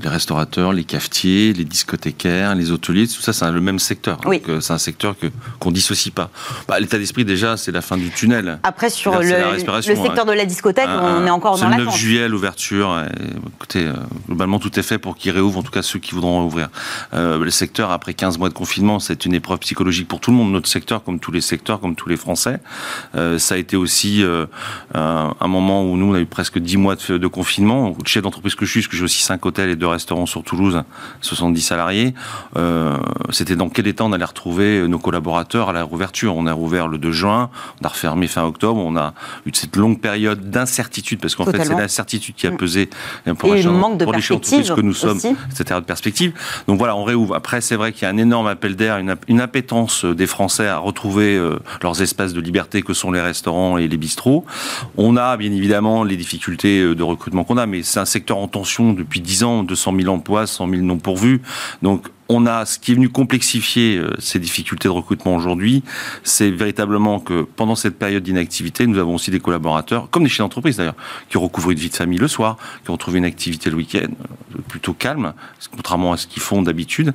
Les 0.03 0.09
restaurateurs, 0.09 0.73
les 0.73 0.85
cafetiers, 0.85 1.53
les 1.53 1.65
discothécaires, 1.65 2.55
les 2.55 2.71
hôteliers, 2.71 3.07
tout 3.07 3.21
ça, 3.21 3.33
c'est 3.33 3.51
le 3.51 3.61
même 3.61 3.79
secteur. 3.79 4.21
Oui. 4.27 4.43
Euh, 4.49 4.61
c'est 4.61 4.73
un 4.73 4.79
secteur 4.79 5.17
que 5.19 5.29
qu'on 5.59 5.71
dissocie 5.71 6.13
pas. 6.13 6.31
Bah, 6.69 6.81
L'état 6.81 6.99
d'esprit, 6.99 7.25
déjà, 7.25 7.57
c'est 7.57 7.73
la 7.73 7.83
fin 7.83 7.97
du 7.97 8.11
tunnel. 8.11 8.59
Après, 8.63 8.91
sur 8.91 9.19
le, 9.19 9.25
secteur 9.25 10.25
de 10.25 10.33
la 10.33 10.45
discothèque, 10.45 10.89
on 10.89 11.27
est 11.27 11.31
encore 11.31 11.59
dans. 11.59 11.71
C'est 11.71 11.79
le 11.79 11.85
9 11.85 11.97
juillet, 11.97 12.29
l'ouverture. 12.29 13.05
Écoutez, 13.57 13.87
euh, 13.87 13.93
globalement, 14.27 14.59
tout 14.59 14.79
est 14.79 14.83
fait 14.83 14.99
pour 14.99 15.17
qu'ils 15.17 15.33
réouvrent, 15.33 15.59
en 15.59 15.63
tout 15.63 15.71
cas 15.71 15.83
ceux 15.83 15.99
qui 15.99 16.15
voudront 16.15 16.45
ouvrir. 16.45 16.69
Euh, 17.15 17.39
le 17.39 17.51
secteur, 17.51 17.91
après 17.91 18.15
15 18.15 18.39
mois 18.39 18.49
de 18.49 18.55
confinement, 18.55 18.99
c'est 18.99 19.25
une 19.25 19.35
épreuve 19.35 19.59
psychologique 19.61 20.09
pour 20.09 20.21
tout 20.21 20.31
le 20.31 20.37
monde, 20.37 20.53
notre 20.53 20.69
secteur, 20.69 21.05
comme 21.05 21.21
tous 21.21 21.33
les 21.33 21.41
secteurs, 21.41 21.81
comme 21.81 21.95
tous 21.95 22.09
les 22.09 22.17
Français. 22.17 22.59
ça 23.15 23.55
a 23.55 23.59
été 23.59 23.77
aussi 23.77 24.25
un 24.95 25.49
moment 25.49 25.85
où 25.85 25.97
nous, 25.97 26.13
on 26.13 26.15
a 26.15 26.21
eu 26.21 26.27
presque 26.27 26.59
10 26.59 26.77
mois 26.77 26.97
de, 26.97 27.19
de 27.19 27.27
confinement. 27.27 27.95
Le 27.99 28.07
chef 28.07 28.23
d'entreprise 28.23 28.55
que 28.55 28.67
je 28.67 28.71
suis, 28.71 28.81
parce 28.81 28.91
que 28.91 28.97
j'ai 28.97 29.05
aussi 29.05 29.23
5 29.23 29.45
hôtels 29.47 29.71
et 29.71 29.77
2 29.77 29.92
restaurants 29.93 30.27
sur 30.27 30.43
Toulouse, 30.43 30.83
70 31.21 31.61
salariés. 31.61 32.15
Euh, 32.57 32.99
c'était 33.31 33.57
dans 33.57 33.69
quel 33.69 33.87
état 33.87 34.05
on 34.05 34.13
allait 34.13 34.25
retrouver 34.25 34.87
nos 34.89 34.99
collaborateurs 34.99 35.71
à 35.71 35.73
la 35.73 35.85
réouverture? 35.85 36.37
On 36.37 36.47
a 36.47 36.53
rouvert 36.53 36.89
le 36.89 36.99
2 36.99 37.13
juin, 37.13 37.51
on 37.81 37.85
a 37.85 37.89
refermé 37.89 38.27
fin 38.27 38.45
octobre, 38.45 38.81
on 38.81 38.97
a 38.97 39.15
eu 39.47 39.51
cette 39.53 39.77
longue 39.77 40.01
période 40.01 40.51
d'incertitude, 40.51 41.21
parce 41.21 41.35
qu'en 41.35 41.45
fait 41.45 41.65
c'est 41.65 41.75
l'incertitude 41.75 42.35
qui 42.35 42.47
a 42.47 42.51
mm. 42.51 42.57
pesé 42.57 42.91
pour, 43.39 43.55
et 43.55 43.63
manque 43.65 43.99
de 43.99 44.05
les 44.05 44.23
que 44.75 44.81
nous 44.81 44.95
sommes, 44.95 45.19
etc. 45.19 45.81
de 45.81 45.85
perspective. 45.85 46.33
Donc 46.67 46.79
voilà, 46.79 46.97
on 46.97 47.05
réouvre. 47.05 47.35
Après, 47.35 47.61
c'est 47.61 47.77
vrai 47.77 47.93
qu'il 47.93 48.03
y 48.03 48.05
a 48.07 48.11
un 48.11 48.17
énorme 48.17 48.47
appel 48.47 48.77
d'air, 48.77 48.99
une, 48.99 49.17
une, 49.29 49.41
appétence 49.41 50.05
des 50.05 50.27
Français 50.27 50.69
à 50.69 50.79
retrouver 50.79 51.37
euh, 51.37 51.59
leurs 51.83 52.01
espaces 52.03 52.33
de 52.33 52.41
liberté 52.41 52.83
que 52.83 52.95
sont 52.95 53.11
les 53.11 53.21
restaurants 53.21 53.79
et 53.79 53.89
les 53.89 53.97
bistrots. 53.97 54.45
On 54.97 55.17
a 55.17 55.37
bien 55.37 55.53
évidemment 55.53 56.05
les 56.05 56.17
difficultés 56.17 56.81
euh, 56.81 56.95
de 56.95 57.03
recrutement 57.03 57.45
qu'on 57.45 57.57
a, 57.57 57.67
mais 57.67 57.83
c'est 57.83 58.01
un 58.01 58.05
secteur 58.05 58.39
en 58.39 58.49
tension 58.49 58.93
depuis 58.93 59.21
10 59.21 59.45
ans, 59.45 59.63
200 59.83 60.01
000 60.01 60.15
emplois, 60.15 60.47
100 60.47 60.69
000 60.69 60.83
non 60.83 60.99
pourvus. 60.99 61.43
Donc 61.83 62.09
on 62.29 62.47
a 62.47 62.65
ce 62.65 62.79
qui 62.79 62.93
est 62.93 62.95
venu 62.95 63.09
complexifier 63.09 63.97
euh, 63.97 64.15
ces 64.19 64.39
difficultés 64.39 64.89
de 64.89 64.93
recrutement 64.93 65.35
aujourd'hui, 65.35 65.83
c'est 66.23 66.51
véritablement 66.51 67.21
que 67.21 67.43
pendant 67.43 67.75
cette 67.75 67.99
période 67.99 68.23
d'inactivité, 68.23 68.87
nous 68.87 68.99
avons 68.99 69.15
aussi 69.15 69.31
des 69.31 69.41
collaborateurs, 69.41 70.09
comme 70.11 70.23
des 70.23 70.29
chefs 70.29 70.39
d'entreprise 70.39 70.77
d'ailleurs, 70.77 70.95
qui 71.29 71.37
ont 71.37 71.43
recouvré 71.43 71.75
une 71.75 71.81
vie 71.81 71.91
de 71.91 71.95
famille 71.95 72.19
le 72.19 72.29
soir, 72.29 72.57
qui 72.85 72.91
ont 72.91 72.97
trouvé 72.97 73.19
une 73.19 73.25
activité 73.25 73.71
le 73.71 73.77
week-end 73.77 74.09
euh, 74.09 74.59
plutôt 74.69 74.93
calme, 74.93 75.35
contrairement 75.75 76.13
à 76.13 76.17
ce 76.17 76.27
qu'ils 76.27 76.43
font 76.43 76.63
d'habitude. 76.63 77.13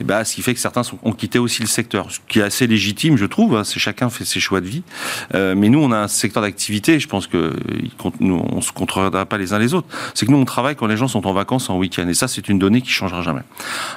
Et 0.00 0.04
ben, 0.04 0.24
ce 0.24 0.34
qui 0.34 0.42
fait 0.42 0.54
que 0.54 0.60
certains 0.60 0.82
ont 1.02 1.12
quitté 1.12 1.38
aussi 1.38 1.62
le 1.62 1.68
secteur, 1.68 2.10
ce 2.10 2.20
qui 2.28 2.38
est 2.38 2.42
assez 2.42 2.66
légitime, 2.66 3.16
je 3.16 3.26
trouve. 3.26 3.56
Hein, 3.56 3.64
c'est 3.64 3.80
chacun 3.80 4.10
fait 4.10 4.24
ses 4.24 4.40
choix 4.40 4.60
de 4.60 4.66
vie. 4.66 4.82
Euh, 5.34 5.54
mais 5.56 5.68
nous, 5.68 5.80
on 5.80 5.92
a 5.92 5.98
un 5.98 6.08
secteur 6.08 6.42
d'activité. 6.42 6.98
Je 7.00 7.08
pense 7.08 7.26
que 7.26 7.54
nous, 8.20 8.42
on 8.50 8.60
se 8.60 8.72
contrôlera 8.72 9.26
pas 9.26 9.38
les 9.38 9.52
uns 9.52 9.58
les 9.58 9.74
autres. 9.74 9.88
C'est 10.14 10.26
que 10.26 10.30
nous, 10.30 10.38
on 10.38 10.44
travaille 10.44 10.76
quand 10.76 10.86
les 10.86 10.96
gens 10.96 11.08
sont 11.08 11.26
en 11.26 11.32
vacances 11.32 11.70
en 11.70 11.78
week-end. 11.78 12.08
Et 12.08 12.14
ça, 12.14 12.28
c'est 12.28 12.48
une 12.48 12.58
donnée 12.58 12.80
qui 12.80 12.90
changera 12.90 13.22
jamais. 13.22 13.42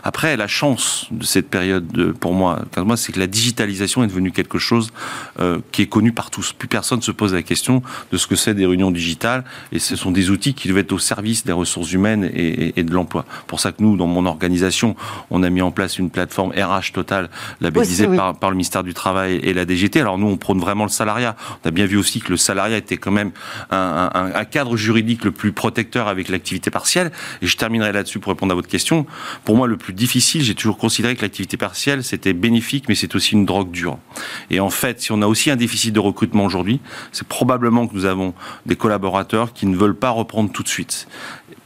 Après, 0.04 0.38
la 0.40 0.48
chance 0.48 1.08
de 1.12 1.24
cette 1.24 1.50
période, 1.50 1.86
de, 1.92 2.12
pour 2.12 2.34
moi, 2.34 2.62
moi 2.78 2.98
c'est 2.98 3.12
que 3.12 3.20
la 3.20 3.28
digitalisation 3.28 4.04
est 4.04 4.08
devenue 4.08 4.32
quelque 4.32 4.58
chose 4.58 4.92
euh, 5.40 5.60
qui 5.72 5.84
est 5.84 5.88
connu 5.88 6.12
par 6.14 6.32
tous. 6.32 6.54
Plus 6.54 6.68
personne 6.68 7.02
se 7.02 7.12
pose 7.12 7.34
la 7.34 7.44
question 7.44 7.84
de 8.12 8.18
ce 8.18 8.26
que 8.26 8.36
c'est 8.36 8.56
des 8.56 8.66
réunions 8.66 8.90
digitales, 8.90 9.44
et 9.72 9.80
ce 9.80 9.96
sont 9.96 10.12
des 10.12 10.32
outils 10.32 10.54
qui 10.54 10.70
doivent 10.70 10.80
être 10.80 10.94
au 10.94 11.00
service 11.00 11.46
des 11.46 11.52
ressources 11.52 11.92
humaines 11.92 12.30
et, 12.34 12.82
de 12.82 12.94
l'emploi. 12.94 13.26
Pour 13.48 13.60
ça 13.60 13.74
que 13.74 13.84
nous, 13.84 13.98
dans 13.98 14.08
mon 14.08 14.26
organisation, 14.26 14.96
on 15.30 15.44
a 15.44 15.50
mis 15.50 15.62
en 15.62 15.72
place 15.72 16.00
une 16.00 16.10
plateforme 16.10 16.52
RH 16.52 16.94
totale 16.94 17.30
labellisée 17.60 18.08
par, 18.08 18.40
par, 18.40 18.50
le 18.50 18.56
ministère 18.56 18.84
du 18.84 18.94
Travail 18.94 19.36
et 19.44 19.54
la 19.54 19.66
DGT. 19.66 20.00
Alors 20.00 20.18
nous, 20.18 20.28
on 20.28 20.38
prône 20.38 20.60
vraiment 20.60 20.86
le 20.86 20.90
salariat. 20.90 21.36
On 21.64 21.68
a 21.68 21.72
bien 21.72 21.86
vu 21.86 21.98
aussi 21.98 22.22
que 22.22 22.30
le 22.30 22.38
salariat 22.38 22.78
était 22.78 22.98
quand 22.98 23.12
même 23.12 23.32
un, 23.72 24.10
un, 24.14 24.34
un 24.34 24.46
cadre 24.46 24.78
juridique 24.78 25.26
le 25.26 25.32
plus 25.32 25.52
protecteur 25.52 26.08
avec 26.08 26.30
l'activité 26.30 26.72
partielle. 26.72 27.12
Et 27.42 27.48
je 27.48 27.58
terminerai 27.58 27.92
là-dessus 27.92 28.20
pour 28.20 28.32
répondre 28.32 28.54
à 28.54 28.56
votre 28.56 28.70
question. 28.70 29.06
Pour 29.44 29.58
moi, 29.58 29.68
le 29.68 29.76
plus 29.76 29.94
difficile 29.94 30.29
j'ai 30.38 30.56
toujours 30.56 30.78
considéré 30.78 31.16
que 31.16 31.22
l'activité 31.22 31.58
partielle, 31.58 32.04
c'était 32.04 32.34
bénéfique, 32.34 32.86
mais 32.88 32.96
c'est 32.96 33.16
aussi 33.16 33.34
une 33.34 33.46
drogue 33.46 33.72
dure. 33.72 33.98
Et 34.50 34.60
en 34.60 34.70
fait, 34.70 35.02
si 35.02 35.12
on 35.12 35.22
a 35.22 35.28
aussi 35.28 35.50
un 35.50 35.56
déficit 35.56 35.94
de 35.94 36.00
recrutement 36.00 36.46
aujourd'hui, 36.46 36.80
c'est 37.12 37.28
probablement 37.28 37.88
que 37.88 37.96
nous 37.96 38.06
avons 38.06 38.34
des 38.66 38.76
collaborateurs 38.76 39.54
qui 39.54 39.66
ne 39.66 39.76
veulent 39.76 39.96
pas 39.96 40.12
reprendre 40.12 40.52
tout 40.52 40.64
de 40.64 40.70
suite 40.70 41.08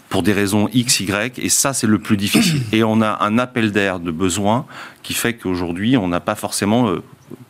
pour 0.09 0.23
des 0.23 0.33
raisons 0.33 0.69
X, 0.71 0.99
Y, 0.99 1.39
et 1.39 1.49
ça, 1.49 1.73
c'est 1.73 1.87
le 1.87 1.97
plus 1.97 2.17
difficile. 2.17 2.61
Et 2.71 2.83
on 2.83 3.01
a 3.01 3.23
un 3.23 3.39
appel 3.39 3.71
d'air 3.71 3.99
de 3.99 4.11
besoin 4.11 4.65
qui 5.01 5.15
fait 5.15 5.33
qu'aujourd'hui, 5.33 5.97
on 5.97 6.07
n'a 6.07 6.19
pas 6.19 6.35
forcément 6.35 6.87
euh, 6.87 7.01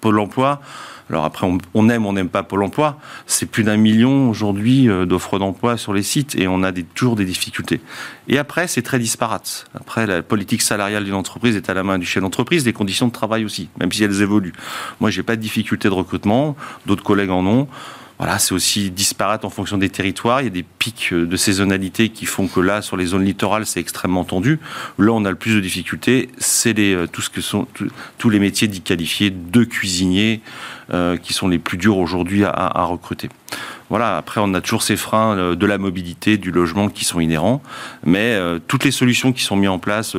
Pôle 0.01 0.19
emploi 0.19 0.61
alors 1.09 1.25
après, 1.25 1.47
on, 1.73 1.89
aime, 1.89 2.05
on 2.05 2.13
n'aime 2.13 2.29
pas 2.29 2.43
Pôle 2.43 2.63
emploi. 2.63 2.97
C'est 3.25 3.45
plus 3.45 3.63
d'un 3.63 3.77
million 3.77 4.29
aujourd'hui 4.29 4.89
euh, 4.89 5.05
d'offres 5.05 5.39
d'emploi 5.39 5.77
sur 5.77 5.93
les 5.93 6.03
sites 6.03 6.35
et 6.35 6.47
on 6.47 6.63
a 6.63 6.71
toujours 6.71 7.15
des 7.15 7.25
difficultés. 7.25 7.81
Et 8.27 8.37
après, 8.37 8.67
c'est 8.67 8.81
très 8.81 8.99
disparate. 8.99 9.65
Après, 9.75 10.05
la 10.07 10.21
politique 10.21 10.61
salariale 10.61 11.03
d'une 11.03 11.13
entreprise 11.13 11.55
est 11.55 11.69
à 11.69 11.73
la 11.73 11.83
main 11.83 11.99
du 11.99 12.05
chef 12.05 12.23
d'entreprise, 12.23 12.63
des 12.63 12.73
conditions 12.73 13.07
de 13.07 13.11
travail 13.11 13.45
aussi, 13.45 13.69
même 13.79 13.91
si 13.91 14.03
elles 14.03 14.21
évoluent. 14.21 14.53
Moi, 14.99 15.09
j'ai 15.09 15.23
pas 15.23 15.35
de 15.35 15.41
difficulté 15.41 15.89
de 15.89 15.93
recrutement, 15.93 16.55
d'autres 16.85 17.03
collègues 17.03 17.31
en 17.31 17.45
ont. 17.45 17.67
Voilà, 18.19 18.37
c'est 18.39 18.53
aussi 18.53 18.91
disparate 18.91 19.43
en 19.43 19.49
fonction 19.49 19.77
des 19.77 19.89
territoires. 19.89 20.41
Il 20.41 20.43
y 20.45 20.47
a 20.47 20.51
des 20.51 20.63
pics 20.63 21.09
euh, 21.11 21.25
de 21.25 21.35
saisonnalité 21.35 22.09
qui 22.09 22.25
font 22.25 22.47
que 22.47 22.59
là, 22.59 22.81
sur 22.81 22.95
les 22.95 23.07
zones 23.07 23.25
littorales, 23.25 23.65
c'est 23.65 23.79
extrêmement 23.79 24.23
tendu. 24.23 24.59
Là, 24.99 25.11
on 25.11 25.25
a 25.25 25.29
le 25.29 25.35
plus 25.35 25.55
de 25.55 25.59
difficultés, 25.59 26.29
c'est 26.37 26.77
euh, 26.79 27.07
tous 28.17 28.29
les 28.29 28.39
métiers 28.39 28.67
dits 28.67 28.81
qualifiés 28.81 29.31
de 29.31 29.63
cuisiniers, 29.63 30.41
euh, 30.93 31.17
qui 31.17 31.33
sont 31.33 31.47
les 31.47 31.57
plus 31.57 31.77
durs 31.77 31.97
aujourd'hui 31.97 32.43
à, 32.45 32.83
recruter. 32.83 33.29
Voilà, 33.89 34.15
après 34.17 34.39
on 34.43 34.53
a 34.53 34.61
toujours 34.61 34.83
ces 34.83 34.95
freins 34.95 35.35
euh, 35.35 35.55
de 35.55 35.65
la 35.65 35.77
mobilité, 35.79 36.37
du 36.37 36.51
logement 36.51 36.87
qui 36.87 37.03
sont 37.03 37.19
inhérents, 37.19 37.63
mais 38.05 38.35
euh, 38.35 38.59
toutes 38.67 38.83
les 38.83 38.91
solutions 38.91 39.33
qui 39.33 39.41
sont 39.41 39.55
mises 39.55 39.69
en 39.69 39.79
place 39.79 40.15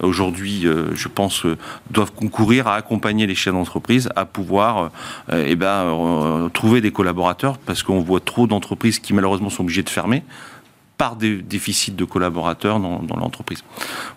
aujourd'hui, 0.00 0.66
je 0.94 1.08
pense, 1.08 1.44
doivent 1.90 2.12
concourir 2.12 2.66
à 2.66 2.76
accompagner 2.76 3.26
les 3.26 3.34
chefs 3.34 3.52
d'entreprise 3.52 4.08
à 4.16 4.24
pouvoir 4.24 4.90
eh 5.32 5.54
ben, 5.54 6.50
trouver 6.52 6.80
des 6.80 6.92
collaborateurs, 6.92 7.58
parce 7.58 7.82
qu'on 7.82 8.00
voit 8.00 8.20
trop 8.20 8.46
d'entreprises 8.46 8.98
qui 8.98 9.12
malheureusement 9.12 9.50
sont 9.50 9.64
obligées 9.64 9.82
de 9.82 9.90
fermer 9.90 10.22
par 10.98 11.16
des 11.16 11.36
déficits 11.36 11.92
de 11.92 12.04
collaborateurs 12.04 12.80
dans, 12.80 13.16
l'entreprise. 13.16 13.62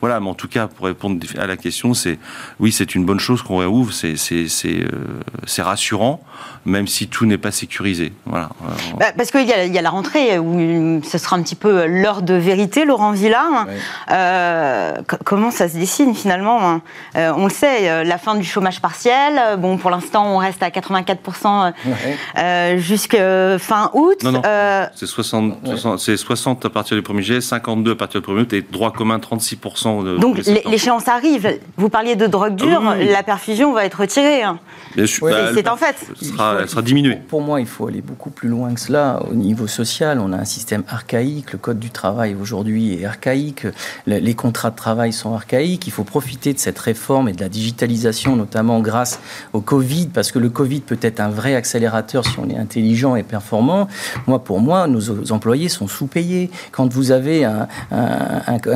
Voilà, 0.02 0.20
mais 0.20 0.30
en 0.30 0.34
tout 0.34 0.48
cas, 0.48 0.68
pour 0.68 0.86
répondre 0.86 1.26
à 1.38 1.46
la 1.46 1.58
question, 1.58 1.94
c'est 1.94 2.20
oui, 2.60 2.72
c'est 2.72 2.96
une 2.96 3.06
bonne 3.06 3.20
chose 3.20 3.42
qu'on 3.42 3.58
réouvre, 3.58 3.92
c'est 3.94 4.16
c'est 4.18 5.62
rassurant, 5.62 6.22
même 6.66 6.88
si 6.88 7.08
tout 7.08 7.26
n'est 7.26 7.38
pas 7.38 7.52
sécurisé. 7.52 8.14
Voilà. 8.26 8.50
Bah, 8.98 9.08
parce 9.16 9.32
qu'il 9.32 9.46
y, 9.46 9.50
y, 9.50 9.78
a 9.78 9.82
la 9.82 9.90
rentrée 9.90 10.40
où 10.40 11.02
ce 11.04 11.18
sera 11.18 11.36
un 11.36 11.42
petit 11.42 11.56
peu 11.56 11.86
l'heure 11.86 12.22
de 12.22 12.34
vérité, 12.34 12.86
Laurent 12.86 13.12
Villa. 13.12 13.68
Euh, 14.12 15.02
comment 15.26 15.52
ça 15.52 15.70
se 15.70 15.78
dessine 15.78 16.16
finalement 16.16 16.70
hein? 16.70 16.82
Euh, 17.16 17.34
On 17.36 17.46
le 17.46 17.52
sait, 17.52 17.90
euh, 17.90 18.04
la 18.04 18.18
fin 18.18 18.36
du 18.36 18.44
chômage 18.44 18.82
partiel. 18.82 19.58
Bon, 19.58 19.78
pour 19.78 19.90
l'instant, 19.90 20.36
on 20.36 20.38
reste 20.38 20.64
à 20.64 20.70
84% 20.70 21.74
jusqu'à 22.78 23.60
fin 23.60 23.92
août. 23.94 24.24
Non, 24.24 24.32
non. 24.32 24.42
c'est 24.96 25.06
60, 25.06 25.78
60, 25.78 26.69
à 26.70 26.74
partir 26.74 26.96
du 26.96 27.04
1er 27.04 27.22
juillet, 27.22 27.42
52 27.42 27.92
à 27.92 27.96
partir 27.96 28.22
du 28.22 28.28
1er 28.28 28.42
août 28.42 28.54
et 28.54 28.62
droit 28.62 28.92
commun 28.92 29.18
36%. 29.18 30.04
De, 30.04 30.18
Donc 30.18 30.38
l'échéance 30.66 31.08
arrive. 31.08 31.60
Vous 31.78 31.90
parliez 31.90 32.16
de 32.16 32.28
drogue 32.28 32.58
ah 32.60 32.64
dure, 32.64 32.96
la 33.12 33.24
perfusion 33.24 33.74
va 33.74 33.86
être 33.86 34.02
retirée. 34.02 34.44
Hein. 34.44 34.60
Bah, 34.96 35.04
c'est 35.54 35.68
en 35.68 35.78
fait. 35.78 35.96
Sera, 36.22 36.68
sera 36.68 36.82
diminuée. 36.82 37.18
Pour 37.28 37.42
moi, 37.42 37.60
il 37.60 37.68
faut 37.68 37.88
aller 37.88 38.02
beaucoup 38.02 38.30
plus 38.30 38.50
loin 38.50 38.74
que 38.74 38.80
cela. 38.80 39.22
Au 39.30 39.34
niveau 39.34 39.68
social, 39.68 40.20
on 40.20 40.32
a 40.34 40.38
un 40.38 40.46
système 40.46 40.84
archaïque. 40.88 41.52
Le 41.52 41.58
code 41.58 41.80
du 41.80 41.90
travail 41.90 42.36
aujourd'hui 42.40 42.94
est 42.94 43.06
archaïque. 43.06 43.68
Les 44.08 44.34
contrats 44.34 44.72
de 44.72 44.76
travail 44.76 45.14
sont 45.14 45.34
archaïques. 45.34 45.88
Il 45.88 45.92
faut 45.92 46.04
profiter 46.04 46.54
de 46.54 46.60
cette 46.60 46.80
réforme 46.80 47.30
et 47.30 47.34
de 47.34 47.42
la 47.42 47.50
digitalisation, 47.50 48.36
notamment 48.36 48.80
grâce 48.80 49.20
au 49.54 49.62
Covid, 49.62 50.08
parce 50.08 50.32
que 50.32 50.40
le 50.40 50.50
Covid 50.50 50.82
peut 50.82 51.00
être 51.02 51.20
un 51.20 51.30
vrai 51.30 51.56
accélérateur 51.56 52.26
si 52.26 52.40
on 52.40 52.50
est 52.50 52.58
intelligent 52.58 53.16
et 53.16 53.24
performant. 53.24 53.88
Moi, 54.28 54.40
pour 54.40 54.60
moi, 54.60 54.88
nos 54.88 55.32
employés 55.32 55.70
sont 55.70 55.88
sous-payés. 55.88 56.50
Quand 56.72 56.92
vous 56.92 57.12
avez 57.12 57.46
un, 57.46 57.68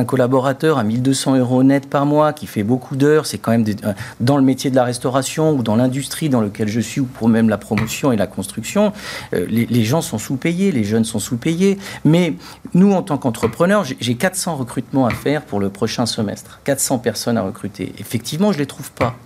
collaborateur 0.06 0.78
à 0.78 0.84
1200 0.84 1.36
euros 1.36 1.62
net 1.62 1.88
par 1.88 2.06
mois 2.06 2.32
qui 2.32 2.46
fait 2.46 2.62
beaucoup 2.62 2.96
d'heures, 2.96 3.26
c'est 3.26 3.38
quand 3.38 3.50
même 3.50 3.64
euh, 3.84 3.92
dans 4.20 4.36
le 4.36 4.42
métier 4.42 4.70
de 4.70 4.76
la 4.76 4.84
restauration 4.84 5.52
ou 5.52 5.62
dans 5.62 5.76
l'industrie 5.76 6.28
dans 6.28 6.40
lequel 6.40 6.68
je 6.68 6.80
suis 6.80 7.00
ou 7.00 7.06
pour 7.06 7.28
même 7.28 7.48
la 7.48 7.58
promotion 7.58 8.12
et 8.12 8.16
la 8.16 8.26
construction, 8.26 8.92
euh, 9.34 9.46
les, 9.48 9.84
gens 9.84 10.02
sont 10.02 10.18
sous-payés, 10.18 10.72
les 10.72 10.84
jeunes 10.84 11.04
sont 11.04 11.18
sous-payés. 11.18 11.78
Mais 12.04 12.34
nous, 12.74 12.92
en 12.92 13.02
tant 13.02 13.18
qu'entrepreneurs, 13.18 13.84
j'ai 13.84 14.14
400 14.14 14.56
recrutements 14.56 15.06
à 15.06 15.10
faire 15.10 15.42
pour 15.42 15.60
le 15.60 15.68
prochain 15.68 16.06
semestre. 16.06 16.60
400 16.64 16.98
personnes 16.98 17.36
à 17.36 17.42
recruter. 17.42 17.92
Effectivement, 17.98 18.52
je 18.52 18.58
ne 18.58 18.62
les 18.62 18.66
trouve 18.66 18.90
pas. 18.92 19.16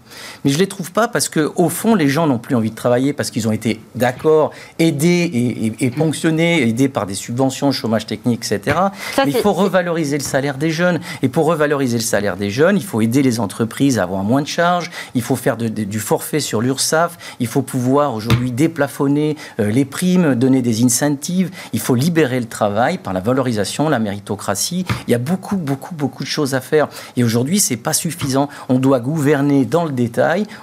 Mais 0.44 0.50
je 0.50 0.56
ne 0.56 0.60
les 0.60 0.68
trouve 0.68 0.92
pas 0.92 1.08
parce 1.08 1.28
que 1.28 1.52
au 1.56 1.68
fond, 1.68 1.94
les 1.94 2.08
gens 2.08 2.26
n'ont 2.26 2.38
plus 2.38 2.54
envie 2.54 2.70
de 2.70 2.76
travailler 2.76 3.12
parce 3.12 3.30
qu'ils 3.30 3.48
ont 3.48 3.52
été 3.52 3.80
d'accord, 3.94 4.52
aidés 4.78 5.74
et, 5.80 5.90
ponctionnés, 5.90 6.68
aidés 6.68 6.88
par 6.88 7.06
des 7.06 7.14
subventions, 7.14 7.72
chômage 7.72 8.06
technique, 8.06 8.44
etc. 8.44 8.76
Mais 9.18 9.32
il 9.32 9.36
faut 9.36 9.52
revaloriser 9.52 10.18
le 10.18 10.22
salaire 10.22 10.56
des 10.56 10.70
jeunes. 10.70 11.00
Et 11.22 11.28
pour 11.28 11.46
revaloriser 11.46 11.96
le 11.96 12.02
salaire 12.02 12.36
des 12.36 12.50
jeunes, 12.50 12.76
il 12.76 12.84
faut 12.84 13.00
aider 13.00 13.22
les 13.22 13.40
entreprises 13.40 13.98
à 13.98 14.04
avoir 14.04 14.22
moins 14.22 14.42
de 14.42 14.46
charges. 14.46 14.90
Il 15.14 15.22
faut 15.22 15.36
faire 15.36 15.56
du 15.56 15.98
forfait 15.98 16.40
sur 16.40 16.60
l'URSSAF. 16.60 17.18
Il 17.40 17.46
faut 17.46 17.62
pouvoir 17.62 18.14
aujourd'hui 18.14 18.52
déplafonner 18.52 19.36
euh, 19.60 19.70
les 19.70 19.84
primes, 19.84 20.34
donner 20.34 20.62
des 20.62 20.84
incentives. 20.84 21.50
Il 21.72 21.80
faut 21.80 21.94
libérer 21.94 22.40
le 22.40 22.46
travail 22.46 22.98
par 22.98 23.12
la 23.12 23.20
valorisation, 23.20 23.88
la 23.88 23.98
méritocratie. 23.98 24.84
Il 25.06 25.10
y 25.10 25.14
a 25.14 25.18
beaucoup, 25.18 25.56
beaucoup, 25.56 25.94
beaucoup 25.94 26.22
de 26.22 26.28
choses 26.28 26.54
à 26.54 26.60
faire. 26.60 26.88
Et 27.16 27.24
aujourd'hui, 27.24 27.60
c'est 27.60 27.76
pas 27.76 27.92
suffisant. 27.92 28.48
On 28.68 28.78
doit 28.78 29.00
gouverner 29.00 29.64
dans 29.64 29.84
le 29.84 29.92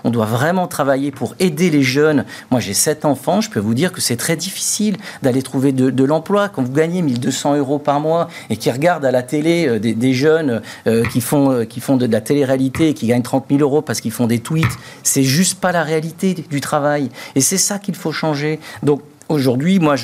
On 0.03 0.09
doit 0.09 0.25
vraiment 0.25 0.67
travailler 0.67 1.11
pour 1.11 1.35
aider 1.39 1.69
les 1.69 1.83
jeunes. 1.83 2.25
Moi, 2.51 2.59
j'ai 2.59 2.73
sept 2.73 3.05
enfants. 3.05 3.41
Je 3.41 3.49
peux 3.49 3.59
vous 3.59 3.73
dire 3.73 3.91
que 3.91 4.01
c'est 4.01 4.17
très 4.17 4.35
difficile 4.35 4.97
d'aller 5.21 5.41
trouver 5.41 5.71
de, 5.71 6.03
l'emploi. 6.03 6.49
Quand 6.49 6.63
vous 6.63 6.73
gagnez 6.73 7.01
1200 7.01 7.55
euros 7.57 7.79
par 7.79 7.99
mois 7.99 8.27
et 8.49 8.57
qui 8.57 8.71
regardent 8.71 9.05
à 9.05 9.11
la 9.11 9.23
télé 9.23 9.67
euh, 9.67 9.79
des, 9.79 10.13
jeunes 10.13 10.61
euh, 10.87 11.03
qui, 11.05 11.21
font, 11.21 11.51
euh, 11.51 11.65
qui 11.65 11.79
font 11.79 11.97
de, 11.97 12.05
la 12.05 12.21
télé-réalité 12.21 12.89
et 12.89 12.93
qui 12.93 13.07
gagnent 13.07 13.23
30 13.23 13.45
000 13.49 13.61
euros 13.61 13.81
parce 13.81 14.01
qu'ils 14.01 14.11
font 14.11 14.27
des 14.27 14.39
tweets, 14.39 14.77
c'est 15.03 15.23
juste 15.23 15.59
pas 15.59 15.71
la 15.71 15.83
réalité 15.83 16.35
du 16.49 16.61
travail. 16.61 17.09
Et 17.35 17.41
c'est 17.41 17.57
ça 17.57 17.79
qu'il 17.79 17.95
faut 17.95 18.11
changer. 18.11 18.59
Donc, 18.83 19.01
Aujourd'hui, 19.27 19.79
moi, 19.79 19.95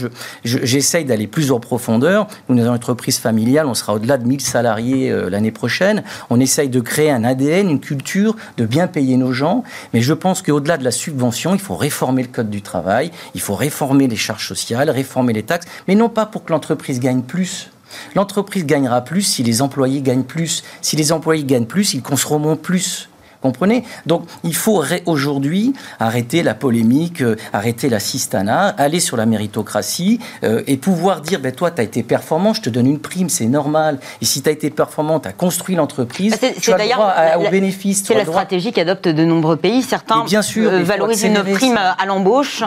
j'essaye 0.44 1.06
d'aller 1.06 1.28
plus 1.28 1.52
en 1.52 1.60
profondeur. 1.60 2.28
Nous, 2.50 2.56
dans 2.56 2.64
une 2.64 2.70
entreprise 2.70 3.20
familiale, 3.20 3.68
on 3.68 3.76
sera 3.76 3.94
au-delà 3.94 4.18
de 4.18 4.26
1000 4.26 4.42
salariés 4.42 5.12
euh, 5.12 5.30
l'année 5.30 5.52
prochaine. 5.52 6.04
On 6.32 6.40
essaye 6.40 6.70
de 6.70 6.80
créer 6.80 7.12
un 7.12 7.24
ADN, 7.24 7.70
une 7.70 7.80
culture, 7.80 8.36
de 8.58 8.66
bien 8.66 8.88
payer 8.88 9.18
nos 9.18 9.32
gens. 9.32 9.64
Mais 9.94 10.02
je 10.02 10.14
pense 10.14 10.42
qu'au-delà 10.42 10.78
de 10.78 10.84
la 10.84 10.90
subvention, 10.90 11.54
il 11.54 11.60
faut 11.60 11.76
réformer 11.76 12.24
le 12.24 12.30
code 12.30 12.50
du 12.50 12.64
travail, 12.64 13.12
il 13.36 13.42
faut 13.42 13.54
réformer 13.54 14.08
les 14.08 14.16
charges 14.16 14.48
sociales, 14.48 14.90
réformer 14.90 15.34
les 15.34 15.44
taxes, 15.44 15.68
mais 15.88 15.94
non 15.94 16.10
pas 16.10 16.26
pour 16.26 16.44
que 16.44 16.52
l'entreprise 16.52 17.00
gagne 17.00 17.22
plus. 17.22 17.70
L'entreprise 18.16 18.66
gagnera 18.66 19.02
plus 19.02 19.22
si 19.22 19.44
les 19.44 19.62
employés 19.62 20.02
gagnent 20.02 20.24
plus. 20.24 20.64
Si 20.82 20.96
les 20.96 21.12
employés 21.12 21.44
gagnent 21.44 21.66
plus, 21.66 21.94
ils 21.94 22.02
consommeront 22.02 22.56
plus. 22.56 23.10
Comprenez? 23.42 23.84
Donc, 24.06 24.24
il 24.44 24.56
faut 24.56 24.84
aujourd'hui 25.06 25.74
arrêter 26.00 26.44
la 26.44 26.54
polémique, 26.54 27.22
euh, 27.22 27.36
arrêter 27.54 27.90
la 27.90 28.00
cistana, 28.00 28.68
aller 28.78 29.00
sur 29.00 29.18
la 29.18 29.26
méritocratie 29.26 30.20
euh, 30.44 30.62
et 30.68 30.78
pouvoir 30.78 31.22
dire, 31.22 31.40
ben, 31.40 31.52
toi, 31.52 31.72
tu 31.72 31.82
as 31.82 31.84
été 31.84 32.04
performant, 32.04 32.54
je 32.54 32.62
te 32.62 32.70
donne 32.70 32.88
une 32.88 33.00
prime, 33.00 33.30
c'est 33.30 33.46
normal. 33.48 34.00
Et 34.22 34.26
si 34.26 34.42
tu 34.42 34.50
as 34.50 34.52
été 34.52 34.70
performant, 34.70 35.20
tu 35.20 35.28
as 35.28 35.34
construit 35.34 35.76
l'entreprise, 35.76 36.38
tu 36.62 36.72
as 36.72 36.78
le 36.78 36.94
droit 36.94 37.16
au 37.40 37.50
bénéfice. 37.50 38.04
C'est 38.06 38.14
la 38.14 38.26
stratégie 38.26 38.72
qu'adoptent 38.72 39.08
de 39.08 39.26
nombreux 39.26 39.58
pays. 39.58 39.82
Certains 39.82 40.24
bien 40.26 40.42
sûr, 40.42 40.72
valorisent 40.84 41.24
une 41.24 41.44
prime 41.44 41.78
à 41.78 42.06
l'embauche 42.06 42.64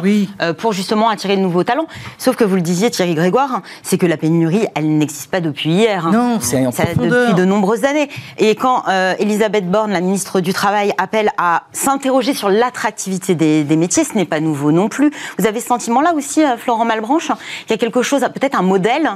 pour 0.58 0.72
justement 0.72 1.08
attirer 1.08 1.36
de 1.36 1.42
nouveaux 1.42 1.64
talents. 1.64 1.86
Sauf 2.18 2.36
que 2.36 2.44
vous 2.44 2.56
le 2.56 2.62
disiez, 2.62 2.90
Thierry 2.90 3.14
Grégoire, 3.14 3.62
c'est 3.82 3.98
que 3.98 4.06
la 4.06 4.16
pénurie, 4.16 4.66
elle 4.74 4.98
n'existe 4.98 5.30
pas 5.30 5.40
depuis 5.40 5.70
hier. 5.70 6.06
Hein. 6.06 6.12
Non, 6.12 6.38
c'est 6.40 6.66
en 6.66 6.70
Depuis 6.70 7.34
de 7.34 7.44
nombreuses 7.44 7.84
années. 7.84 8.08
Et 8.38 8.54
quand 8.54 8.84
euh, 8.88 9.14
Elisabeth 9.18 9.70
Borne, 9.70 9.92
la 9.92 10.00
ministre 10.00 10.40
du 10.40 10.52
Travail, 10.52 10.63
appelle 10.98 11.30
à 11.38 11.64
s'interroger 11.72 12.34
sur 12.34 12.48
l'attractivité 12.48 13.34
des, 13.34 13.76
métiers, 13.76 14.04
ce 14.04 14.14
n'est 14.14 14.24
pas 14.24 14.40
nouveau 14.40 14.72
non 14.72 14.88
plus. 14.88 15.10
Vous 15.38 15.46
avez 15.46 15.60
ce 15.60 15.66
sentiment-là 15.66 16.14
aussi, 16.14 16.42
euh, 16.42 16.56
Florent 16.56 16.84
Malbranche 16.84 17.30
Il 17.66 17.70
y 17.70 17.74
a 17.74 17.76
quelque 17.76 18.02
chose, 18.02 18.20
peut-être 18.20 18.58
un 18.58 18.62
modèle 18.62 19.08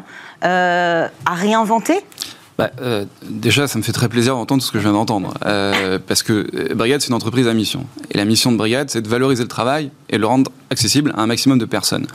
euh, 0.44 1.08
à 1.24 1.34
réinventer? 1.34 2.00
Bah, 2.58 2.70
euh, 2.80 3.04
déjà, 3.22 3.68
ça 3.68 3.78
me 3.78 3.84
fait 3.84 3.92
très 3.92 4.08
plaisir 4.08 4.34
d'entendre 4.34 4.62
ce 4.62 4.72
que 4.72 4.78
je 4.78 4.82
viens 4.82 4.92
d'entendre. 4.92 5.32
Parce 6.06 6.24
que 6.24 6.74
Brigade, 6.74 7.00
c'est 7.00 7.08
une 7.08 7.14
entreprise 7.14 7.46
à 7.46 7.54
mission. 7.54 7.86
Et 8.10 8.18
la 8.18 8.24
mission 8.24 8.50
de 8.50 8.56
Brigade, 8.56 8.90
c'est 8.90 9.00
de 9.00 9.08
valoriser 9.08 9.44
le 9.44 9.48
travail 9.48 9.90
et 10.10 10.18
le 10.18 10.26
rendre 10.26 10.50
accessible 10.70 11.12
à 11.16 11.22
un 11.22 11.26
maximum 11.26 11.58
de 11.58 11.64
personnes. 11.66 12.06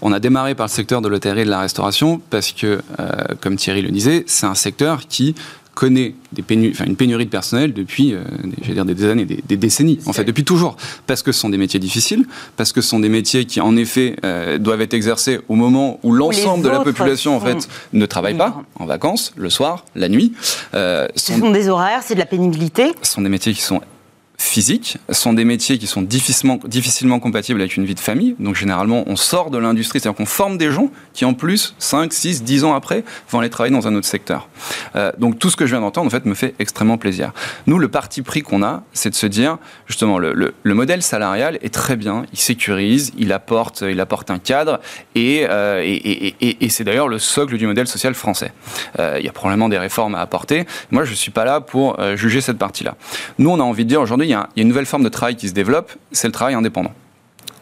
On 0.00 0.12
a 0.12 0.20
démarré 0.20 0.54
par 0.54 0.66
le 0.66 0.70
secteur 0.70 1.02
de 1.02 1.08
l'hôtellerie 1.08 1.42
et 1.42 1.44
de 1.44 1.50
la 1.50 1.60
restauration 1.60 2.20
parce 2.30 2.52
que, 2.52 2.80
comme 3.40 3.56
Thierry 3.56 3.82
le 3.82 3.90
disait, 3.90 4.24
c'est 4.28 4.46
un 4.46 4.54
secteur 4.54 5.08
qui 5.08 5.34
connaît 5.74 6.14
des 6.32 6.44
une 6.54 6.96
pénurie 6.96 7.24
de 7.24 7.30
personnel 7.30 7.72
depuis 7.72 8.14
euh, 8.14 8.22
dire 8.68 8.84
des, 8.84 9.04
années, 9.04 9.24
des, 9.24 9.56
décennies, 9.56 9.98
en 10.06 10.12
fait, 10.12 10.24
depuis 10.24 10.44
toujours. 10.44 10.76
Parce 11.06 11.22
que 11.22 11.32
ce 11.32 11.40
sont 11.40 11.48
des 11.48 11.58
métiers 11.58 11.80
difficiles, 11.80 12.26
parce 12.56 12.72
que 12.72 12.80
ce 12.80 12.88
sont 12.88 13.00
des 13.00 13.08
métiers 13.08 13.44
qui, 13.44 13.60
en 13.60 13.76
effet, 13.76 14.16
euh, 14.24 14.58
doivent 14.58 14.80
être 14.82 14.94
exercés 14.94 15.40
au 15.48 15.54
moment 15.54 15.98
où 16.02 16.12
l'ensemble 16.12 16.64
de 16.64 16.68
la 16.68 16.80
population, 16.80 17.36
en 17.36 17.40
fait, 17.40 17.68
ne 17.92 18.06
travaille 18.06 18.36
pas, 18.36 18.62
en 18.78 18.86
vacances, 18.86 19.32
le 19.36 19.50
soir, 19.50 19.84
la 19.94 20.08
nuit. 20.08 20.32
Euh, 20.74 21.08
ce 21.16 21.32
sont 21.32 21.50
des 21.50 21.68
horaires, 21.68 22.02
c'est 22.04 22.14
de 22.14 22.20
la 22.20 22.26
pénibilité. 22.26 22.92
Ce 23.02 23.12
sont 23.12 23.22
des 23.22 23.28
métiers 23.28 23.52
qui 23.52 23.62
sont 23.62 23.80
physiques 24.40 24.96
sont 25.10 25.34
des 25.34 25.44
métiers 25.44 25.78
qui 25.78 25.86
sont 25.86 26.02
difficilement, 26.02 26.58
difficilement 26.64 27.20
compatibles 27.20 27.60
avec 27.60 27.76
une 27.76 27.84
vie 27.84 27.94
de 27.94 28.00
famille. 28.00 28.36
Donc 28.38 28.56
généralement, 28.56 29.04
on 29.06 29.16
sort 29.16 29.50
de 29.50 29.58
l'industrie, 29.58 30.00
c'est-à-dire 30.00 30.16
qu'on 30.16 30.26
forme 30.26 30.56
des 30.56 30.70
gens 30.70 30.90
qui 31.12 31.24
en 31.24 31.34
plus, 31.34 31.74
5, 31.78 32.12
6, 32.12 32.42
10 32.42 32.64
ans 32.64 32.74
après, 32.74 33.04
vont 33.30 33.40
aller 33.40 33.50
travailler 33.50 33.74
dans 33.74 33.86
un 33.86 33.94
autre 33.94 34.06
secteur. 34.06 34.48
Euh, 34.96 35.12
donc 35.18 35.38
tout 35.38 35.50
ce 35.50 35.56
que 35.56 35.66
je 35.66 35.72
viens 35.72 35.82
d'entendre, 35.82 36.06
en 36.06 36.10
fait, 36.10 36.24
me 36.24 36.34
fait 36.34 36.54
extrêmement 36.58 36.96
plaisir. 36.96 37.32
Nous, 37.66 37.78
le 37.78 37.88
parti 37.88 38.22
pris 38.22 38.40
qu'on 38.40 38.62
a, 38.62 38.82
c'est 38.92 39.10
de 39.10 39.14
se 39.14 39.26
dire, 39.26 39.58
justement, 39.86 40.18
le, 40.18 40.32
le, 40.32 40.74
modèle 40.74 41.02
salarial 41.02 41.58
est 41.60 41.74
très 41.74 41.96
bien, 41.96 42.24
il 42.32 42.38
sécurise, 42.38 43.12
il 43.18 43.32
apporte, 43.34 43.84
il 43.86 44.00
apporte 44.00 44.30
un 44.30 44.38
cadre, 44.38 44.80
et, 45.14 45.46
euh, 45.50 45.82
et, 45.84 46.64
et, 46.64 46.68
c'est 46.70 46.84
d'ailleurs 46.84 47.08
le 47.08 47.18
socle 47.18 47.58
du 47.58 47.66
modèle 47.66 47.86
social 47.86 48.14
français. 48.14 48.52
Euh, 48.98 49.16
il 49.20 49.26
y 49.26 49.28
a 49.28 49.32
probablement 49.32 49.68
des 49.68 49.78
réformes 49.78 50.14
à 50.14 50.20
apporter. 50.20 50.64
Moi, 50.90 51.04
je 51.04 51.10
ne 51.10 51.16
suis 51.16 51.30
pas 51.30 51.44
là 51.44 51.60
pour 51.60 51.98
juger 52.16 52.40
cette 52.40 52.56
partie-là. 52.56 52.96
Nous, 53.38 53.50
on 53.50 53.60
a 53.60 53.62
envie 53.62 53.84
de 53.84 53.90
dire 53.90 54.00
aujourd'hui, 54.00 54.29
il 54.30 54.34
y, 54.34 54.36
a 54.36 54.48
une 54.56 54.68
nouvelle 54.68 54.86
forme 54.86 55.02
de 55.02 55.08
travail 55.08 55.34
qui 55.34 55.48
se 55.48 55.54
développe, 55.54 55.92
c'est 56.12 56.28
le 56.28 56.32
travail 56.32 56.54
indépendant. 56.54 56.92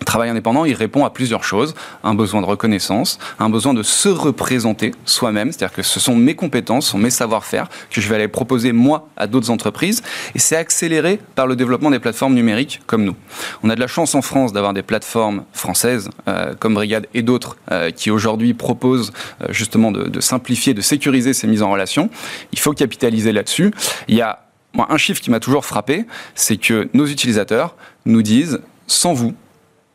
Le 0.00 0.04
travail 0.04 0.28
indépendant, 0.28 0.66
il 0.66 0.74
répond 0.74 1.06
à 1.06 1.10
plusieurs 1.10 1.44
choses. 1.44 1.74
Un 2.04 2.14
besoin 2.14 2.42
de 2.42 2.46
reconnaissance, 2.46 3.18
un 3.38 3.48
besoin 3.48 3.72
de 3.72 3.82
se 3.82 4.08
représenter 4.08 4.92
soi-même, 5.06 5.50
c'est-à-dire 5.50 5.74
que 5.74 5.82
ce 5.82 5.98
sont 5.98 6.14
mes 6.14 6.34
compétences, 6.34 6.86
ce 6.86 6.92
sont 6.92 6.98
mes 6.98 7.10
savoir-faire 7.10 7.68
que 7.90 8.02
je 8.02 8.08
vais 8.08 8.16
aller 8.16 8.28
proposer 8.28 8.72
moi 8.72 9.08
à 9.16 9.26
d'autres 9.26 9.50
entreprises. 9.50 10.02
Et 10.34 10.38
c'est 10.38 10.56
accéléré 10.56 11.18
par 11.34 11.46
le 11.46 11.56
développement 11.56 11.90
des 11.90 11.98
plateformes 12.00 12.34
numériques 12.34 12.82
comme 12.86 13.02
nous. 13.02 13.16
On 13.62 13.70
a 13.70 13.74
de 13.74 13.80
la 13.80 13.86
chance 13.86 14.14
en 14.14 14.22
France 14.22 14.52
d'avoir 14.52 14.74
des 14.74 14.82
plateformes 14.82 15.44
françaises 15.54 16.10
euh, 16.28 16.54
comme 16.58 16.74
Brigade 16.74 17.06
et 17.14 17.22
d'autres 17.22 17.56
euh, 17.72 17.90
qui 17.90 18.10
aujourd'hui 18.10 18.52
proposent 18.52 19.12
euh, 19.42 19.46
justement 19.50 19.90
de, 19.90 20.04
de 20.04 20.20
simplifier, 20.20 20.74
de 20.74 20.82
sécuriser 20.82 21.32
ces 21.32 21.46
mises 21.46 21.62
en 21.62 21.70
relation. 21.70 22.10
Il 22.52 22.58
faut 22.58 22.72
capitaliser 22.72 23.32
là-dessus. 23.32 23.72
Il 24.06 24.16
y 24.16 24.22
a 24.22 24.47
moi, 24.78 24.86
un 24.90 24.96
chiffre 24.96 25.20
qui 25.20 25.30
m'a 25.30 25.40
toujours 25.40 25.64
frappé, 25.66 26.06
c'est 26.34 26.56
que 26.56 26.88
nos 26.94 27.06
utilisateurs 27.06 27.74
nous 28.06 28.22
disent, 28.22 28.60
sans 28.86 29.12
vous, 29.12 29.34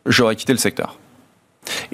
j'aurais 0.06 0.36
quitté 0.36 0.52
le 0.54 0.60
secteur. 0.60 1.00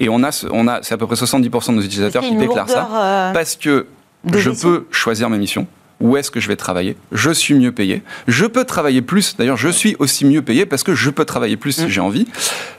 Et 0.00 0.08
on 0.08 0.22
a, 0.24 0.46
on 0.50 0.66
a 0.66 0.82
c'est 0.82 0.94
à 0.94 0.98
peu 0.98 1.06
près 1.06 1.14
70% 1.14 1.68
de 1.68 1.72
nos 1.76 1.82
utilisateurs 1.82 2.22
qui 2.22 2.34
déclarent 2.34 2.68
ça, 2.68 2.88
euh, 2.92 3.32
parce 3.32 3.54
que 3.56 3.86
je 4.34 4.50
peux 4.50 4.86
choisir 4.90 5.30
mes 5.30 5.38
missions, 5.38 5.66
où 6.00 6.16
est-ce 6.16 6.30
que 6.30 6.40
je 6.40 6.48
vais 6.48 6.56
travailler, 6.56 6.96
je 7.12 7.30
suis 7.30 7.54
mieux 7.54 7.72
payé, 7.72 8.02
je 8.26 8.46
peux 8.46 8.64
travailler 8.64 9.02
plus, 9.02 9.36
d'ailleurs 9.36 9.56
je 9.56 9.68
suis 9.68 9.96
aussi 9.98 10.24
mieux 10.24 10.42
payé 10.42 10.66
parce 10.66 10.82
que 10.82 10.94
je 10.94 11.10
peux 11.10 11.24
travailler 11.24 11.56
plus 11.56 11.72
si 11.72 11.84
mm. 11.84 11.88
j'ai 11.88 12.00
envie, 12.00 12.26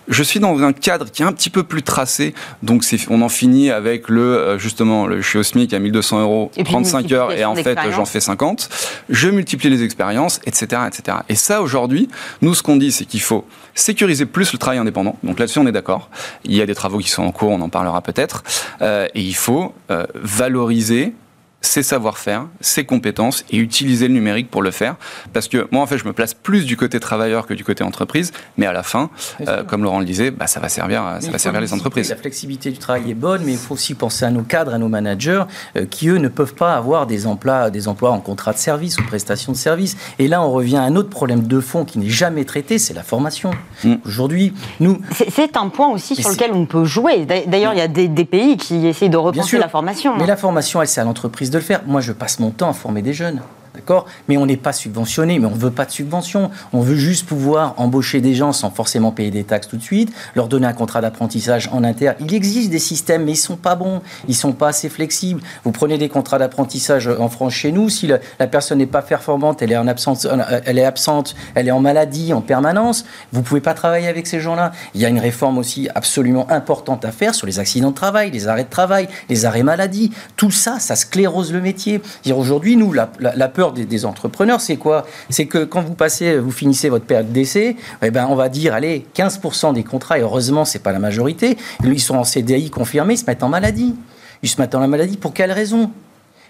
je 0.07 0.23
suis 0.23 0.39
dans 0.39 0.61
un 0.61 0.73
cadre 0.73 1.09
qui 1.11 1.21
est 1.21 1.25
un 1.25 1.31
petit 1.31 1.49
peu 1.49 1.63
plus 1.63 1.83
tracé, 1.83 2.33
donc 2.63 2.83
on 3.09 3.21
en 3.21 3.29
finit 3.29 3.69
avec 3.69 4.09
le, 4.09 4.21
euh, 4.21 4.57
justement, 4.57 5.05
le, 5.05 5.21
je 5.21 5.27
suis 5.27 5.37
au 5.37 5.43
SMIC 5.43 5.73
à 5.73 5.79
1200 5.79 6.21
euros, 6.21 6.51
35 6.63 7.11
heures, 7.11 7.31
et 7.31 7.45
en 7.45 7.55
fait 7.55 7.77
j'en 7.91 8.05
fais 8.05 8.19
50, 8.19 8.69
je 9.09 9.29
multiplie 9.29 9.69
les 9.69 9.83
expériences, 9.83 10.39
etc. 10.45 10.81
etc. 10.87 11.17
Et 11.29 11.35
ça 11.35 11.61
aujourd'hui, 11.61 12.09
nous 12.41 12.55
ce 12.55 12.63
qu'on 12.63 12.75
dit 12.75 12.91
c'est 12.91 13.05
qu'il 13.05 13.21
faut 13.21 13.45
sécuriser 13.75 14.25
plus 14.25 14.51
le 14.51 14.57
travail 14.57 14.79
indépendant, 14.79 15.17
donc 15.23 15.39
là-dessus 15.39 15.59
on 15.59 15.67
est 15.67 15.71
d'accord, 15.71 16.09
il 16.43 16.55
y 16.55 16.61
a 16.61 16.65
des 16.65 16.75
travaux 16.75 16.97
qui 16.97 17.09
sont 17.09 17.23
en 17.23 17.31
cours, 17.31 17.51
on 17.51 17.61
en 17.61 17.69
parlera 17.69 18.01
peut-être, 18.01 18.43
euh, 18.81 19.07
et 19.13 19.21
il 19.21 19.35
faut 19.35 19.73
euh, 19.91 20.05
valoriser 20.15 21.13
ses 21.61 21.83
savoir-faire, 21.83 22.47
ses 22.59 22.85
compétences 22.85 23.45
et 23.51 23.57
utiliser 23.57 24.07
le 24.07 24.13
numérique 24.13 24.49
pour 24.49 24.61
le 24.61 24.71
faire. 24.71 24.95
Parce 25.31 25.47
que 25.47 25.67
moi, 25.71 25.81
en 25.81 25.85
fait, 25.85 25.97
je 25.97 26.05
me 26.05 26.13
place 26.13 26.33
plus 26.33 26.65
du 26.65 26.75
côté 26.75 26.99
travailleur 26.99 27.45
que 27.45 27.53
du 27.53 27.63
côté 27.63 27.83
entreprise, 27.83 28.33
mais 28.57 28.65
à 28.65 28.73
la 28.73 28.83
fin, 28.83 29.09
euh, 29.47 29.63
comme 29.63 29.83
Laurent 29.83 29.99
le 29.99 30.05
disait, 30.05 30.31
bah, 30.31 30.47
ça 30.47 30.59
va 30.59 30.69
servir, 30.69 31.17
ça 31.19 31.31
va 31.31 31.37
servir 31.37 31.61
les 31.61 31.73
entreprises. 31.73 32.09
La 32.09 32.15
flexibilité 32.15 32.71
du 32.71 32.79
travail 32.79 33.11
est 33.11 33.15
bonne, 33.15 33.43
mais 33.45 33.53
il 33.53 33.57
faut 33.57 33.75
aussi 33.75 33.93
penser 33.93 34.25
à 34.25 34.31
nos 34.31 34.41
cadres, 34.41 34.73
à 34.73 34.79
nos 34.79 34.87
managers, 34.87 35.43
euh, 35.77 35.85
qui 35.85 36.09
eux 36.09 36.17
ne 36.17 36.27
peuvent 36.27 36.55
pas 36.55 36.75
avoir 36.75 37.05
des 37.05 37.27
emplois, 37.27 37.69
des 37.69 37.87
emplois 37.87 38.11
en 38.11 38.19
contrat 38.19 38.53
de 38.53 38.57
service 38.57 38.97
ou 38.97 39.03
prestation 39.03 39.51
de 39.51 39.57
service. 39.57 39.95
Et 40.17 40.27
là, 40.27 40.41
on 40.41 40.51
revient 40.51 40.77
à 40.77 40.83
un 40.83 40.95
autre 40.95 41.09
problème 41.09 41.43
de 41.43 41.59
fond 41.59 41.85
qui 41.85 41.99
n'est 41.99 42.09
jamais 42.09 42.43
traité, 42.43 42.79
c'est 42.79 42.93
la 42.93 43.03
formation. 43.03 43.51
Mm. 43.83 43.95
Aujourd'hui, 44.05 44.53
nous... 44.79 44.99
C'est 45.29 45.57
un 45.57 45.69
point 45.69 45.89
aussi 45.89 46.15
sur 46.15 46.29
lequel 46.29 46.51
on 46.53 46.65
peut 46.65 46.85
jouer. 46.85 47.25
D'ailleurs, 47.25 47.73
il 47.73 47.77
y 47.77 47.81
a 47.81 47.87
des, 47.87 48.25
pays 48.25 48.57
qui 48.57 48.87
essayent 48.87 49.09
de 49.09 49.17
repenser 49.17 49.57
la 49.57 49.69
formation. 49.69 50.15
Mais 50.17 50.25
la 50.25 50.37
formation, 50.37 50.81
elle, 50.81 50.87
c'est 50.87 51.01
à 51.01 51.03
l'entreprise 51.03 51.50
de 51.51 51.57
le 51.57 51.63
faire. 51.63 51.81
Moi, 51.85 52.01
je 52.01 52.11
passe 52.11 52.39
mon 52.39 52.49
temps 52.49 52.69
à 52.69 52.73
former 52.73 53.01
des 53.01 53.13
jeunes. 53.13 53.41
D'accord? 53.73 54.05
Mais 54.27 54.35
on 54.35 54.45
n'est 54.45 54.57
pas 54.57 54.73
subventionné, 54.73 55.39
mais 55.39 55.45
on 55.45 55.55
ne 55.55 55.59
veut 55.59 55.71
pas 55.71 55.85
de 55.85 55.91
subvention. 55.91 56.51
On 56.73 56.81
veut 56.81 56.95
juste 56.95 57.25
pouvoir 57.25 57.73
embaucher 57.77 58.19
des 58.19 58.35
gens 58.35 58.51
sans 58.51 58.69
forcément 58.69 59.11
payer 59.11 59.31
des 59.31 59.45
taxes 59.45 59.69
tout 59.69 59.77
de 59.77 59.81
suite, 59.81 60.11
leur 60.35 60.49
donner 60.49 60.67
un 60.67 60.73
contrat 60.73 60.99
d'apprentissage 60.99 61.69
en 61.71 61.83
interne. 61.85 62.15
Il 62.19 62.33
existe 62.33 62.69
des 62.69 62.79
systèmes, 62.79 63.23
mais 63.23 63.31
ils 63.31 63.35
ne 63.35 63.39
sont 63.39 63.55
pas 63.55 63.75
bons, 63.75 64.01
ils 64.27 64.31
ne 64.31 64.35
sont 64.35 64.51
pas 64.51 64.69
assez 64.69 64.89
flexibles. 64.89 65.41
Vous 65.63 65.71
prenez 65.71 65.97
des 65.97 66.09
contrats 66.09 66.37
d'apprentissage 66.37 67.07
en 67.07 67.29
France 67.29 67.53
chez 67.53 67.71
nous, 67.71 67.87
si 67.87 68.07
la, 68.07 68.19
personne 68.47 68.79
n'est 68.79 68.85
pas 68.85 69.01
performante, 69.01 69.61
elle 69.61 69.71
est, 69.71 69.77
en 69.77 69.87
absence, 69.87 70.25
euh, 70.25 70.61
elle 70.65 70.77
est 70.77 70.85
absente, 70.85 71.35
elle 71.55 71.67
est 71.69 71.71
en 71.71 71.79
maladie 71.79 72.33
en 72.33 72.41
permanence, 72.41 73.05
vous 73.31 73.39
ne 73.39 73.45
pouvez 73.45 73.61
pas 73.61 73.73
travailler 73.73 74.07
avec 74.07 74.27
ces 74.27 74.41
gens-là. 74.41 74.73
Il 74.95 75.01
y 75.01 75.05
a 75.05 75.09
une 75.09 75.19
réforme 75.19 75.57
aussi 75.57 75.87
absolument 75.95 76.49
importante 76.51 77.05
à 77.05 77.11
faire 77.11 77.33
sur 77.35 77.47
les 77.47 77.59
accidents 77.59 77.91
de 77.91 77.95
travail, 77.95 78.31
les 78.31 78.47
arrêts 78.49 78.65
de 78.65 78.69
travail, 78.69 79.07
les 79.29 79.45
arrêts 79.45 79.63
maladie. 79.63 80.11
Tout 80.35 80.51
ça, 80.51 80.79
ça 80.79 80.95
sclérose 80.97 81.53
le 81.53 81.61
métier. 81.61 82.01
Aujourd'hui, 82.35 82.75
nous, 82.75 82.91
la, 82.91 83.09
la 83.19 83.47
des, 83.69 84.05
entrepreneurs, 84.05 84.61
c'est 84.61 84.77
quoi? 84.77 85.05
C'est 85.29 85.45
que 85.45 85.63
quand 85.63 85.81
vous 85.81 85.93
passez, 85.93 86.37
vous 86.37 86.51
finissez 86.51 86.89
votre 86.89 87.05
période 87.05 87.31
d'essai, 87.31 87.75
eh 88.01 88.11
ben, 88.11 88.27
on 88.29 88.35
va 88.35 88.49
dire, 88.49 88.73
allez, 88.73 89.05
15% 89.15 89.73
des 89.73 89.83
contrats, 89.83 90.17
et 90.17 90.21
heureusement, 90.21 90.65
c'est 90.65 90.79
pas 90.79 90.91
la 90.91 90.99
majorité, 90.99 91.57
ils 91.83 92.01
sont 92.01 92.15
en 92.15 92.23
CDI 92.23 92.71
confirmés, 92.71 93.13
ils 93.13 93.17
se 93.17 93.25
mettent 93.25 93.43
en 93.43 93.49
maladie. 93.49 93.95
Ils 94.43 94.49
se 94.49 94.59
mettent 94.59 94.73
en 94.73 94.87
maladie 94.87 95.17
pour 95.17 95.33
quelle 95.33 95.51
raison? 95.51 95.91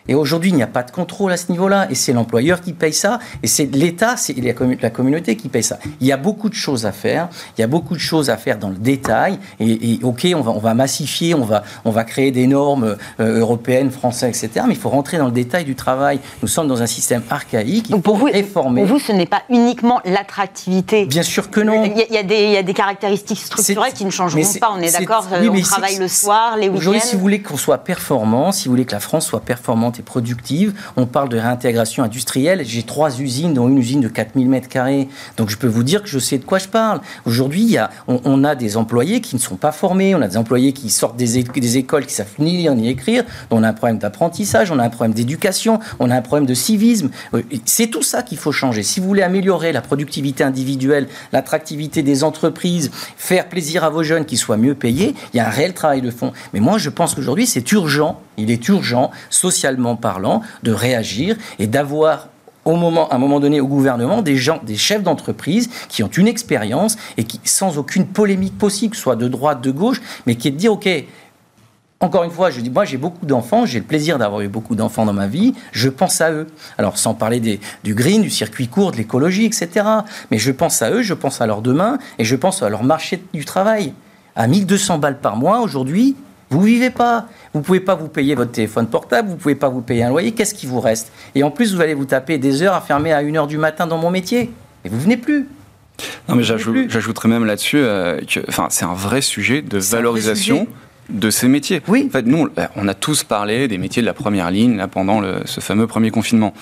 Et 0.08 0.16
aujourd'hui, 0.16 0.50
il 0.50 0.56
n'y 0.56 0.64
a 0.64 0.68
pas 0.68 0.84
de 0.84 0.92
contrôle 0.92 1.32
à 1.32 1.38
ce 1.38 1.52
niveau-là. 1.52 1.88
Et 1.90 1.96
c'est 1.96 2.14
l'employeur 2.14 2.62
qui 2.62 2.74
paye 2.74 2.94
ça. 2.94 3.20
Et 3.44 3.48
c'est 3.48 3.66
l'État, 3.66 4.18
c'est 4.18 4.34
la, 4.34 4.90
communauté 4.90 5.36
qui 5.36 5.50
paye 5.50 5.64
ça. 5.64 5.78
Il 6.00 6.08
y 6.08 6.12
a 6.12 6.18
beaucoup 6.18 6.50
de 6.50 6.54
choses 6.54 6.86
à 6.86 6.92
faire. 6.92 7.30
Il 7.58 7.62
y 7.62 7.64
a 7.64 7.68
beaucoup 7.68 7.94
de 7.94 8.00
choses 8.00 8.30
à 8.30 8.38
faire 8.38 8.58
dans 8.58 8.70
le 8.70 8.76
détail. 8.76 9.38
Et, 9.60 10.00
OK, 10.04 10.28
on 10.36 10.42
va, 10.42 10.52
on 10.52 10.60
va 10.60 10.74
massifier, 10.74 11.36
on 11.36 11.44
va, 11.44 11.64
on 11.86 11.92
va 11.92 12.04
créer 12.04 12.32
des 12.32 12.48
normes 12.48 12.98
euh, 13.20 13.40
européennes, 13.40 13.92
françaises, 13.92 14.44
etc. 14.44 14.66
Mais 14.68 14.74
il 14.74 14.80
faut 14.80 14.90
rentrer 14.90 15.18
dans 15.18 15.26
le 15.26 15.32
détail 15.32 15.66
du 15.66 15.76
travail. 15.76 16.20
Nous 16.42 16.48
sommes 16.48 16.68
dans 16.68 16.82
un 16.82 16.88
système 16.88 17.24
archaïque. 17.30 17.90
Donc 17.90 18.04
pour 18.04 18.18
vous, 18.18 18.26
réformer. 18.26 18.82
Pour 18.82 18.98
vous, 18.98 19.00
ce 19.00 19.12
n'est 19.12 19.26
pas 19.26 19.44
uniquement 19.50 20.02
l'attractivité. 20.06 21.06
Bien 21.06 21.24
sûr 21.24 21.50
que 21.50 21.62
non. 21.62 21.84
Il 21.84 22.14
y, 22.14 22.18
a, 22.18 22.24
des, 22.24 22.44
il 22.44 22.52
y 22.52 22.58
a 22.58 22.64
des 22.64 22.74
caractéristiques 22.74 23.40
structurelles 23.40 23.94
qui 23.94 24.06
ne 24.06 24.10
changeront 24.10 24.42
pas. 24.60 24.72
On 24.76 24.82
est, 24.82 24.92
d'accord. 24.92 25.28
on 25.32 25.62
travaille 25.62 25.98
le 25.98 26.08
soir, 26.08 26.58
les 26.58 26.68
week-ends. 26.68 26.78
Aujourd'hui, 26.78 27.02
si 27.02 27.16
vous 27.16 27.22
voulez 27.22 27.42
qu'on 27.42 27.58
soit 27.58 27.80
performant, 27.80 28.52
si 28.52 28.66
vous 28.66 28.72
voulez 28.72 28.86
que 28.86 28.94
la 28.94 29.00
France 29.00 29.28
soit 29.28 29.42
performante, 29.42 29.91
et 30.00 30.04
productive. 30.04 30.74
On 30.96 31.06
parle 31.06 31.30
de 31.30 31.38
réintégration 31.38 32.04
industrielle. 32.04 32.64
J'ai 32.66 32.84
trois 32.84 33.20
usines, 33.20 33.54
dont 33.54 33.68
une 33.68 33.78
usine 33.78 34.02
de 34.02 34.08
4000 34.08 34.50
mètres 34.50 34.70
carrés. 34.70 35.08
Donc 35.38 35.50
je 35.50 35.58
peux 35.58 35.68
vous 35.68 35.84
dire 35.84 36.04
que 36.04 36.10
je 36.10 36.20
sais 36.20 36.38
de 36.38 36.46
quoi 36.46 36.60
je 36.60 36.68
parle. 36.68 37.02
Aujourd'hui, 37.26 37.78
on, 38.08 38.22
on, 38.26 38.44
a 38.44 38.56
des 38.56 38.78
employés 38.78 39.22
qui 39.22 39.36
ne 39.36 39.42
sont 39.42 39.56
pas 39.56 39.72
formés, 39.72 40.16
on 40.16 40.22
a 40.22 40.28
des 40.28 40.38
employés 40.38 40.74
qui 40.74 40.90
sortent 40.90 41.18
des, 41.18 41.38
écoles 41.78 42.06
qui 42.06 42.14
savent 42.14 42.28
ni 42.40 42.58
lire 42.58 42.76
ni 42.76 42.90
écrire. 42.90 43.24
On 43.50 43.64
a 43.64 43.70
un 43.70 43.74
problème 43.74 43.98
d'apprentissage, 43.98 44.72
on 44.72 44.80
a 44.80 44.84
un 44.84 44.90
problème 44.90 45.14
d'éducation, 45.14 45.80
on 46.00 46.10
a 46.10 46.16
un 46.16 46.22
problème 46.22 46.46
de 46.46 46.54
civisme. 46.54 47.10
C'est 47.66 47.88
tout 47.88 48.04
ça 48.04 48.24
qu'il 48.24 48.38
faut 48.38 48.52
changer. 48.52 48.84
Si 48.84 49.00
vous 49.00 49.08
voulez 49.08 49.24
améliorer 49.24 49.72
la 49.72 49.82
productivité 49.82 50.44
individuelle, 50.44 51.08
l'attractivité 51.32 52.04
des 52.04 52.24
entreprises, 52.24 52.92
faire 53.18 53.50
plaisir 53.50 53.84
à 53.84 53.90
vos 53.90 54.04
jeunes 54.04 54.26
qui 54.26 54.38
soient 54.38 54.58
mieux 54.58 54.76
payés, 54.76 55.16
il 55.34 55.38
y 55.38 55.40
a 55.40 55.48
un 55.48 55.52
réel 55.52 55.74
travail 55.74 56.02
de 56.02 56.12
fond. 56.12 56.34
Mais 56.54 56.60
moi, 56.60 56.78
je 56.78 56.90
pense 56.90 57.16
qu'aujourd'hui, 57.16 57.48
c'est 57.48 57.72
urgent, 57.72 58.22
il 58.38 58.52
est 58.52 58.68
urgent, 58.68 59.12
socialement 59.30 59.81
parlant, 59.96 60.42
de 60.64 60.72
réagir 60.72 61.36
et 61.60 61.68
d'avoir 61.68 62.28
au 62.66 62.76
moment, 62.76 63.10
à 63.10 63.16
un 63.16 63.18
moment 63.18 63.40
donné 63.40 63.60
au 63.60 63.68
gouvernement 63.68 64.22
des 64.22 64.38
gens, 64.38 64.60
des 64.64 64.76
chefs 64.76 65.04
d'entreprise 65.04 65.70
qui 65.90 66.04
ont 66.04 66.08
une 66.10 66.28
expérience 66.28 66.98
et 67.18 67.24
qui, 67.24 67.40
sans 67.44 67.78
aucune 67.78 68.06
polémique 68.06 68.58
possible, 68.58 68.96
soit 68.96 69.16
de 69.16 69.28
droite, 69.28 69.62
de 69.62 69.72
gauche, 69.72 70.02
mais 70.26 70.36
qui 70.36 70.48
est 70.48 70.52
de 70.52 70.58
dire, 70.58 70.74
OK, 70.74 70.88
encore 72.02 72.24
une 72.24 72.32
fois, 72.32 72.50
je 72.50 72.60
dis, 72.62 72.72
moi 72.72 72.84
j'ai 72.84 72.98
beaucoup 72.98 73.26
d'enfants, 73.26 73.66
j'ai 73.66 73.80
le 73.80 73.86
plaisir 73.86 74.18
d'avoir 74.18 74.42
eu 74.42 74.48
beaucoup 74.48 74.76
d'enfants 74.76 75.06
dans 75.06 75.14
ma 75.14 75.28
vie, 75.28 75.54
je 75.72 75.88
pense 75.88 76.20
à 76.20 76.32
eux. 76.32 76.48
Alors 76.80 76.98
sans 76.98 77.14
parler 77.14 77.40
des, 77.40 77.60
du 77.84 77.94
green, 77.94 78.24
du 78.24 78.32
circuit 78.32 78.68
court, 78.68 78.92
de 78.92 78.98
l'écologie, 78.98 79.46
etc. 79.46 79.86
Mais 80.32 80.40
je 80.40 80.52
pense 80.52 80.82
à 80.82 80.90
eux, 80.90 81.04
je 81.04 81.14
pense 81.14 81.42
à 81.42 81.48
leur 81.48 81.62
demain 81.62 82.00
et 82.18 82.26
je 82.26 82.36
pense 82.36 82.64
à 82.64 82.70
leur 82.70 82.84
marché 82.84 83.24
du 83.34 83.46
travail. 83.46 83.94
À 84.36 84.48
1200 84.48 84.98
balles 84.98 85.20
par 85.20 85.36
mois 85.36 85.62
aujourd'hui, 85.62 86.16
vous 86.52 86.62
vivez 86.62 86.90
pas. 86.90 87.28
Vous 87.54 87.62
pouvez 87.62 87.80
pas 87.80 87.96
vous 87.96 88.08
payer 88.08 88.36
votre 88.36 88.52
téléphone 88.52 88.88
portable, 88.88 89.30
vous 89.30 89.38
pouvez 89.38 89.56
pas 89.56 89.70
vous 89.70 89.82
payer 89.82 90.04
un 90.04 90.10
loyer, 90.10 90.32
qu'est-ce 90.34 90.54
qui 90.54 90.68
vous 90.68 90.80
reste? 90.80 91.12
Et 91.34 91.44
en 91.44 91.52
plus, 91.52 91.74
vous 91.74 91.82
allez 91.82 91.94
vous 91.94 92.06
taper 92.06 92.38
des 92.38 92.62
heures 92.62 92.76
à 92.76 92.82
fermer 92.82 93.12
à 93.12 93.24
1h 93.24 93.48
du 93.48 93.58
matin 93.58 93.88
dans 93.88 93.98
mon 93.98 94.12
métier. 94.12 94.52
Et 94.86 94.90
vous 94.90 95.00
venez 95.00 95.18
plus. 95.18 95.48
Non, 96.30 96.36
mais 96.36 96.44
j'ajouterais 96.44 97.30
même 97.30 97.46
là-dessus 97.46 97.78
euh, 97.78 98.20
que 98.22 98.40
c'est 98.70 98.86
un 98.86 98.94
vrai 98.94 99.22
sujet 99.22 99.62
de 99.62 99.78
valorisation 99.78 100.68
de 101.10 101.30
ces 101.30 101.48
métiers. 101.48 101.82
Oui. 101.88 102.06
En 102.08 102.12
fait, 102.12 102.26
nous, 102.26 102.50
on 102.76 102.88
a 102.88 102.94
tous 102.94 103.24
parlé 103.24 103.68
des 103.68 103.78
métiers 103.78 104.02
de 104.02 104.08
la 104.08 104.14
première 104.14 104.50
ligne 104.50 104.78
là, 104.78 104.88
pendant 104.88 105.22
ce 105.46 105.60
fameux 105.60 105.88
premier 105.88 106.12
confinement. 106.12 106.54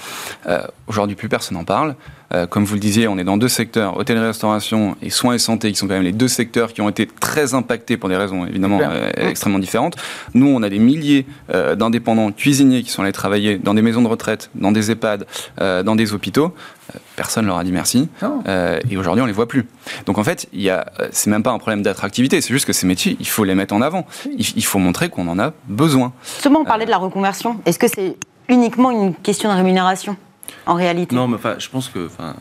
Euh, 0.48 0.62
aujourd'hui, 0.88 1.16
plus 1.16 1.30
personne 1.30 1.58
n'en 1.58 1.64
parle. 1.64 1.96
Euh, 2.34 2.48
comme 2.48 2.64
vous 2.64 2.76
le 2.76 2.80
disiez, 2.80 3.08
on 3.08 3.18
est 3.18 3.24
dans 3.24 3.38
deux 3.38 3.48
secteurs, 3.48 3.98
hôtellerie-restauration 3.98 4.96
et 5.02 5.10
soins 5.10 5.34
et 5.34 5.40
santé, 5.40 5.72
qui 5.72 5.78
sont 5.78 5.88
quand 5.88 5.96
même 5.96 6.04
les 6.04 6.12
deux 6.12 6.28
secteurs 6.28 6.74
qui 6.74 6.82
ont 6.82 6.90
été 6.90 7.08
très 7.08 7.54
impactés 7.54 7.98
pour 7.98 8.10
des 8.10 8.16
raisons 8.16 8.46
évidemment 8.46 8.80
euh, 8.82 9.10
extrêmement 9.18 9.60
différentes. 9.60 9.96
Nous, 10.34 10.48
on 10.48 10.62
a 10.62 10.70
des 10.70 10.80
milliers 10.80 11.26
euh, 11.54 11.76
d'indépendants 11.76 12.32
cuisiniers 12.32 12.84
qui 12.84 12.92
sont 12.92 13.04
allés 13.04 13.12
travailler 13.12 13.58
dans 13.58 13.74
des 13.74 13.82
maisons 13.82 14.02
de 14.02 14.08
retraite, 14.08 14.50
dans 14.56 14.72
des 14.72 14.92
EHPAD, 14.92 15.26
dans 15.60 15.96
des 15.96 16.14
hôpitaux. 16.14 16.54
Personne 17.16 17.46
leur 17.46 17.58
a 17.58 17.64
dit 17.64 17.72
merci. 17.72 18.10
et 18.90 18.98
aujourd'hui, 18.98 19.22
on 19.22 19.26
les 19.26 19.34
voit 19.34 19.48
plus. 19.48 19.66
Donc 20.06 20.18
en 20.18 20.24
fait, 20.24 20.48
il 20.54 20.62
y 20.62 20.70
a, 20.70 20.86
c'est 21.12 21.30
même 21.30 21.44
pas 21.44 21.52
un 21.52 21.60
problème 21.60 21.82
d'attractivité, 21.82 22.42
c'est 22.42 22.54
juste 22.54 22.66
que 22.66 22.74
ces 22.74 22.88
métiers, 22.88 23.18
il 23.20 23.28
faut 23.28 23.44
les 23.44 23.56
mettre 23.56 23.74
en 23.74 23.82
avant. 23.82 24.06
Il, 24.26 24.46
il 24.56 24.66
faut 24.66 24.80
montrer 24.80 25.10
qu'on 25.10 25.28
en 25.28 25.40
a 25.40 25.54
besoin. 25.68 26.14
Justement, 26.24 26.62
on 26.62 26.66
parlait 26.66 26.86
de 26.86 26.92
la 26.92 26.98
reconversion. 26.98 27.60
Est-ce 27.66 27.80
que 27.80 27.88
c'est 27.88 28.18
uniquement 28.48 28.92
une 28.92 29.14
question 29.16 29.52
de 29.52 29.56
rémunération? 29.56 30.18
En 30.66 30.76
réalité. 30.76 31.16
Non, 31.16 31.28
mais 31.28 31.36
enfin, 31.36 31.56
je 31.58 31.70
pense 31.70 31.90
que, 31.90 32.06
enfin, 32.06 32.36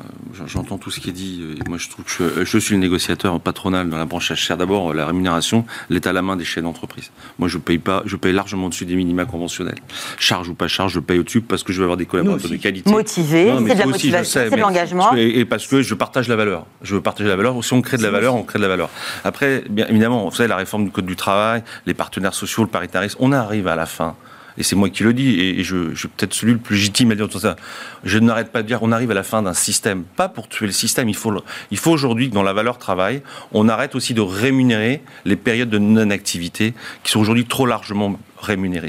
j'entends 0.46 0.78
tout 0.78 0.90
ce 0.90 1.00
qui 1.00 1.10
est 1.10 1.12
dit. 1.12 1.42
Et 1.58 1.68
moi, 1.68 1.78
je 1.78 1.88
trouve 1.88 2.04
que 2.04 2.44
je, 2.44 2.58
suis 2.58 2.74
le 2.74 2.80
négociateur 2.80 3.40
patronal 3.40 3.88
dans 3.88 3.98
la 3.98 4.04
branche 4.04 4.32
HR. 4.32 4.56
D'abord, 4.56 4.94
la 4.94 5.06
rémunération, 5.06 5.64
l'est 5.90 6.06
à 6.06 6.12
la 6.12 6.22
main 6.22 6.36
des 6.36 6.44
chefs 6.44 6.62
d'entreprise. 6.62 7.10
Moi, 7.38 7.48
je 7.48 7.58
paye 7.58 7.78
pas, 7.78 8.02
je 8.06 8.16
paye 8.16 8.32
largement 8.32 8.66
au-dessus 8.66 8.84
des 8.84 8.96
minima 8.96 9.24
conventionnels. 9.24 9.78
Charge 10.18 10.48
ou 10.48 10.54
pas 10.54 10.68
charge, 10.68 10.92
je 10.92 11.00
paye 11.00 11.18
au-dessus 11.18 11.40
parce 11.40 11.62
que 11.62 11.72
je 11.72 11.78
veux 11.78 11.84
avoir 11.84 11.96
des 11.96 12.06
collaborateurs 12.06 12.50
de 12.50 12.56
qualité. 12.56 12.90
Motivé, 12.90 13.52
c'est 13.66 13.74
de 13.74 13.78
la 13.78 13.86
motivation, 13.86 14.40
c'est 14.44 14.50
de 14.50 14.60
l'engagement. 14.60 15.14
Et, 15.14 15.44
parce 15.44 15.66
que 15.66 15.82
je 15.82 15.94
partage 15.94 16.28
la 16.28 16.36
valeur. 16.36 16.66
Je 16.82 16.94
veux 16.94 17.00
partager 17.00 17.28
la 17.28 17.36
valeur. 17.36 17.62
Si 17.64 17.72
on 17.72 17.82
crée 17.82 17.96
de 17.96 18.02
la 18.02 18.10
valeur, 18.10 18.34
on 18.34 18.42
crée 18.42 18.58
de 18.58 18.64
la 18.64 18.68
valeur. 18.68 18.90
Après, 19.24 19.64
bien 19.68 19.86
évidemment, 19.88 20.28
vous 20.28 20.34
savez, 20.34 20.48
la 20.48 20.56
réforme 20.56 20.84
du 20.84 20.90
code 20.90 21.06
du 21.06 21.16
travail, 21.16 21.62
les 21.86 21.94
partenaires 21.94 22.34
sociaux, 22.34 22.62
le 22.62 22.68
paritarisme, 22.68 23.16
on 23.20 23.32
arrive 23.32 23.68
à 23.68 23.76
la 23.76 23.86
fin 23.86 24.16
et 24.58 24.62
c'est 24.64 24.76
moi 24.76 24.90
qui 24.90 25.04
le 25.04 25.14
dis, 25.14 25.40
et, 25.40 25.62
je, 25.62 25.94
suis 25.94 26.08
peut-être 26.08 26.34
celui 26.34 26.52
le 26.52 26.58
plus 26.58 26.76
légitime 26.76 27.12
à 27.12 27.14
dire 27.14 27.28
tout 27.28 27.38
ça, 27.38 27.56
je 28.04 28.18
n'arrête 28.18 28.50
pas 28.50 28.62
de 28.62 28.66
dire 28.66 28.80
qu'on 28.80 28.92
arrive 28.92 29.10
à 29.10 29.14
la 29.14 29.22
fin 29.22 29.42
d'un 29.42 29.54
système, 29.54 30.02
pas 30.02 30.28
pour 30.28 30.48
tuer 30.48 30.66
le 30.66 30.72
système, 30.72 31.08
il 31.08 31.16
faut, 31.16 31.32
il 31.70 31.78
faut 31.78 31.92
aujourd'hui 31.92 32.28
que 32.28 32.34
dans 32.34 32.42
la 32.42 32.52
valeur 32.52 32.78
travail, 32.78 33.22
on 33.52 33.68
arrête 33.68 33.94
aussi 33.94 34.14
de 34.14 34.20
rémunérer 34.20 35.02
les 35.24 35.36
périodes 35.36 35.70
de 35.70 35.78
non-activité 35.78 36.74
qui 37.04 37.12
sont 37.12 37.20
aujourd'hui 37.20 37.46
trop 37.46 37.66
largement 37.66 38.18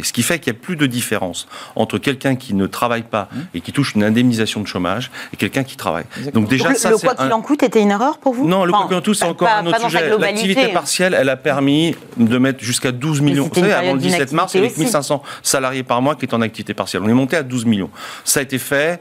Ce 0.04 0.14
qui 0.14 0.24
fait 0.24 0.40
qu'il 0.40 0.54
n'y 0.54 0.60
a 0.60 0.62
plus 0.62 0.76
de 0.76 0.86
différence 0.86 1.48
entre 1.76 1.98
quelqu'un 1.98 2.36
qui 2.36 2.54
ne 2.54 2.68
travaille 2.68 3.04
pas 3.04 3.30
mmh. 3.32 3.40
et 3.56 3.62
qui 3.62 3.72
touche 3.72 3.96
une 3.96 4.04
indemnisation 4.04 4.62
de 4.62 4.68
chômage 4.68 5.12
et 5.34 5.38
quelqu'un 5.38 5.64
qui 5.64 5.76
travaille. 5.76 6.06
Donc 6.34 6.48
déjà, 6.48 6.70
le, 6.70 6.76
ça, 6.76 6.90
le 6.90 6.98
quoi 6.98 7.16
qu'il 7.16 7.32
en 7.32 7.42
coûte 7.42 7.64
était 7.64 7.82
une 7.82 7.92
erreur 7.92 8.18
pour 8.18 8.34
vous? 8.34 8.48
Non, 8.48 8.66
le 8.66 8.72
quoi 8.72 8.88
qu'il 8.88 8.98
en 8.98 9.02
coûte, 9.02 9.16
c'est 9.16 9.26
encore 9.26 9.50
un 9.50 9.66
autre 9.66 9.82
sujet. 9.82 10.10
L'activité 10.18 10.68
partielle, 10.70 11.16
elle 11.18 11.30
a 11.30 11.38
permis 11.38 11.96
de 12.18 12.38
mettre 12.38 12.64
jusqu'à 12.64 12.92
12 12.92 13.22
millions. 13.22 13.50
Vous 13.52 13.60
savez, 13.60 13.74
avant 13.74 13.94
le 13.94 14.00
17 14.00 14.32
mars, 14.34 14.54
il 14.54 14.64
y 14.64 14.66
avait 14.66 14.76
1500 14.76 15.22
salariés 15.42 15.84
par 15.84 16.02
mois 16.02 16.16
qui 16.16 16.26
étaient 16.26 16.36
en 16.36 16.42
activité 16.42 16.74
partielle. 16.74 17.02
On 17.04 17.10
est 17.10 17.14
monté 17.14 17.38
à 17.38 17.44
12 17.44 17.66
millions. 17.66 17.90
Ça 18.24 18.40
a 18.40 18.44
été 18.44 18.58
fait. 18.58 19.00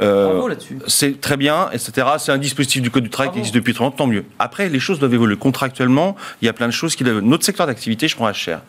Euh, 0.00 0.54
c'est 0.86 1.20
très 1.20 1.36
bien, 1.36 1.68
etc. 1.72 2.06
C'est 2.18 2.32
un 2.32 2.38
dispositif 2.38 2.82
du 2.82 2.90
Code 2.90 3.04
du 3.04 3.10
travail 3.10 3.32
qui 3.32 3.38
existe 3.38 3.54
depuis 3.54 3.74
30 3.74 3.94
ans, 3.94 3.96
tant 3.96 4.06
mieux. 4.06 4.24
Après, 4.38 4.68
les 4.68 4.80
choses 4.80 4.98
doivent 4.98 5.14
évoluer. 5.14 5.36
Contractuellement, 5.36 6.16
il 6.42 6.46
y 6.46 6.48
a 6.48 6.52
plein 6.52 6.66
de 6.66 6.72
choses 6.72 6.96
qui 6.96 7.04
doivent... 7.04 7.20
Notre 7.20 7.44
secteur 7.44 7.66
d'activité, 7.66 8.08
je 8.08 8.16
prends 8.16 8.30
HR. 8.30 8.60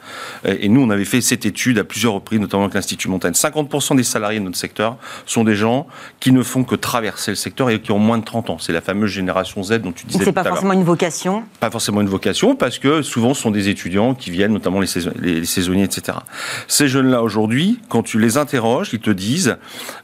Et 0.45 0.69
nous, 0.69 0.81
on 0.81 0.89
avait 0.89 1.05
fait 1.05 1.21
cette 1.21 1.45
étude 1.45 1.77
à 1.79 1.83
plusieurs 1.83 2.13
reprises, 2.13 2.39
notamment 2.39 2.63
avec 2.63 2.73
l'Institut 2.73 3.07
Montaigne. 3.07 3.33
50% 3.33 3.95
des 3.95 4.03
salariés 4.03 4.39
de 4.39 4.45
notre 4.45 4.57
secteur 4.57 4.97
sont 5.25 5.43
des 5.43 5.55
gens 5.55 5.87
qui 6.19 6.31
ne 6.31 6.43
font 6.43 6.63
que 6.63 6.75
traverser 6.75 7.31
le 7.31 7.35
secteur 7.35 7.69
et 7.69 7.79
qui 7.79 7.91
ont 7.91 7.99
moins 7.99 8.17
de 8.17 8.25
30 8.25 8.49
ans. 8.49 8.57
C'est 8.59 8.73
la 8.73 8.81
fameuse 8.81 9.11
génération 9.11 9.63
Z 9.63 9.79
dont 9.79 9.91
tu 9.91 10.05
disais 10.05 10.23
C'est 10.23 10.31
pas 10.31 10.43
forcément 10.43 10.73
une 10.73 10.83
vocation 10.83 11.43
Pas 11.59 11.71
forcément 11.71 12.01
une 12.01 12.09
vocation, 12.09 12.55
parce 12.55 12.79
que 12.79 13.01
souvent, 13.01 13.33
ce 13.33 13.41
sont 13.41 13.51
des 13.51 13.69
étudiants 13.69 14.15
qui 14.15 14.31
viennent, 14.31 14.53
notamment 14.53 14.79
les, 14.79 14.87
les 15.19 15.45
saisonniers, 15.45 15.83
etc. 15.83 16.17
Ces 16.67 16.87
jeunes-là, 16.87 17.21
aujourd'hui, 17.21 17.79
quand 17.89 18.03
tu 18.03 18.19
les 18.19 18.37
interroges, 18.37 18.89
ils 18.93 18.99
te 18.99 19.11
disent, 19.11 19.57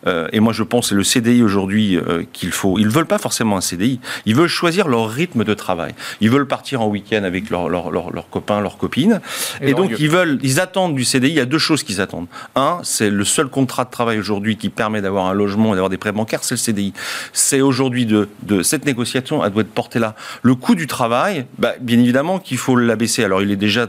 euh, 0.07 0.27
et 0.31 0.39
moi 0.39 0.53
je 0.53 0.63
pense 0.63 0.89
c'est 0.89 0.95
le 0.95 1.03
CDI 1.15 1.43
aujourd'hui 1.43 1.97
euh, 1.97 2.23
qu'il 2.33 2.51
faut. 2.51 2.77
Ils 2.77 2.89
veulent 2.89 3.05
pas 3.05 3.17
forcément 3.17 3.55
un 3.55 3.61
CDI. 3.61 3.99
Ils 4.25 4.35
veulent 4.35 4.49
choisir 4.49 4.87
leur 4.87 5.09
rythme 5.09 5.43
de 5.43 5.53
travail. 5.53 5.93
Ils 6.19 6.29
veulent 6.29 6.47
partir 6.47 6.81
en 6.81 6.87
week-end 6.87 7.23
avec 7.23 7.49
leurs 7.49 7.69
leur, 7.69 8.29
copains, 8.29 8.59
leurs 8.59 8.77
copines. 8.77 9.21
Et, 9.61 9.73
donc 9.73 9.91
ils 9.99 10.09
veulent, 10.09 10.39
ils 10.43 10.59
attendent 10.59 10.95
du 10.95 11.05
CDI. 11.05 11.29
Il 11.29 11.35
y 11.35 11.39
a 11.39 11.45
deux 11.45 11.57
choses 11.57 11.83
qu'ils 11.83 12.01
attendent. 12.01 12.27
Un, 12.55 12.79
c'est 12.83 13.09
le 13.09 13.23
seul 13.23 13.47
contrat 13.47 13.85
de 13.85 13.91
travail 13.91 14.19
aujourd'hui 14.19 14.57
qui 14.57 14.69
permet 14.69 15.01
d'avoir 15.01 15.27
un 15.27 15.33
logement 15.33 15.69
et 15.69 15.75
d'avoir 15.75 15.89
des 15.89 15.97
prêts 15.97 16.11
bancaires, 16.11 16.43
c'est 16.43 16.55
le 16.55 16.59
CDI. 16.59 16.93
C'est 17.31 17.61
aujourd'hui 17.61 18.05
de, 18.05 18.27
de, 18.43 18.61
cette 18.61 18.85
négociation, 18.85 19.43
elle 19.43 19.51
doit 19.51 19.61
être 19.61 19.73
portée 19.73 19.99
là. 19.99 20.15
Le 20.41 20.55
coût 20.55 20.75
du 20.75 20.87
travail, 20.87 21.45
bah, 21.59 21.73
bien 21.79 21.99
évidemment 21.99 22.39
qu'il 22.39 22.57
faut 22.57 22.75
l'abaisser. 22.75 23.23
Alors 23.23 23.41
il 23.41 23.51
est 23.51 23.55
déjà 23.55 23.87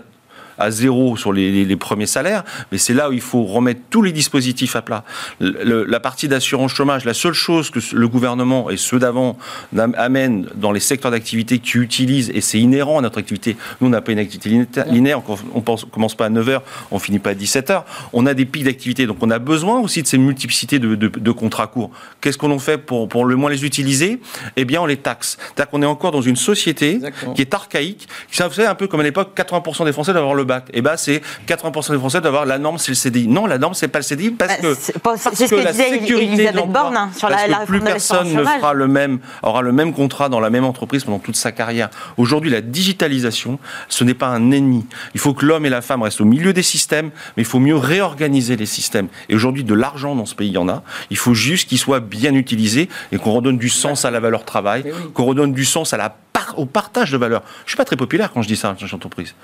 à 0.58 0.70
zéro 0.70 1.16
sur 1.16 1.32
les, 1.32 1.76
premiers 1.76 2.06
salaires, 2.06 2.44
mais 2.72 2.78
c'est 2.78 2.94
là 2.94 3.10
où 3.10 3.12
il 3.12 3.20
faut 3.20 3.44
remettre 3.44 3.80
tous 3.90 4.02
les 4.02 4.12
dispositifs 4.12 4.76
à 4.76 4.82
plat. 4.82 5.04
la 5.40 6.00
partie 6.00 6.28
d'assurance 6.28 6.72
chômage, 6.72 7.04
la 7.04 7.14
seule 7.14 7.34
chose 7.34 7.70
que 7.70 7.80
le 7.94 8.08
gouvernement 8.08 8.70
et 8.70 8.76
ceux 8.76 8.98
d'avant 8.98 9.36
amènent 9.76 10.46
dans 10.54 10.72
les 10.72 10.80
secteurs 10.80 11.10
d'activité 11.10 11.58
qui 11.58 11.78
utilisent, 11.78 12.30
et 12.34 12.40
c'est 12.40 12.58
inhérent 12.58 12.98
à 12.98 13.02
notre 13.02 13.18
activité, 13.18 13.56
nous 13.80 13.88
on 13.88 13.90
n'a 13.90 14.00
pas 14.00 14.12
une 14.12 14.18
activité 14.18 14.66
linéaire, 14.88 15.22
on 15.54 15.58
ne 15.58 15.90
commence 15.90 16.14
pas 16.14 16.26
à 16.26 16.30
9h, 16.30 16.60
on 16.90 16.98
finit 16.98 17.18
pas 17.18 17.30
à 17.30 17.34
17h, 17.34 17.82
on 18.12 18.26
a 18.26 18.34
des 18.34 18.46
pics 18.46 18.64
d'activité, 18.64 19.06
donc 19.06 19.18
on 19.20 19.30
a 19.30 19.38
besoin 19.38 19.80
aussi 19.80 20.02
de 20.02 20.06
ces 20.06 20.18
multiplicités 20.18 20.78
de, 20.78 21.30
contrats 21.32 21.66
courts. 21.66 21.90
Qu'est-ce 22.20 22.38
qu'on 22.38 22.50
en 22.50 22.58
fait 22.58 22.78
pour, 22.78 23.08
pour 23.08 23.24
le 23.24 23.36
moins 23.36 23.50
les 23.50 23.64
utiliser? 23.64 24.20
Eh 24.56 24.64
bien 24.64 24.80
on 24.80 24.86
les 24.86 24.96
taxe. 24.96 25.36
C'est-à-dire 25.38 25.70
qu'on 25.70 25.82
est 25.82 25.86
encore 25.86 26.12
dans 26.12 26.22
une 26.22 26.36
société 26.36 27.00
qui 27.34 27.42
est 27.42 27.54
archaïque, 27.54 28.08
qui 28.30 28.36
savez 28.36 28.66
un 28.66 28.74
peu 28.74 28.86
comme 28.86 29.00
à 29.00 29.02
l'époque, 29.02 29.36
80% 29.36 29.84
des 29.84 29.92
Français 29.92 30.12
doivent 30.12 30.24
avoir 30.24 30.34
le 30.34 30.44
bac. 30.46 30.64
Et 30.68 30.78
eh 30.78 30.82
ben 30.82 30.96
c'est 30.96 31.22
80% 31.46 31.92
des 31.92 31.98
Français 31.98 32.20
d'avoir 32.20 32.46
la 32.46 32.58
norme, 32.58 32.78
c'est 32.78 32.90
le 32.90 32.96
CDI. 32.96 33.28
Non, 33.28 33.46
la 33.46 33.58
norme, 33.58 33.74
c'est 33.74 33.88
pas 33.88 33.98
le 33.98 34.04
CDI 34.04 34.30
parce 34.30 34.60
bah, 34.60 34.68
que, 34.68 34.98
parce 34.98 35.24
que, 35.24 35.54
la 35.56 35.72
sécurité 35.72 36.52
de 36.52 36.60
Borne 36.60 36.96
hein, 36.96 37.10
sur 37.16 37.28
la, 37.28 37.46
la 37.46 37.58
plus 37.66 37.80
personne 37.80 38.32
ne 38.32 38.44
fera 38.44 38.72
le 38.72 38.88
même, 38.88 39.18
aura 39.42 39.62
le 39.62 39.72
même 39.72 39.92
contrat 39.92 40.28
dans 40.28 40.40
la 40.40 40.50
même 40.50 40.64
entreprise 40.64 41.04
pendant 41.04 41.18
toute 41.18 41.36
sa 41.36 41.52
carrière. 41.52 41.90
Aujourd'hui, 42.16 42.50
la 42.50 42.60
digitalisation, 42.60 43.58
ce 43.88 44.04
n'est 44.04 44.14
pas 44.14 44.28
un 44.28 44.50
ennemi. 44.50 44.86
Il 45.14 45.20
faut 45.20 45.34
que 45.34 45.44
l'homme 45.44 45.66
et 45.66 45.70
la 45.70 45.82
femme 45.82 46.02
restent 46.02 46.20
au 46.20 46.24
milieu 46.24 46.52
des 46.52 46.62
systèmes, 46.62 47.10
mais 47.36 47.42
il 47.42 47.46
faut 47.46 47.58
mieux 47.58 47.76
réorganiser 47.76 48.56
les 48.56 48.66
systèmes. 48.66 49.08
Et 49.28 49.34
aujourd'hui, 49.34 49.64
de 49.64 49.74
l'argent 49.74 50.14
dans 50.14 50.26
ce 50.26 50.34
pays, 50.34 50.48
il 50.48 50.54
y 50.54 50.58
en 50.58 50.68
a. 50.68 50.82
Il 51.10 51.16
faut 51.16 51.34
juste 51.34 51.68
qu'il 51.68 51.78
soit 51.78 52.00
bien 52.00 52.34
utilisé 52.34 52.88
et 53.12 53.18
qu'on 53.18 53.32
redonne 53.32 53.58
du 53.58 53.68
sens 53.68 54.04
à 54.04 54.10
la 54.10 54.20
valeur 54.20 54.44
travail, 54.44 54.84
qu'on 55.14 55.24
redonne 55.24 55.52
du 55.52 55.64
sens 55.64 55.92
à 55.92 55.96
la 55.96 56.16
au 56.56 56.66
partage 56.66 57.10
de 57.10 57.16
valeur. 57.16 57.42
Je 57.64 57.70
suis 57.70 57.76
pas 57.76 57.84
très 57.84 57.96
populaire 57.96 58.32
quand 58.32 58.42
je 58.42 58.48
dis 58.48 58.56
ça, 58.56 58.70
en 58.80 58.94
entreprise. 58.94 59.34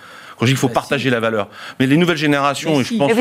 Quand 0.43 0.47
je 0.47 0.51
dis 0.51 0.55
qu'il 0.55 0.61
faut 0.61 0.67
bah, 0.67 0.75
partager 0.75 1.09
la 1.09 1.21
valeur. 1.21 1.47
Mais 1.79 1.87
les 1.87 1.97
nouvelles 1.97 2.17
générations, 2.17 2.83
je 2.83 2.97
pense... 2.97 3.13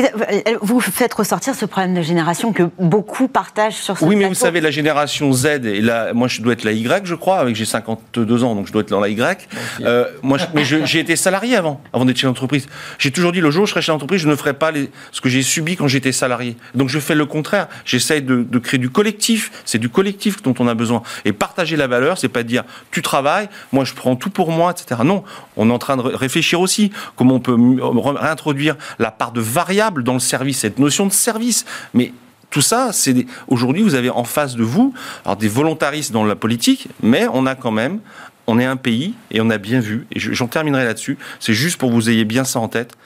vous, 0.60 0.80
faites 0.80 1.14
ressortir 1.14 1.54
ce 1.54 1.66
problème 1.66 1.94
de 1.94 2.02
génération 2.02 2.52
que 2.52 2.64
beaucoup 2.80 3.28
partagent 3.28 3.76
sur 3.76 3.96
ce 3.96 4.04
Oui, 4.04 4.16
mais 4.16 4.26
vous 4.26 4.34
savez, 4.34 4.60
la 4.60 4.72
génération 4.72 5.32
Z, 5.32 5.46
et 5.64 5.80
là, 5.80 6.14
moi 6.14 6.26
je 6.26 6.42
dois 6.42 6.54
être 6.54 6.64
la 6.64 6.72
Y, 6.72 7.06
je 7.06 7.14
crois, 7.14 7.38
avec 7.38 7.54
j'ai 7.54 7.64
52 7.64 8.42
ans, 8.42 8.56
donc 8.56 8.66
je 8.66 8.72
dois 8.72 8.82
être 8.82 8.88
dans 8.88 8.98
la 8.98 9.08
Y. 9.08 9.48
Euh, 9.82 10.06
moi, 10.24 10.36
mais 10.52 10.64
j'ai 10.64 10.98
été 10.98 11.14
salarié 11.14 11.54
avant, 11.54 11.80
avant 11.92 12.04
d'être 12.04 12.16
chez 12.16 12.26
l'entreprise. 12.26 12.66
J'ai 12.98 13.12
toujours 13.12 13.30
dit, 13.30 13.40
le 13.40 13.52
jour 13.52 13.62
où 13.62 13.66
je 13.66 13.70
serai 13.70 13.82
chez 13.82 13.92
l'entreprise, 13.92 14.20
je 14.20 14.28
ne 14.28 14.34
ferai 14.34 14.54
pas 14.54 14.72
les, 14.72 14.90
ce 15.12 15.20
que 15.20 15.28
j'ai 15.28 15.42
subi 15.42 15.76
quand 15.76 15.86
j'étais 15.86 16.10
salarié. 16.10 16.56
Donc 16.74 16.88
je 16.88 16.98
fais 16.98 17.14
le 17.14 17.26
contraire. 17.26 17.68
J'essaye 17.84 18.22
de, 18.22 18.42
de 18.42 18.58
créer 18.58 18.78
du 18.78 18.90
collectif. 18.90 19.52
C'est 19.64 19.78
du 19.78 19.90
collectif 19.90 20.42
dont 20.42 20.54
on 20.58 20.66
a 20.66 20.74
besoin. 20.74 21.04
Et 21.24 21.32
partager 21.32 21.76
la 21.76 21.86
valeur, 21.86 22.18
c'est 22.18 22.28
pas 22.28 22.42
dire, 22.42 22.64
tu 22.90 23.00
travailles, 23.00 23.48
moi 23.70 23.84
je 23.84 23.94
prends 23.94 24.16
tout 24.16 24.30
pour 24.30 24.50
moi, 24.50 24.72
etc. 24.72 25.02
Non, 25.04 25.22
on 25.56 25.70
est 25.70 25.72
en 25.72 25.78
train 25.78 25.96
de 25.96 26.02
réfléchir 26.02 26.60
aussi 26.60 26.90
comment 27.16 27.34
on 27.34 27.40
peut 27.40 27.56
réintroduire 27.56 28.76
la 28.98 29.10
part 29.10 29.32
de 29.32 29.40
variable 29.40 30.04
dans 30.04 30.14
le 30.14 30.20
service, 30.20 30.58
cette 30.58 30.78
notion 30.78 31.06
de 31.06 31.12
service. 31.12 31.64
Mais 31.94 32.12
tout 32.50 32.62
ça, 32.62 32.90
c'est 32.92 33.26
aujourd'hui 33.48 33.82
vous 33.82 33.94
avez 33.94 34.10
en 34.10 34.24
face 34.24 34.56
de 34.56 34.62
vous 34.62 34.94
des 35.38 35.48
volontaristes 35.48 36.12
dans 36.12 36.24
la 36.24 36.36
politique, 36.36 36.88
mais 37.02 37.26
on 37.32 37.46
a 37.46 37.54
quand 37.54 37.70
même 37.70 38.00
on 38.46 38.58
est 38.58 38.64
un 38.64 38.76
pays 38.76 39.14
et 39.30 39.40
on 39.40 39.50
a 39.50 39.58
bien 39.58 39.80
vu, 39.80 40.06
et 40.12 40.18
j'en 40.18 40.48
terminerai 40.48 40.84
là-dessus, 40.84 41.16
c'est 41.38 41.54
juste 41.54 41.78
pour 41.78 41.90
que 41.90 41.94
vous 41.94 42.10
ayez 42.10 42.24
bien 42.24 42.42
ça 42.42 42.58
en 42.58 42.68
tête, 42.68 42.96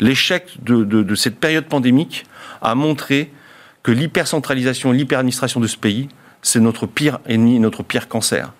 l'échec 0.00 0.56
de, 0.62 0.84
de 0.84 1.14
cette 1.14 1.38
période 1.38 1.66
pandémique 1.66 2.24
a 2.62 2.74
montré 2.74 3.30
que 3.82 3.92
l'hypercentralisation 3.92 4.92
l'hyperadministration 4.92 5.60
de 5.60 5.66
ce 5.66 5.76
pays, 5.76 6.08
c'est 6.46 6.60
notre 6.60 6.86
pire 6.86 7.18
ennemi, 7.26 7.58
notre 7.58 7.82
pire 7.82 8.06
cancer. 8.06 8.52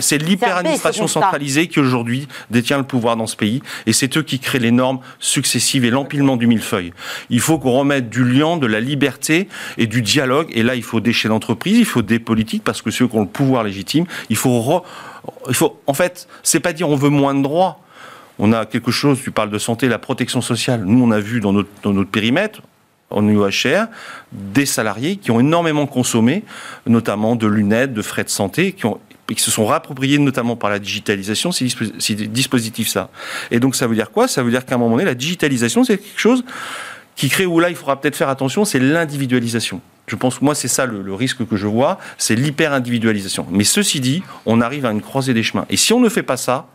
c'est 0.00 0.18
l'hyperadministration 0.18 1.06
centralisée 1.06 1.68
qui 1.68 1.78
aujourd'hui 1.78 2.26
détient 2.50 2.78
le 2.78 2.84
pouvoir 2.84 3.16
dans 3.16 3.28
ce 3.28 3.36
pays, 3.36 3.62
et 3.86 3.92
c'est 3.92 4.16
eux 4.16 4.22
qui 4.22 4.40
créent 4.40 4.58
les 4.58 4.72
normes 4.72 4.98
successives 5.20 5.84
et 5.84 5.90
l'empilement 5.90 6.36
du 6.36 6.48
millefeuille. 6.48 6.92
Il 7.30 7.38
faut 7.38 7.58
qu'on 7.58 7.70
remette 7.70 8.10
du 8.10 8.24
lien, 8.24 8.56
de 8.56 8.66
la 8.66 8.80
liberté 8.80 9.48
et 9.76 9.86
du 9.86 10.02
dialogue, 10.02 10.48
et 10.52 10.64
là 10.64 10.74
il 10.74 10.82
faut 10.82 10.98
des 10.98 11.12
chefs 11.12 11.30
d'entreprise, 11.30 11.78
il 11.78 11.84
faut 11.84 12.02
des 12.02 12.18
politiques, 12.18 12.64
parce 12.64 12.82
que 12.82 12.90
ceux 12.90 13.06
qui 13.06 13.14
ont 13.14 13.22
le 13.22 13.28
pouvoir 13.28 13.62
légitime, 13.62 14.06
il 14.28 14.36
faut, 14.36 14.82
il 15.48 15.54
faut 15.54 15.80
en 15.86 15.94
fait, 15.94 16.26
c'est 16.42 16.60
pas 16.60 16.72
dire 16.72 16.88
on 16.88 16.96
veut 16.96 17.10
moins 17.10 17.34
de 17.36 17.42
droits. 17.42 17.80
On 18.40 18.52
a 18.52 18.66
quelque 18.66 18.90
chose, 18.90 19.20
tu 19.22 19.30
parles 19.30 19.50
de 19.50 19.58
santé, 19.58 19.88
la 19.88 19.98
protection 19.98 20.40
sociale. 20.40 20.84
Nous, 20.84 21.04
on 21.04 21.10
a 21.10 21.18
vu 21.18 21.40
dans 21.40 21.52
notre, 21.52 21.70
dans 21.82 21.92
notre 21.92 22.10
périmètre, 22.10 22.62
en 23.10 23.26
UHR 23.26 23.86
des 24.32 24.66
salariés 24.66 25.16
qui 25.16 25.30
ont 25.30 25.40
énormément 25.40 25.86
consommé, 25.86 26.44
notamment 26.86 27.36
de 27.36 27.46
lunettes, 27.46 27.94
de 27.94 28.02
frais 28.02 28.24
de 28.24 28.28
santé, 28.28 28.72
qui 28.72 28.86
et 29.30 29.34
qui 29.34 29.42
se 29.42 29.50
sont 29.50 29.66
rappropriés 29.66 30.18
notamment 30.18 30.56
par 30.56 30.70
la 30.70 30.78
digitalisation 30.78 31.52
ces, 31.52 31.66
dispositifs-là. 32.14 33.10
Et 33.50 33.60
donc 33.60 33.76
ça 33.76 33.86
veut 33.86 33.94
dire 33.94 34.10
quoi? 34.10 34.26
Ça 34.26 34.42
veut 34.42 34.50
dire 34.50 34.64
qu'à 34.64 34.76
un 34.76 34.78
moment 34.78 34.92
donné, 34.92 35.04
la 35.04 35.14
digitalisation, 35.14 35.84
c'est 35.84 35.98
quelque 35.98 36.20
chose 36.20 36.44
qui 37.14 37.28
crée, 37.28 37.46
où 37.46 37.58
là, 37.58 37.68
il 37.68 37.76
faudra 37.76 38.00
peut-être 38.00 38.16
faire 38.16 38.28
attention, 38.28 38.64
c'est 38.64 38.78
l'individualisation. 38.78 39.80
Je 40.06 40.16
pense 40.16 40.38
que 40.38 40.44
moi, 40.44 40.54
c'est 40.54 40.68
ça 40.68 40.86
le, 40.86 41.02
le, 41.02 41.14
risque 41.14 41.46
que 41.46 41.56
je 41.56 41.66
vois, 41.66 41.98
c'est 42.16 42.36
l'hyper-individualisation. 42.36 43.46
Mais 43.50 43.64
ceci 43.64 44.00
dit, 44.00 44.22
on 44.46 44.60
arrive 44.60 44.86
à 44.86 44.92
une 44.92 45.02
croisée 45.02 45.34
des 45.34 45.42
chemins. 45.42 45.66
Et 45.68 45.76
si 45.76 45.92
on 45.92 46.00
ne 46.00 46.08
fait 46.08 46.22
pas 46.22 46.36
ça, 46.36 46.68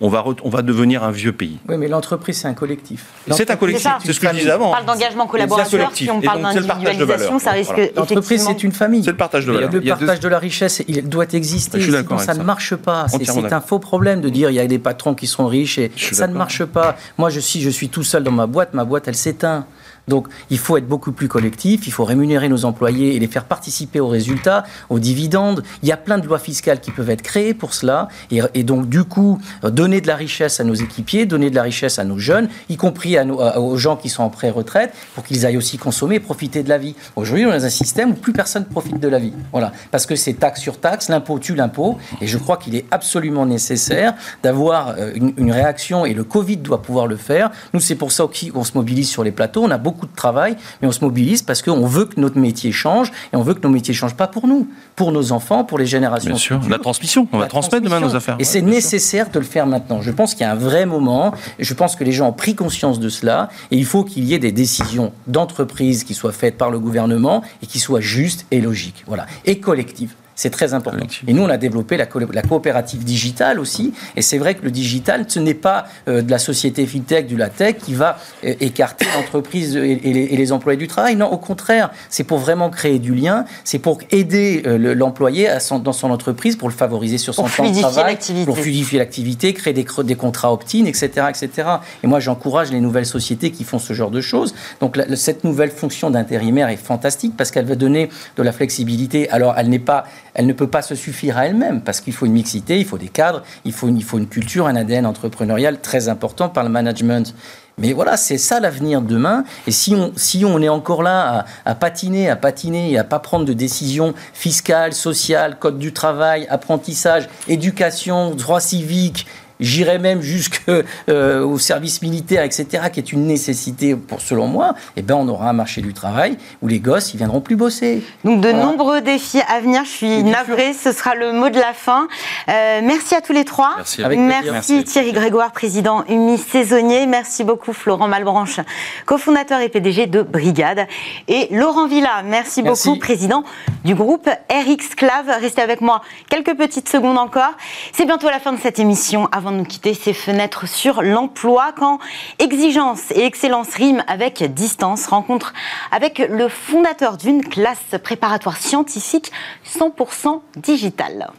on 0.00 0.08
va, 0.08 0.24
on 0.42 0.48
va 0.48 0.62
devenir 0.62 1.04
un 1.04 1.10
vieux 1.10 1.32
pays. 1.32 1.58
Oui, 1.68 1.76
mais 1.76 1.88
l'entreprise, 1.88 2.38
c'est 2.38 2.48
un 2.48 2.54
collectif. 2.54 3.06
C'est 3.30 3.50
un 3.50 3.56
collectif, 3.56 3.90
c'est 4.04 4.12
ce 4.12 4.20
que 4.20 4.28
je 4.28 4.34
disais 4.34 4.50
avant. 4.50 4.68
On 4.68 4.72
parle 4.72 4.86
d'engagement 4.86 5.26
collaborateur, 5.26 5.90
si 5.94 6.10
on 6.10 6.20
parle 6.20 6.42
d'individualisation, 6.42 7.38
ça 7.38 7.52
risque 7.52 7.72
voilà. 7.74 7.90
L'entreprise, 7.96 8.44
c'est 8.46 8.62
une 8.62 8.72
famille. 8.72 9.04
C'est 9.04 9.10
le 9.10 9.16
partage 9.16 9.46
de 9.46 9.52
valeur. 9.52 9.70
Le 9.72 9.80
partage 9.80 10.20
de 10.20 10.28
la 10.28 10.38
richesse, 10.38 10.82
il 10.88 11.08
doit 11.08 11.26
exister. 11.32 11.80
Je 11.80 11.90
Sinon, 11.94 12.18
ça 12.18 12.34
ne 12.34 12.42
marche 12.42 12.74
pas. 12.76 13.06
C'est 13.08 13.52
un 13.52 13.60
faux 13.60 13.78
problème 13.78 14.20
de 14.20 14.28
dire 14.28 14.50
il 14.50 14.54
y 14.54 14.60
a 14.60 14.66
des 14.66 14.78
patrons 14.78 15.14
qui 15.14 15.26
sont 15.26 15.46
riches 15.46 15.78
et 15.78 15.90
ça 15.96 16.26
ne 16.26 16.34
marche 16.34 16.64
pas. 16.64 16.96
Moi, 17.18 17.30
je 17.30 17.40
suis, 17.40 17.60
je 17.60 17.70
suis 17.70 17.88
tout 17.88 18.04
seul 18.04 18.22
dans 18.22 18.32
ma 18.32 18.46
boîte, 18.46 18.74
ma 18.74 18.84
boîte, 18.84 19.08
elle 19.08 19.14
s'éteint. 19.14 19.66
Donc 20.08 20.28
il 20.50 20.58
faut 20.58 20.76
être 20.76 20.86
beaucoup 20.86 21.12
plus 21.12 21.28
collectif, 21.28 21.86
il 21.86 21.92
faut 21.92 22.04
rémunérer 22.04 22.48
nos 22.48 22.64
employés 22.64 23.16
et 23.16 23.18
les 23.18 23.26
faire 23.26 23.44
participer 23.44 24.00
aux 24.00 24.08
résultats, 24.08 24.64
aux 24.90 24.98
dividendes. 24.98 25.62
Il 25.82 25.88
y 25.88 25.92
a 25.92 25.96
plein 25.96 26.18
de 26.18 26.26
lois 26.26 26.38
fiscales 26.38 26.80
qui 26.80 26.90
peuvent 26.90 27.10
être 27.10 27.22
créées 27.22 27.54
pour 27.54 27.74
cela. 27.74 28.08
Et, 28.30 28.62
donc 28.64 28.88
du 28.88 29.04
coup, 29.04 29.38
donner 29.62 30.00
de 30.00 30.06
la 30.06 30.16
richesse 30.16 30.60
à 30.60 30.64
nos 30.64 30.74
équipiers, 30.74 31.26
donner 31.26 31.50
de 31.50 31.54
la 31.54 31.62
richesse 31.62 31.98
à 31.98 32.04
nos 32.04 32.18
jeunes, 32.18 32.48
y 32.68 32.76
compris 32.76 33.16
aux 33.18 33.76
gens 33.76 33.96
qui 33.96 34.08
sont 34.08 34.22
en 34.22 34.30
pré-retraite, 34.30 34.92
pour 35.14 35.24
qu'ils 35.24 35.46
aillent 35.46 35.56
aussi 35.56 35.78
consommer 35.78 36.16
et 36.16 36.20
profiter 36.20 36.62
de 36.62 36.68
la 36.68 36.78
vie. 36.78 36.94
Aujourd'hui, 37.16 37.46
on 37.46 37.50
est 37.50 37.58
dans 37.58 37.64
un 37.64 37.70
système 37.70 38.10
où 38.10 38.14
plus 38.14 38.32
personne 38.32 38.64
profite 38.64 39.00
de 39.00 39.08
la 39.08 39.18
vie. 39.18 39.32
Voilà. 39.52 39.72
Parce 39.90 40.06
que 40.06 40.16
c'est 40.16 40.34
taxe 40.34 40.60
sur 40.60 40.80
taxe, 40.80 41.08
l'impôt 41.08 41.38
tue 41.38 41.54
l'impôt. 41.54 41.98
Et 42.20 42.26
je 42.26 42.38
crois 42.38 42.56
qu'il 42.56 42.74
est 42.74 42.84
absolument 42.90 43.46
nécessaire 43.46 44.14
d'avoir 44.42 44.94
euh, 44.98 45.12
une, 45.14 45.32
une, 45.36 45.52
réaction, 45.52 46.04
et 46.04 46.14
le 46.14 46.24
Covid 46.24 46.58
doit 46.58 46.82
pouvoir 46.82 47.06
le 47.06 47.16
faire. 47.16 47.50
Nous, 47.72 47.80
c'est 47.80 47.94
pour 47.94 48.12
ça 48.12 48.24
qu'on 48.24 48.64
se 48.64 48.72
mobilise 48.74 49.08
sur 49.08 49.24
les 49.24 49.32
plateaux. 49.32 49.62
On 49.62 49.70
a 49.70 49.78
beaucoup 49.78 49.93
beaucoup 49.94 50.06
de 50.06 50.14
travail, 50.14 50.56
mais 50.82 50.88
on 50.88 50.92
se 50.92 51.04
mobilise 51.04 51.42
parce 51.42 51.62
qu'on 51.62 51.86
veut 51.86 52.06
que 52.06 52.20
notre 52.20 52.38
métier 52.38 52.72
change 52.72 53.12
et 53.32 53.36
on 53.36 53.42
veut 53.42 53.54
que 53.54 53.62
nos 53.62 53.68
métiers 53.68 53.94
changent 53.94 54.16
pas 54.16 54.26
pour 54.26 54.48
nous, 54.48 54.68
pour 54.96 55.12
nos 55.12 55.30
enfants, 55.32 55.64
pour 55.64 55.78
les 55.78 55.86
générations. 55.86 56.30
Bien 56.30 56.38
sûr, 56.38 56.60
la 56.68 56.78
transmission, 56.78 57.28
on 57.32 57.38
va 57.38 57.46
transmettre 57.46 57.84
demain 57.84 58.00
nos 58.00 58.16
affaires. 58.16 58.36
Et 58.38 58.44
c'est 58.44 58.60
nécessaire 58.60 59.30
de 59.30 59.38
le 59.38 59.44
faire 59.44 59.66
maintenant. 59.66 60.02
Je 60.02 60.10
pense 60.10 60.34
qu'il 60.34 60.42
y 60.42 60.48
a 60.48 60.52
un 60.52 60.56
vrai 60.56 60.84
moment, 60.84 61.32
je 61.58 61.74
pense 61.74 61.94
que 61.94 62.04
les 62.04 62.12
gens 62.12 62.28
ont 62.28 62.32
pris 62.32 62.54
conscience 62.54 62.98
de 62.98 63.08
cela, 63.08 63.48
et 63.70 63.76
il 63.76 63.86
faut 63.86 64.04
qu'il 64.04 64.24
y 64.24 64.34
ait 64.34 64.38
des 64.38 64.52
décisions 64.52 65.12
d'entreprise 65.26 66.02
qui 66.04 66.14
soient 66.14 66.32
faites 66.32 66.58
par 66.58 66.70
le 66.70 66.80
gouvernement 66.80 67.42
et 67.62 67.66
qui 67.66 67.78
soient 67.78 68.00
justes 68.00 68.46
et 68.50 68.60
logiques, 68.60 69.04
voilà, 69.06 69.26
et 69.44 69.60
collectives. 69.60 70.14
C'est 70.36 70.50
très 70.50 70.74
important. 70.74 71.06
Et 71.26 71.32
nous, 71.32 71.42
on 71.42 71.48
a 71.48 71.56
développé 71.56 71.96
la, 71.96 72.06
coopérative 72.06 73.04
digitale 73.04 73.60
aussi. 73.60 73.92
Et 74.16 74.22
c'est 74.22 74.38
vrai 74.38 74.54
que 74.54 74.64
le 74.64 74.70
digital, 74.70 75.24
ce 75.28 75.38
n'est 75.38 75.54
pas 75.54 75.86
euh, 76.08 76.22
de 76.22 76.30
la 76.30 76.38
société 76.38 76.86
fintech, 76.86 77.26
du 77.26 77.36
latech, 77.36 77.78
qui 77.78 77.94
va 77.94 78.18
euh, 78.44 78.54
écarter 78.60 79.06
l'entreprise 79.14 79.76
et, 79.76 79.96
les, 79.96 80.52
employés 80.52 80.78
du 80.78 80.88
travail. 80.88 81.16
Non, 81.16 81.26
au 81.30 81.38
contraire, 81.38 81.90
c'est 82.10 82.24
pour 82.24 82.38
vraiment 82.38 82.68
créer 82.70 82.98
du 82.98 83.14
lien. 83.14 83.44
C'est 83.64 83.78
pour 83.78 83.98
aider 84.10 84.62
euh, 84.66 84.94
l'employé 84.94 85.48
dans 85.82 85.92
son 85.92 86.10
entreprise, 86.10 86.56
pour 86.56 86.68
le 86.68 86.74
favoriser 86.74 87.18
sur 87.18 87.34
son 87.34 87.44
temps 87.44 87.70
de 87.70 87.80
travail, 87.80 88.18
pour 88.44 88.58
fluidifier 88.58 88.98
l'activité, 88.98 89.54
créer 89.54 89.72
des, 89.72 89.86
des 90.04 90.14
contrats 90.16 90.52
opt-in, 90.52 90.84
etc., 90.84 91.28
etc. 91.28 91.68
Et 92.02 92.06
moi, 92.06 92.20
j'encourage 92.20 92.70
les 92.72 92.80
nouvelles 92.80 93.06
sociétés 93.06 93.50
qui 93.50 93.64
font 93.64 93.78
ce 93.78 93.92
genre 93.92 94.10
de 94.10 94.20
choses. 94.20 94.54
Donc, 94.80 94.98
cette 95.14 95.44
nouvelle 95.44 95.70
fonction 95.70 96.10
d'intérimaire 96.10 96.68
est 96.68 96.76
fantastique 96.76 97.34
parce 97.36 97.50
qu'elle 97.50 97.66
va 97.66 97.76
donner 97.76 98.10
de 98.36 98.42
la 98.42 98.52
flexibilité. 98.52 99.30
Alors, 99.30 99.54
elle 99.56 99.68
n'est 99.68 99.78
pas 99.78 100.04
elle 100.34 100.46
ne 100.46 100.52
peut 100.52 100.66
pas 100.66 100.82
se 100.82 100.94
suffire 100.94 101.38
à 101.38 101.46
elle-même 101.46 101.80
parce 101.80 102.00
qu'il 102.00 102.12
faut 102.12 102.26
une 102.26 102.32
mixité, 102.32 102.78
il 102.78 102.84
faut 102.84 102.98
des 102.98 103.08
cadres, 103.08 103.42
il 103.64 103.72
faut 103.72 103.88
une, 103.88 104.26
culture, 104.26 104.66
un 104.66 104.76
ADN 104.76 105.06
entrepreneurial 105.06 105.80
très 105.80 106.08
important 106.08 106.48
par 106.48 106.64
le 106.64 106.70
management. 106.70 107.34
Mais 107.76 107.92
voilà, 107.92 108.16
c'est 108.16 108.38
ça 108.38 108.60
l'avenir 108.60 109.02
de 109.02 109.08
demain. 109.08 109.44
Et 109.66 109.72
si 109.72 109.94
on, 109.94 110.12
si 110.14 110.44
on 110.44 110.60
est 110.62 110.68
encore 110.68 111.02
là 111.02 111.44
à, 111.64 111.70
à 111.70 111.74
patiner, 111.74 112.30
à 112.30 112.36
patiner 112.36 112.92
et 112.92 112.98
à 112.98 113.04
pas 113.04 113.18
prendre 113.18 113.44
de 113.44 113.52
décisions 113.52 114.14
fiscales, 114.32 114.92
sociales, 114.92 115.56
code 115.58 115.78
du 115.78 115.92
travail, 115.92 116.46
apprentissage, 116.50 117.28
éducation, 117.48 118.34
droit 118.34 118.60
civique 118.60 119.26
j'irais 119.60 119.98
même 119.98 120.20
jusqu'au 120.20 120.72
euh, 121.08 121.58
service 121.58 122.02
militaire, 122.02 122.42
etc., 122.42 122.84
qui 122.92 123.00
est 123.00 123.12
une 123.12 123.26
nécessité 123.26 123.94
pour, 123.94 124.20
selon 124.20 124.46
moi, 124.46 124.74
eh 124.96 125.02
ben, 125.02 125.14
on 125.14 125.28
aura 125.28 125.48
un 125.48 125.52
marché 125.52 125.80
du 125.80 125.92
travail 125.92 126.36
où 126.62 126.68
les 126.68 126.80
gosses, 126.80 127.14
ils 127.14 127.18
viendront 127.18 127.40
plus 127.40 127.56
bosser. 127.56 128.02
Donc, 128.24 128.40
de 128.40 128.52
nombreux 128.52 129.00
défis 129.00 129.40
à 129.48 129.60
venir. 129.60 129.84
Je 129.84 129.90
suis 129.90 130.22
navrée, 130.22 130.72
ce 130.72 130.92
sera 130.92 131.14
le 131.14 131.32
mot 131.32 131.48
de 131.50 131.58
la 131.58 131.72
fin. 131.72 132.08
Euh, 132.48 132.80
merci 132.82 133.14
à 133.14 133.20
tous 133.20 133.32
les 133.32 133.44
trois. 133.44 133.76
Merci, 133.76 134.02
merci, 134.50 134.84
Thierry 134.84 135.12
Grégoire, 135.12 135.52
président 135.52 136.04
UMI 136.08 136.38
saisonnier. 136.38 137.06
Merci 137.06 137.44
beaucoup 137.44 137.72
Florent 137.72 138.08
Malbranche, 138.08 138.60
cofondateur 139.06 139.60
et 139.60 139.68
PDG 139.68 140.06
de 140.06 140.22
Brigade. 140.22 140.86
Et 141.28 141.48
Laurent 141.50 141.86
Villa, 141.86 142.22
merci, 142.24 142.62
beaucoup, 142.62 142.98
président 142.98 143.44
du 143.84 143.94
groupe 143.94 144.28
RX 144.50 144.94
Clave. 144.96 145.30
Restez 145.40 145.62
avec 145.62 145.80
moi 145.80 146.02
quelques 146.28 146.56
petites 146.56 146.88
secondes 146.88 147.18
encore. 147.18 147.52
C'est 147.92 148.06
bientôt 148.06 148.28
la 148.28 148.40
fin 148.40 148.52
de 148.52 148.60
cette 148.60 148.78
émission 148.78 149.28
avant 149.44 149.52
de 149.52 149.58
nous 149.58 149.64
quitter, 149.64 149.92
ces 149.92 150.14
fenêtres 150.14 150.66
sur 150.66 151.02
l'emploi. 151.02 151.72
Quand 151.76 151.98
exigence 152.38 153.10
et 153.10 153.24
excellence 153.24 153.74
riment 153.74 154.02
avec 154.06 154.42
distance, 154.54 155.06
rencontre 155.06 155.52
avec 155.90 156.18
le 156.18 156.48
fondateur 156.48 157.18
d'une 157.18 157.46
classe 157.46 157.94
préparatoire 158.02 158.56
scientifique 158.56 159.30
100% 159.66 160.40
digitale. 160.56 161.30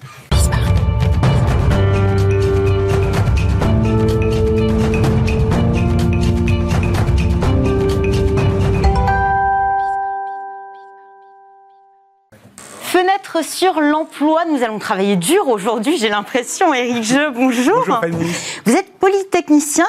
Fenêtre 12.95 13.43
sur 13.43 13.81
l'emploi, 13.81 14.45
nous 14.49 14.63
allons 14.63 14.79
travailler 14.79 15.17
dur 15.17 15.49
aujourd'hui, 15.49 15.97
j'ai 15.97 16.07
l'impression. 16.07 16.73
Eric 16.73 17.03
Je, 17.03 17.29
bonjour. 17.29 17.83
Bonjour 17.85 17.99
Vous 18.63 18.73
êtes 18.73 18.89
polytechnicien, 18.99 19.83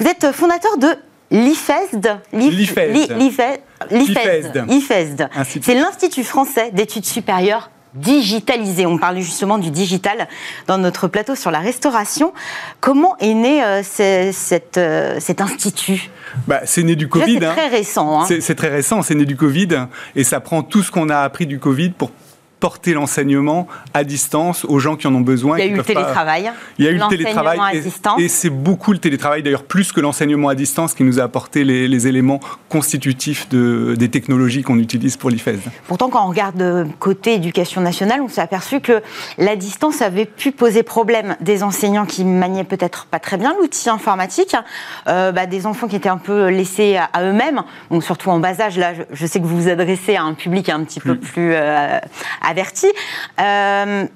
vous 0.00 0.08
êtes 0.08 0.32
fondateur 0.32 0.76
de 0.76 0.88
l'IFESD. 1.30 2.16
L'IFESD. 2.32 3.62
L'IFESD. 3.92 5.28
C'est 5.62 5.74
l'Institut 5.74 6.24
français 6.24 6.72
d'études 6.72 7.04
supérieures 7.04 7.70
digitalisé. 7.94 8.86
On 8.86 8.98
parlait 8.98 9.22
justement 9.22 9.58
du 9.58 9.70
digital 9.70 10.26
dans 10.66 10.78
notre 10.78 11.06
plateau 11.06 11.36
sur 11.36 11.52
la 11.52 11.60
restauration. 11.60 12.32
Comment 12.80 13.16
est 13.18 13.34
né 13.34 13.62
euh, 13.62 13.82
euh, 14.00 14.32
cet 14.32 15.40
institut? 15.40 16.10
Bah, 16.48 16.62
c'est 16.64 16.82
né 16.82 16.96
du 16.96 17.08
Covid. 17.08 17.38
C'est 17.38 17.46
hein. 17.46 17.52
très 17.52 17.68
récent. 17.68 18.20
hein. 18.20 18.26
C'est 18.26 18.54
très 18.56 18.68
récent, 18.68 19.02
c'est 19.02 19.14
né 19.14 19.26
du 19.26 19.36
Covid 19.36 19.86
et 20.16 20.24
ça 20.24 20.40
prend 20.40 20.64
tout 20.64 20.82
ce 20.82 20.90
qu'on 20.90 21.08
a 21.08 21.18
appris 21.18 21.46
du 21.46 21.60
Covid 21.60 21.90
pour 21.90 22.10
porter 22.60 22.92
l'enseignement 22.94 23.68
à 23.94 24.04
distance 24.04 24.64
aux 24.64 24.78
gens 24.78 24.96
qui 24.96 25.06
en 25.06 25.14
ont 25.14 25.20
besoin. 25.20 25.58
Il 25.58 25.60
y 25.60 25.62
a 25.62 25.66
eu 25.66 25.70
le 25.70 25.76
peuvent 25.82 25.94
pas- 25.94 26.02
télétravail. 26.02 26.50
Il 26.78 26.84
y 26.84 26.88
a 26.88 26.90
eu 26.90 26.94
le 26.94 27.00
l'enseignement 27.00 27.24
télétravail 27.24 27.58
à 27.60 27.74
et- 27.74 27.80
distance. 27.80 28.20
et, 28.20 28.28
c'est 28.28 28.50
beaucoup 28.50 28.92
le 28.92 28.98
télétravail, 28.98 29.42
d'ailleurs 29.42 29.62
plus 29.64 29.92
que 29.92 30.00
l'enseignement 30.00 30.48
à 30.48 30.54
distance 30.54 30.94
qui 30.94 31.04
nous 31.04 31.20
a 31.20 31.22
apporté 31.22 31.64
les, 31.64 31.88
les 31.88 32.06
éléments 32.06 32.40
constitutifs 32.68 33.48
de- 33.48 33.94
des 33.98 34.08
technologies 34.08 34.62
qu'on 34.62 34.78
utilise 34.78 35.16
pour 35.16 35.30
l'IFES. 35.30 35.58
Pourtant, 35.86 36.08
quand 36.08 36.24
on 36.24 36.28
regarde 36.28 36.60
euh, 36.62 36.84
côté 36.98 37.34
éducation 37.34 37.80
nationale, 37.80 38.20
on 38.22 38.28
s'est 38.28 38.40
aperçu 38.40 38.80
que 38.80 39.02
la 39.38 39.56
distance 39.56 40.02
avait 40.02 40.24
pu 40.26 40.52
poser 40.52 40.82
problème. 40.82 41.36
Des 41.40 41.62
enseignants 41.62 42.06
qui 42.06 42.24
maniaient 42.24 42.64
peut-être 42.64 43.06
pas 43.06 43.18
très 43.18 43.36
bien 43.36 43.54
l'outil 43.58 43.88
informatique, 43.90 44.54
euh, 45.08 45.32
bah, 45.32 45.46
des 45.46 45.66
enfants 45.66 45.88
qui 45.88 45.96
étaient 45.96 46.08
un 46.08 46.18
peu 46.18 46.48
laissés 46.48 46.96
à, 46.96 47.04
à 47.12 47.22
eux-mêmes, 47.24 47.62
bon, 47.90 48.00
surtout 48.00 48.30
en 48.30 48.38
bas 48.38 48.60
âge. 48.60 48.76
Là, 48.78 48.94
je, 48.94 49.02
je 49.12 49.26
sais 49.26 49.40
que 49.40 49.44
vous 49.46 49.60
vous 49.62 49.68
adressez 49.68 50.16
à 50.16 50.22
un 50.22 50.34
public 50.34 50.68
un 50.68 50.84
petit 50.84 51.00
peu 51.00 51.16
plus 51.16 51.52
euh, 51.54 51.98
averti. 52.48 52.86
Euh, 53.40 54.06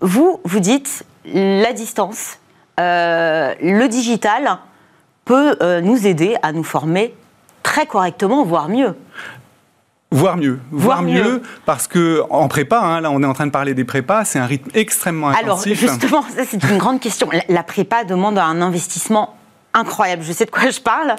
vous, 0.00 0.40
vous 0.44 0.60
dites 0.60 1.04
la 1.24 1.72
distance, 1.72 2.38
euh, 2.78 3.54
le 3.62 3.86
digital 3.88 4.58
peut 5.24 5.56
euh, 5.60 5.80
nous 5.80 6.06
aider 6.06 6.36
à 6.42 6.52
nous 6.52 6.64
former 6.64 7.14
très 7.62 7.86
correctement, 7.86 8.44
voire 8.44 8.68
mieux. 8.68 8.94
Voire 10.12 10.36
mieux, 10.36 10.58
Voire 10.72 11.02
mieux, 11.02 11.22
mieux. 11.22 11.42
parce 11.66 11.86
que 11.86 12.22
en 12.30 12.48
prépa, 12.48 12.80
hein, 12.80 13.00
là 13.00 13.12
on 13.12 13.22
est 13.22 13.26
en 13.26 13.32
train 13.32 13.46
de 13.46 13.52
parler 13.52 13.74
des 13.74 13.84
prépas, 13.84 14.24
c'est 14.24 14.40
un 14.40 14.46
rythme 14.46 14.68
extrêmement 14.74 15.28
Alors 15.28 15.58
intensif. 15.58 15.78
justement, 15.78 16.22
ça 16.22 16.42
c'est 16.44 16.64
une 16.64 16.78
grande 16.78 16.98
question. 16.98 17.28
La, 17.32 17.42
la 17.48 17.62
prépa 17.62 18.02
demande 18.02 18.36
un 18.36 18.60
investissement 18.60 19.36
incroyable. 19.74 20.22
Je 20.22 20.32
sais 20.32 20.44
de 20.44 20.50
quoi 20.50 20.70
je 20.70 20.80
parle. 20.80 21.14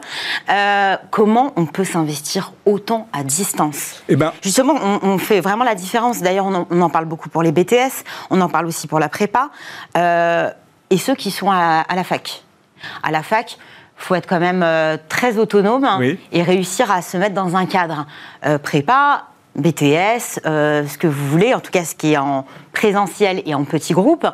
Euh, 0.50 0.98
comment 1.10 1.54
on 1.56 1.66
peut 1.66 1.84
s'investir 1.86 2.54
autant 2.66 3.08
à 3.14 3.24
distance 3.24 4.02
Eh 4.10 4.16
ben, 4.16 4.34
Justement, 4.42 4.76
on, 4.82 5.00
on 5.04 5.18
fait 5.18 5.40
vraiment 5.42 5.64
la 5.64 5.76
différence. 5.76 6.22
D'ailleurs, 6.22 6.46
on, 6.46 6.54
en- 6.56 6.68
on 6.70 6.82
en 6.82 6.90
parle 6.90 7.06
beaucoup 7.06 7.30
pour 7.30 7.44
les 7.44 7.52
BTS, 7.52 8.04
on 8.30 8.42
en 8.42 8.50
parle 8.50 8.66
aussi 8.66 8.88
pour 8.88 9.00
la 9.00 9.10
prépa, 9.10 9.50
euh, 9.98 10.50
et 10.90 10.98
ceux 10.98 11.16
qui 11.16 11.32
sont 11.32 11.50
à, 11.50 11.82
à 11.88 11.96
la 11.96 12.04
fac. 12.04 12.44
À 13.04 13.12
la 13.12 13.24
fac, 13.24 13.58
faut 13.96 14.16
être 14.16 14.28
quand 14.28 14.40
même 14.40 14.64
euh, 14.64 14.98
très 15.10 15.38
autonome 15.38 15.84
hein, 15.86 15.98
Oui. 16.00 16.20
et 16.32 16.42
réussir 16.44 16.92
à 16.92 17.02
se 17.02 17.16
mettre 17.18 17.36
dans 17.36 17.56
un 17.56 17.66
cadre. 17.66 18.06
Prépa, 18.64 19.26
BTS, 19.56 20.40
ce 20.44 20.98
que 20.98 21.08
vous 21.08 21.28
voulez, 21.30 21.54
en 21.54 21.60
tout 21.60 21.72
cas 21.72 21.86
ce 21.86 21.94
qui 21.96 22.14
est 22.14 22.18
en 22.18 22.46
présentiel 22.74 23.42
et 23.46 23.54
en 23.54 23.64
petit 23.66 23.94
groupe. 23.94 24.26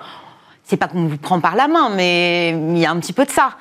C'est 0.70 0.76
pas 0.78 0.88
qu'on 0.88 1.05
vous 1.07 1.18
prend 1.18 1.39
par 1.39 1.55
la 1.55 1.68
main, 1.70 1.89
mais 1.95 2.49
il 2.51 2.78
y 2.78 2.86
a 2.86 2.91
un 2.91 2.99
petit 2.99 3.13
peu 3.13 3.24
de 3.24 3.32
ça. 3.32 3.51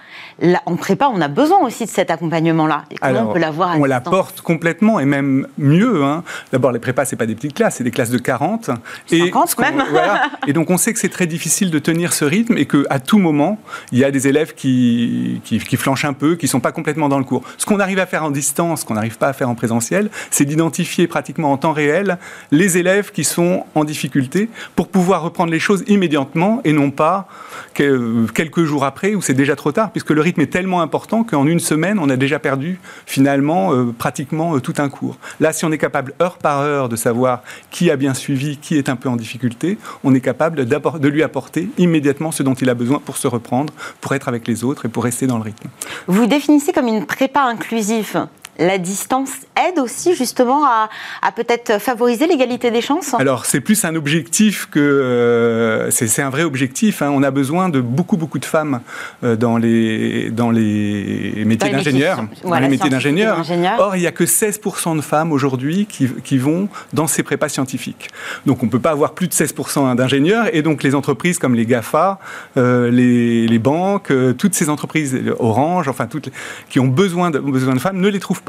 Là, 0.41 0.61
en 0.67 0.75
prépa, 0.77 1.09
on 1.15 1.21
a 1.21 1.29
besoin 1.29 1.61
aussi 1.61 1.85
de 1.85 1.89
cet 1.91 2.11
accompagnement-là. 2.11 2.83
Et 2.91 2.97
comment 2.97 3.31
on 3.31 3.33
peut 3.33 3.39
l'avoir 3.39 3.71
à 3.71 3.77
on 3.77 3.85
l'apporte 3.85 4.41
complètement 4.41 4.99
et 4.99 5.05
même 5.05 5.47
mieux. 5.57 6.03
hein. 6.05 6.25
D'abord, 6.53 6.73
les 6.73 6.79
prépas, 6.81 7.05
c'est 7.05 7.15
pas 7.17 7.25
des 7.27 7.35
petites 7.37 7.55
classes, 7.55 7.77
c'est 7.77 7.85
des 7.85 7.91
classes 7.93 8.11
de 8.11 8.19
40. 8.19 8.71
50 9.07 9.49
ce 9.49 9.55
qu'on- 9.57 9.63
même. 9.63 9.85
voilà. 9.91 10.23
Et 10.49 10.53
donc, 10.53 10.69
on 10.69 10.77
sait 10.77 10.93
que 10.93 10.99
c'est 10.99 11.09
très 11.09 11.27
difficile 11.27 11.71
de 11.71 11.79
tenir 11.79 12.13
ce 12.13 12.25
rythme 12.25 12.59
et 12.59 12.67
qu'à 12.67 12.99
tout 12.99 13.19
moment, 13.19 13.59
il 13.93 13.99
y 13.99 14.05
a 14.05 14.11
des 14.11 14.27
élèves 14.29 14.55
qui, 14.55 15.41
qui, 15.45 15.59
qui 15.61 15.77
flanchent 15.77 16.05
un 16.05 16.13
peu, 16.13 16.35
qui 16.35 16.49
sont 16.49 16.61
pas 16.61 16.73
complètement 16.73 17.09
dans 17.09 17.19
le 17.19 17.25
cours. 17.25 17.43
Ce 17.57 17.65
qu'on 17.67 17.79
arrive 17.81 18.01
à 18.01 18.07
faire 18.07 18.25
en 18.25 18.31
distance, 18.31 18.81
ce 18.81 18.85
qu'on 18.85 18.95
n'arrive 18.95 19.17
pas 19.17 19.29
à 19.29 19.33
faire 19.33 19.49
en 19.49 19.55
présentiel, 19.55 20.11
c'est 20.31 20.45
d'identifier 20.45 21.07
pratiquement 21.07 21.53
en 21.53 21.57
temps 21.57 21.73
réel 21.73 22.19
les 22.51 22.77
élèves 22.79 23.13
qui 23.13 23.23
sont 23.25 23.65
en 23.77 23.85
difficulté 23.85 24.51
pour 24.75 24.89
pouvoir 24.89 25.23
reprendre 25.23 25.53
les 25.53 25.61
choses 25.61 25.85
immédiatement 25.87 26.61
et 26.65 26.73
non 26.73 26.91
pas 26.97 27.29
que- 27.75 28.27
quelques 28.35 28.65
jours 28.65 28.85
après 28.85 29.15
où 29.15 29.23
c'est 29.23 29.35
déjà 29.35 29.55
trop 29.55 29.71
tard, 29.71 29.91
puisque 29.93 30.11
le 30.11 30.21
rythme 30.21 30.41
est 30.41 30.53
tellement 30.53 30.81
important 30.81 31.23
qu'en 31.23 31.47
une 31.47 31.61
semaine, 31.61 31.99
on 32.01 32.09
a 32.11 32.17
déjà 32.17 32.39
perdu 32.41 32.81
finalement 33.07 33.73
euh, 33.73 33.95
pratiquement 33.97 34.57
euh, 34.57 34.61
tout 34.61 34.75
un 34.79 34.89
cours. 34.89 35.17
Là, 35.39 35.53
si 35.53 35.65
on 35.65 35.71
est 35.73 35.79
capable 35.79 36.15
heure 36.21 36.39
par 36.39 36.61
heure 36.61 36.89
de 36.89 36.97
savoir 36.97 37.43
qui 37.71 37.91
a 37.91 37.97
bien 37.97 38.15
suivi, 38.15 38.57
qui 38.57 38.77
est 38.77 38.89
un 38.89 38.97
peu 38.97 39.09
en 39.09 39.17
difficulté, 39.17 39.79
on 40.03 40.15
est 40.15 40.21
capable 40.21 40.65
de 40.67 41.09
lui 41.09 41.23
apporter 41.23 41.69
immédiatement 41.79 42.33
ce 42.33 42.43
dont 42.43 42.55
il 42.55 42.69
a 42.71 42.75
besoin 42.75 42.99
pour 42.99 43.17
se 43.17 43.29
reprendre, 43.29 43.73
pour 44.01 44.15
être 44.15 44.29
avec 44.29 44.49
les 44.49 44.65
autres 44.65 44.87
et 44.87 44.89
pour 44.89 45.05
rester 45.05 45.27
dans 45.27 45.37
le 45.37 45.43
rythme. 45.45 45.69
Vous 46.07 46.27
définissez 46.27 46.73
comme 46.73 46.89
une 46.89 47.07
prépa 47.07 47.43
inclusive. 47.43 48.27
La 48.59 48.79
distance 48.79 49.31
aide 49.57 49.79
aussi 49.79 50.15
justement 50.15 50.65
à, 50.65 50.89
à 51.23 51.33
peut-être 51.33 51.81
favoriser 51.81 52.27
l'égalité 52.27 52.71
des 52.71 52.81
chances 52.81 53.15
Alors, 53.15 53.45
c'est 53.47 53.61
plus 53.61 53.85
un 53.85 53.95
objectif 53.95 54.67
que. 54.71 54.79
euh, 54.81 55.91
c'est 55.91 56.23
un 56.23 56.31
vrai 56.31 56.43
objectif. 56.43 57.03
hein. 57.03 57.11
On 57.13 57.23
a 57.23 57.31
besoin 57.31 57.69
de 57.69 57.81
beaucoup, 57.81 58.17
beaucoup 58.17 58.39
de 58.39 58.45
femmes 58.45 58.81
euh, 59.25 59.37
dans, 59.37 59.57
les, 59.59 60.31
dans 60.31 60.51
les 60.51 61.43
métiers 61.45 61.71
d'ingénieurs. 61.71 62.25
Dans 62.45 62.59
les 62.59 62.69
métiers 62.69 62.91
d'ingénieurs. 62.91 63.39
Or, 63.79 63.97
il 63.97 64.01
n'y 64.01 64.07
a 64.07 64.13
que 64.13 64.25
16% 64.25 64.97
de 64.97 65.01
femmes 65.03 65.33
aujourd'hui 65.33 65.87
qui, 65.87 66.09
qui 66.25 66.39
vont 66.39 66.69
dans 66.93 67.07
ces 67.07 67.23
prépas 67.23 67.49
scientifiques. 67.49 68.09
Donc, 68.47 68.63
on 68.63 68.67
ne 68.67 68.71
peut 68.71 68.81
pas 68.81 68.91
avoir 68.91 69.13
plus 69.13 69.29
de 69.29 69.33
16% 69.35 69.95
d'ingénieurs. 69.97 70.47
Et 70.55 70.63
donc, 70.63 70.83
les 70.83 70.95
entreprises 70.95 71.39
comme 71.39 71.55
les 71.55 71.67
GAFA, 71.67 72.19
euh, 72.57 72.91
les, 72.91 73.47
les 73.47 73.59
banques, 73.59 74.13
toutes 74.39 74.55
ces 74.55 74.69
entreprises, 74.71 75.21
Orange, 75.39 75.89
enfin, 75.89 76.07
toutes 76.07 76.27
les- 76.27 76.33
qui 76.71 76.81
ont 76.81 76.87
besoin 76.87 77.31
de, 77.31 77.39
besoin 77.39 77.75
de 77.75 77.81
femmes, 77.81 77.99
ne 78.01 78.09
les 78.09 78.21
trouvent 78.21 78.43
pas. 78.43 78.46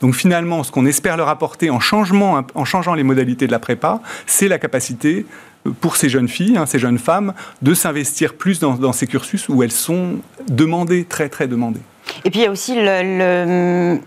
Donc, 0.00 0.14
finalement, 0.14 0.62
ce 0.62 0.72
qu'on 0.72 0.86
espère 0.86 1.16
leur 1.16 1.28
apporter 1.28 1.70
en, 1.70 1.80
changement, 1.80 2.40
en 2.54 2.64
changeant 2.64 2.94
les 2.94 3.02
modalités 3.02 3.46
de 3.46 3.52
la 3.52 3.58
prépa, 3.58 4.00
c'est 4.26 4.48
la 4.48 4.58
capacité 4.58 5.26
euh, 5.66 5.70
pour 5.80 5.96
ces 5.96 6.08
jeunes 6.08 6.28
filles, 6.28 6.56
hein, 6.56 6.66
ces 6.66 6.78
jeunes 6.78 6.98
femmes, 6.98 7.34
de 7.62 7.74
s'investir 7.74 8.34
plus 8.34 8.60
dans, 8.60 8.74
dans 8.74 8.92
ces 8.92 9.06
cursus 9.06 9.48
où 9.48 9.62
elles 9.62 9.72
sont 9.72 10.16
demandées, 10.48 11.04
très 11.04 11.28
très 11.28 11.46
demandées. 11.48 11.80
Et 12.24 12.30
puis 12.30 12.40
il 12.40 12.42
y 12.44 12.46
a 12.46 12.50
aussi 12.50 12.74
le, 12.76 12.82
le- 12.82 14.00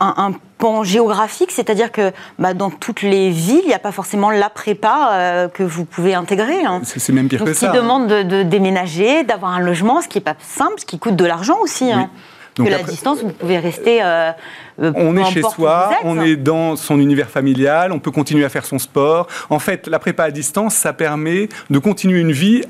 un, 0.00 0.14
un 0.16 0.32
pan 0.56 0.84
géographique, 0.84 1.50
c'est-à-dire 1.50 1.90
que 1.92 2.12
bah, 2.38 2.54
dans 2.54 2.70
toutes 2.70 3.02
les 3.02 3.30
villes, 3.30 3.60
il 3.64 3.68
n'y 3.68 3.74
a 3.74 3.78
pas 3.80 3.90
forcément 3.92 4.30
la 4.30 4.48
prépa 4.50 5.10
euh, 5.12 5.48
que 5.48 5.62
vous 5.64 5.84
pouvez 5.84 6.14
intégrer. 6.14 6.64
hein. 6.64 6.80
C'est 6.84 7.12
même 7.12 7.28
pire 7.28 7.40
Donc, 7.40 7.48
que 7.48 7.52
qui 7.54 7.58
ça. 7.60 7.70
hein. 7.70 7.74
demande 7.74 8.06
de, 8.08 8.22
de 8.22 8.42
déménager, 8.44 9.24
d'avoir 9.24 9.52
un 9.52 9.60
logement, 9.60 10.00
ce 10.00 10.08
qui 10.08 10.18
n'est 10.18 10.24
pas 10.24 10.36
simple, 10.40 10.74
ce 10.78 10.86
qui 10.86 10.98
coûte 10.98 11.16
de 11.16 11.24
l'argent 11.24 11.56
aussi. 11.60 11.90
hein. 11.92 12.08
Donc 12.58 12.66
que 12.66 12.72
la 12.72 12.78
après- 12.80 12.92
distance, 12.92 13.22
vous 13.22 13.30
pouvez 13.30 13.58
rester. 13.58 14.02
euh, 14.02 14.30
euh, 14.82 14.92
On 14.94 15.16
est 15.16 15.24
chez 15.24 15.42
soi, 15.42 15.90
êtes. 15.92 15.98
on 16.04 16.20
est 16.20 16.36
dans 16.36 16.76
son 16.76 17.00
univers 17.00 17.30
familial, 17.30 17.92
on 17.92 17.98
peut 17.98 18.10
continuer 18.10 18.44
à 18.44 18.48
faire 18.48 18.64
son 18.66 18.78
sport. 18.78 19.26
En 19.50 19.58
fait, 19.58 19.86
la 19.86 19.98
prépa 19.98 20.24
à 20.24 20.30
distance, 20.30 20.74
ça 20.74 20.92
permet 20.92 21.48
de 21.70 21.78
continuer 21.78 22.20
une 22.20 22.32
vie 22.32 22.62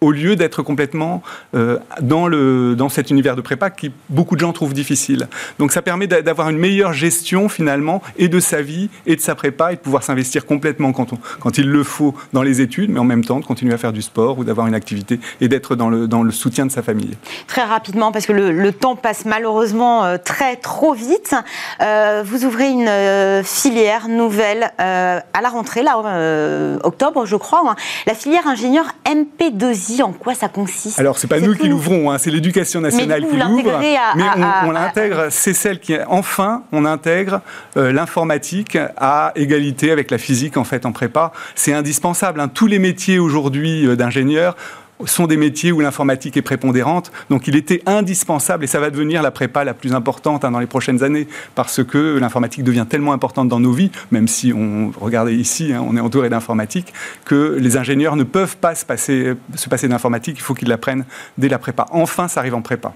au 0.00 0.12
lieu 0.12 0.36
d'être 0.36 0.62
complètement 0.62 1.22
euh, 1.54 1.78
dans, 2.00 2.28
le, 2.28 2.76
dans 2.76 2.88
cet 2.88 3.10
univers 3.10 3.34
de 3.34 3.40
prépa 3.40 3.68
qui 3.70 3.90
beaucoup 4.08 4.36
de 4.36 4.40
gens 4.40 4.52
trouvent 4.52 4.72
difficile. 4.74 5.26
Donc 5.58 5.72
ça 5.72 5.82
permet 5.82 6.06
d'a- 6.06 6.22
d'avoir 6.22 6.50
une 6.50 6.58
meilleure 6.58 6.92
gestion 6.92 7.48
finalement 7.48 8.00
et 8.16 8.28
de 8.28 8.38
sa 8.38 8.62
vie 8.62 8.90
et 9.06 9.16
de 9.16 9.20
sa 9.20 9.34
prépa 9.34 9.72
et 9.72 9.76
de 9.76 9.80
pouvoir 9.80 10.04
s'investir 10.04 10.46
complètement 10.46 10.92
quand, 10.92 11.12
on, 11.12 11.18
quand 11.40 11.58
il 11.58 11.68
le 11.68 11.82
faut 11.82 12.14
dans 12.32 12.42
les 12.42 12.60
études, 12.60 12.90
mais 12.90 13.00
en 13.00 13.04
même 13.04 13.24
temps 13.24 13.40
de 13.40 13.44
continuer 13.44 13.74
à 13.74 13.78
faire 13.78 13.92
du 13.92 14.02
sport 14.02 14.38
ou 14.38 14.44
d'avoir 14.44 14.68
une 14.68 14.74
activité 14.74 15.18
et 15.40 15.48
d'être 15.48 15.74
dans 15.74 15.88
le, 15.90 16.06
dans 16.06 16.22
le 16.22 16.30
soutien 16.30 16.64
de 16.64 16.70
sa 16.70 16.82
famille. 16.82 17.16
Très 17.48 17.64
rapidement, 17.64 18.12
parce 18.12 18.26
que 18.26 18.32
le, 18.32 18.52
le 18.52 18.72
temps 18.72 18.94
passe 18.94 19.24
malheureusement 19.24 20.04
euh, 20.04 20.16
très 20.16 20.56
trop 20.56 20.94
vite. 20.94 21.34
Euh, 21.80 22.22
vous 22.24 22.44
ouvrez 22.44 22.68
une 22.70 23.42
filière 23.42 24.08
nouvelle 24.08 24.70
à 24.78 25.22
la 25.42 25.48
rentrée, 25.48 25.82
là, 25.82 26.78
octobre, 26.84 27.26
je 27.26 27.34
crois. 27.36 27.62
hein. 27.66 27.76
La 28.06 28.14
filière 28.14 28.46
ingénieur 28.46 28.84
MP2I, 29.06 29.87
en 30.02 30.12
quoi 30.12 30.34
ça 30.34 30.48
consiste 30.48 30.98
Alors, 30.98 31.18
c'est 31.18 31.26
pas 31.26 31.38
C'est 31.38 31.46
nous 31.46 31.54
qui 31.54 31.68
l'ouvrons, 31.68 32.10
hein, 32.10 32.18
c'est 32.18 32.30
l'éducation 32.30 32.80
nationale 32.80 33.22
vous 33.22 33.30
qui 33.30 33.36
l'ouvre. 33.36 33.80
Mais 34.16 34.24
on 34.66 34.70
l'intègre, 34.70 35.26
c'est 35.30 35.54
celle 35.54 35.80
qui, 35.80 35.96
enfin, 36.08 36.62
on 36.72 36.84
intègre 36.84 37.40
euh, 37.76 37.92
l'informatique 37.92 38.78
à 38.96 39.32
égalité 39.34 39.90
avec 39.90 40.10
la 40.10 40.18
physique 40.18 40.56
en 40.56 40.64
fait 40.64 40.86
en 40.86 40.92
prépa. 40.92 41.32
C'est 41.54 41.72
indispensable. 41.72 42.40
hein. 42.40 42.48
Tous 42.48 42.66
les 42.66 42.78
métiers 42.78 43.18
aujourd'hui 43.18 43.86
euh, 43.86 43.96
d'ingénieurs 43.96 44.56
sont 45.06 45.26
des 45.26 45.36
métiers 45.36 45.72
où 45.72 45.80
l'informatique 45.80 46.36
est 46.36 46.42
prépondérante. 46.42 47.12
Donc 47.30 47.48
il 47.48 47.56
était 47.56 47.82
indispensable, 47.86 48.64
et 48.64 48.66
ça 48.66 48.80
va 48.80 48.90
devenir 48.90 49.22
la 49.22 49.30
prépa 49.30 49.64
la 49.64 49.74
plus 49.74 49.94
importante 49.94 50.44
hein, 50.44 50.50
dans 50.50 50.60
les 50.60 50.66
prochaines 50.66 51.02
années, 51.02 51.28
parce 51.54 51.84
que 51.84 52.18
l'informatique 52.18 52.64
devient 52.64 52.86
tellement 52.88 53.12
importante 53.12 53.48
dans 53.48 53.60
nos 53.60 53.72
vies, 53.72 53.90
même 54.10 54.28
si 54.28 54.52
on, 54.52 54.92
regardez 55.00 55.34
ici, 55.34 55.72
hein, 55.72 55.84
on 55.86 55.96
est 55.96 56.00
entouré 56.00 56.28
d'informatique, 56.28 56.92
que 57.24 57.56
les 57.58 57.76
ingénieurs 57.76 58.16
ne 58.16 58.24
peuvent 58.24 58.56
pas 58.56 58.74
se 58.74 58.84
passer, 58.84 59.34
se 59.54 59.68
passer 59.68 59.88
d'informatique, 59.88 60.36
il 60.38 60.42
faut 60.42 60.54
qu'ils 60.54 60.68
l'apprennent 60.68 61.04
dès 61.36 61.48
la 61.48 61.58
prépa. 61.58 61.86
Enfin, 61.90 62.28
ça 62.28 62.40
arrive 62.40 62.54
en 62.54 62.62
prépa. 62.62 62.94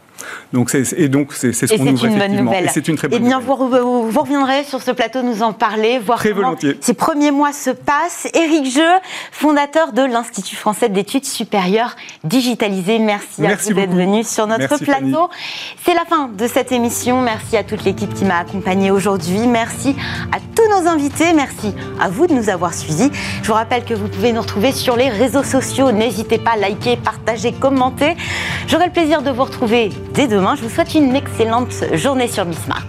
Donc 0.53 0.75
et 0.75 1.09
donc 1.09 1.33
c'est, 1.33 1.53
ce 1.53 1.65
Et 1.73 1.79
qu'on 1.79 1.85
c'est 1.85 1.91
ouvre 1.93 2.05
une 2.07 2.19
bonne 2.19 2.37
nouvelle. 2.37 2.65
Et 2.67 2.69
c'est 2.69 2.89
une 2.89 2.97
très 2.97 3.09
bonne 3.09 3.21
Eh 3.23 3.27
bien, 3.27 3.41
nouvelle. 3.41 3.81
vous, 3.83 4.21
reviendrez 4.21 4.65
sur 4.65 4.83
ce 4.83 4.91
plateau 4.91 5.23
nous 5.23 5.43
en 5.43 5.53
parler, 5.53 5.99
voir 5.99 6.19
Très 6.19 6.31
comment 6.31 6.43
volontiers. 6.49 6.77
ces 6.81 6.95
premiers 6.95 7.31
mois 7.31 7.53
se 7.53 7.71
passent. 7.71 8.27
Éric 8.35 8.71
Jeu, 8.71 8.83
fondateur 9.31 9.93
de 9.93 10.03
l'Institut 10.03 10.57
français 10.57 10.89
d'études 10.89 11.25
supérieures 11.25 11.97
digitalisées. 12.25 12.99
Merci, 12.99 13.41
Merci 13.43 13.71
à 13.71 13.75
vous 13.75 13.81
d'être 13.81 13.95
venu 13.95 14.25
sur 14.25 14.47
notre 14.47 14.69
Merci, 14.69 14.85
plateau. 14.85 15.29
C'est 15.85 15.95
la 15.95 16.05
fin 16.05 16.29
de 16.29 16.47
cette 16.47 16.73
émission. 16.73 17.21
Merci 17.21 17.57
à 17.57 17.65
toute 17.65 17.85
l'équipe 17.85 18.13
qui 18.15 18.25
m'a 18.25 18.39
accompagnée 18.39 18.91
aujourd'hui. 18.91 19.47
Merci 19.47 19.95
à 20.33 20.39
tous 20.55 20.69
nos 20.71 20.89
invités. 20.89 21.33
Merci 21.35 21.75
à 22.01 22.09
vous 22.09 22.27
de 22.27 22.33
nous 22.35 22.49
avoir 22.49 22.75
suivis. 22.75 23.11
Je 23.43 23.49
vous 23.49 23.55
rappelle 23.55 23.85
que 23.85 23.95
vous 23.95 24.09
pouvez 24.09 24.33
nous 24.33 24.41
retrouver 24.41 24.73
sur 24.73 24.97
les 24.97 25.09
réseaux 25.09 25.43
sociaux. 25.43 25.93
N'hésitez 25.93 26.39
pas 26.39 26.53
à 26.53 26.57
liker, 26.57 26.97
partager, 26.97 27.53
commenter. 27.53 28.17
J'aurai 28.67 28.87
le 28.87 28.93
plaisir 28.93 29.23
de 29.23 29.31
vous 29.31 29.45
retrouver 29.45 29.91
dès 30.15 30.29
demain. 30.29 30.55
Je 30.57 30.63
vous 30.63 30.69
souhaite 30.69 30.95
une 30.95 31.15
excellente 31.15 31.73
journée 31.95 32.29
sur 32.29 32.45
Bismart. 32.45 32.87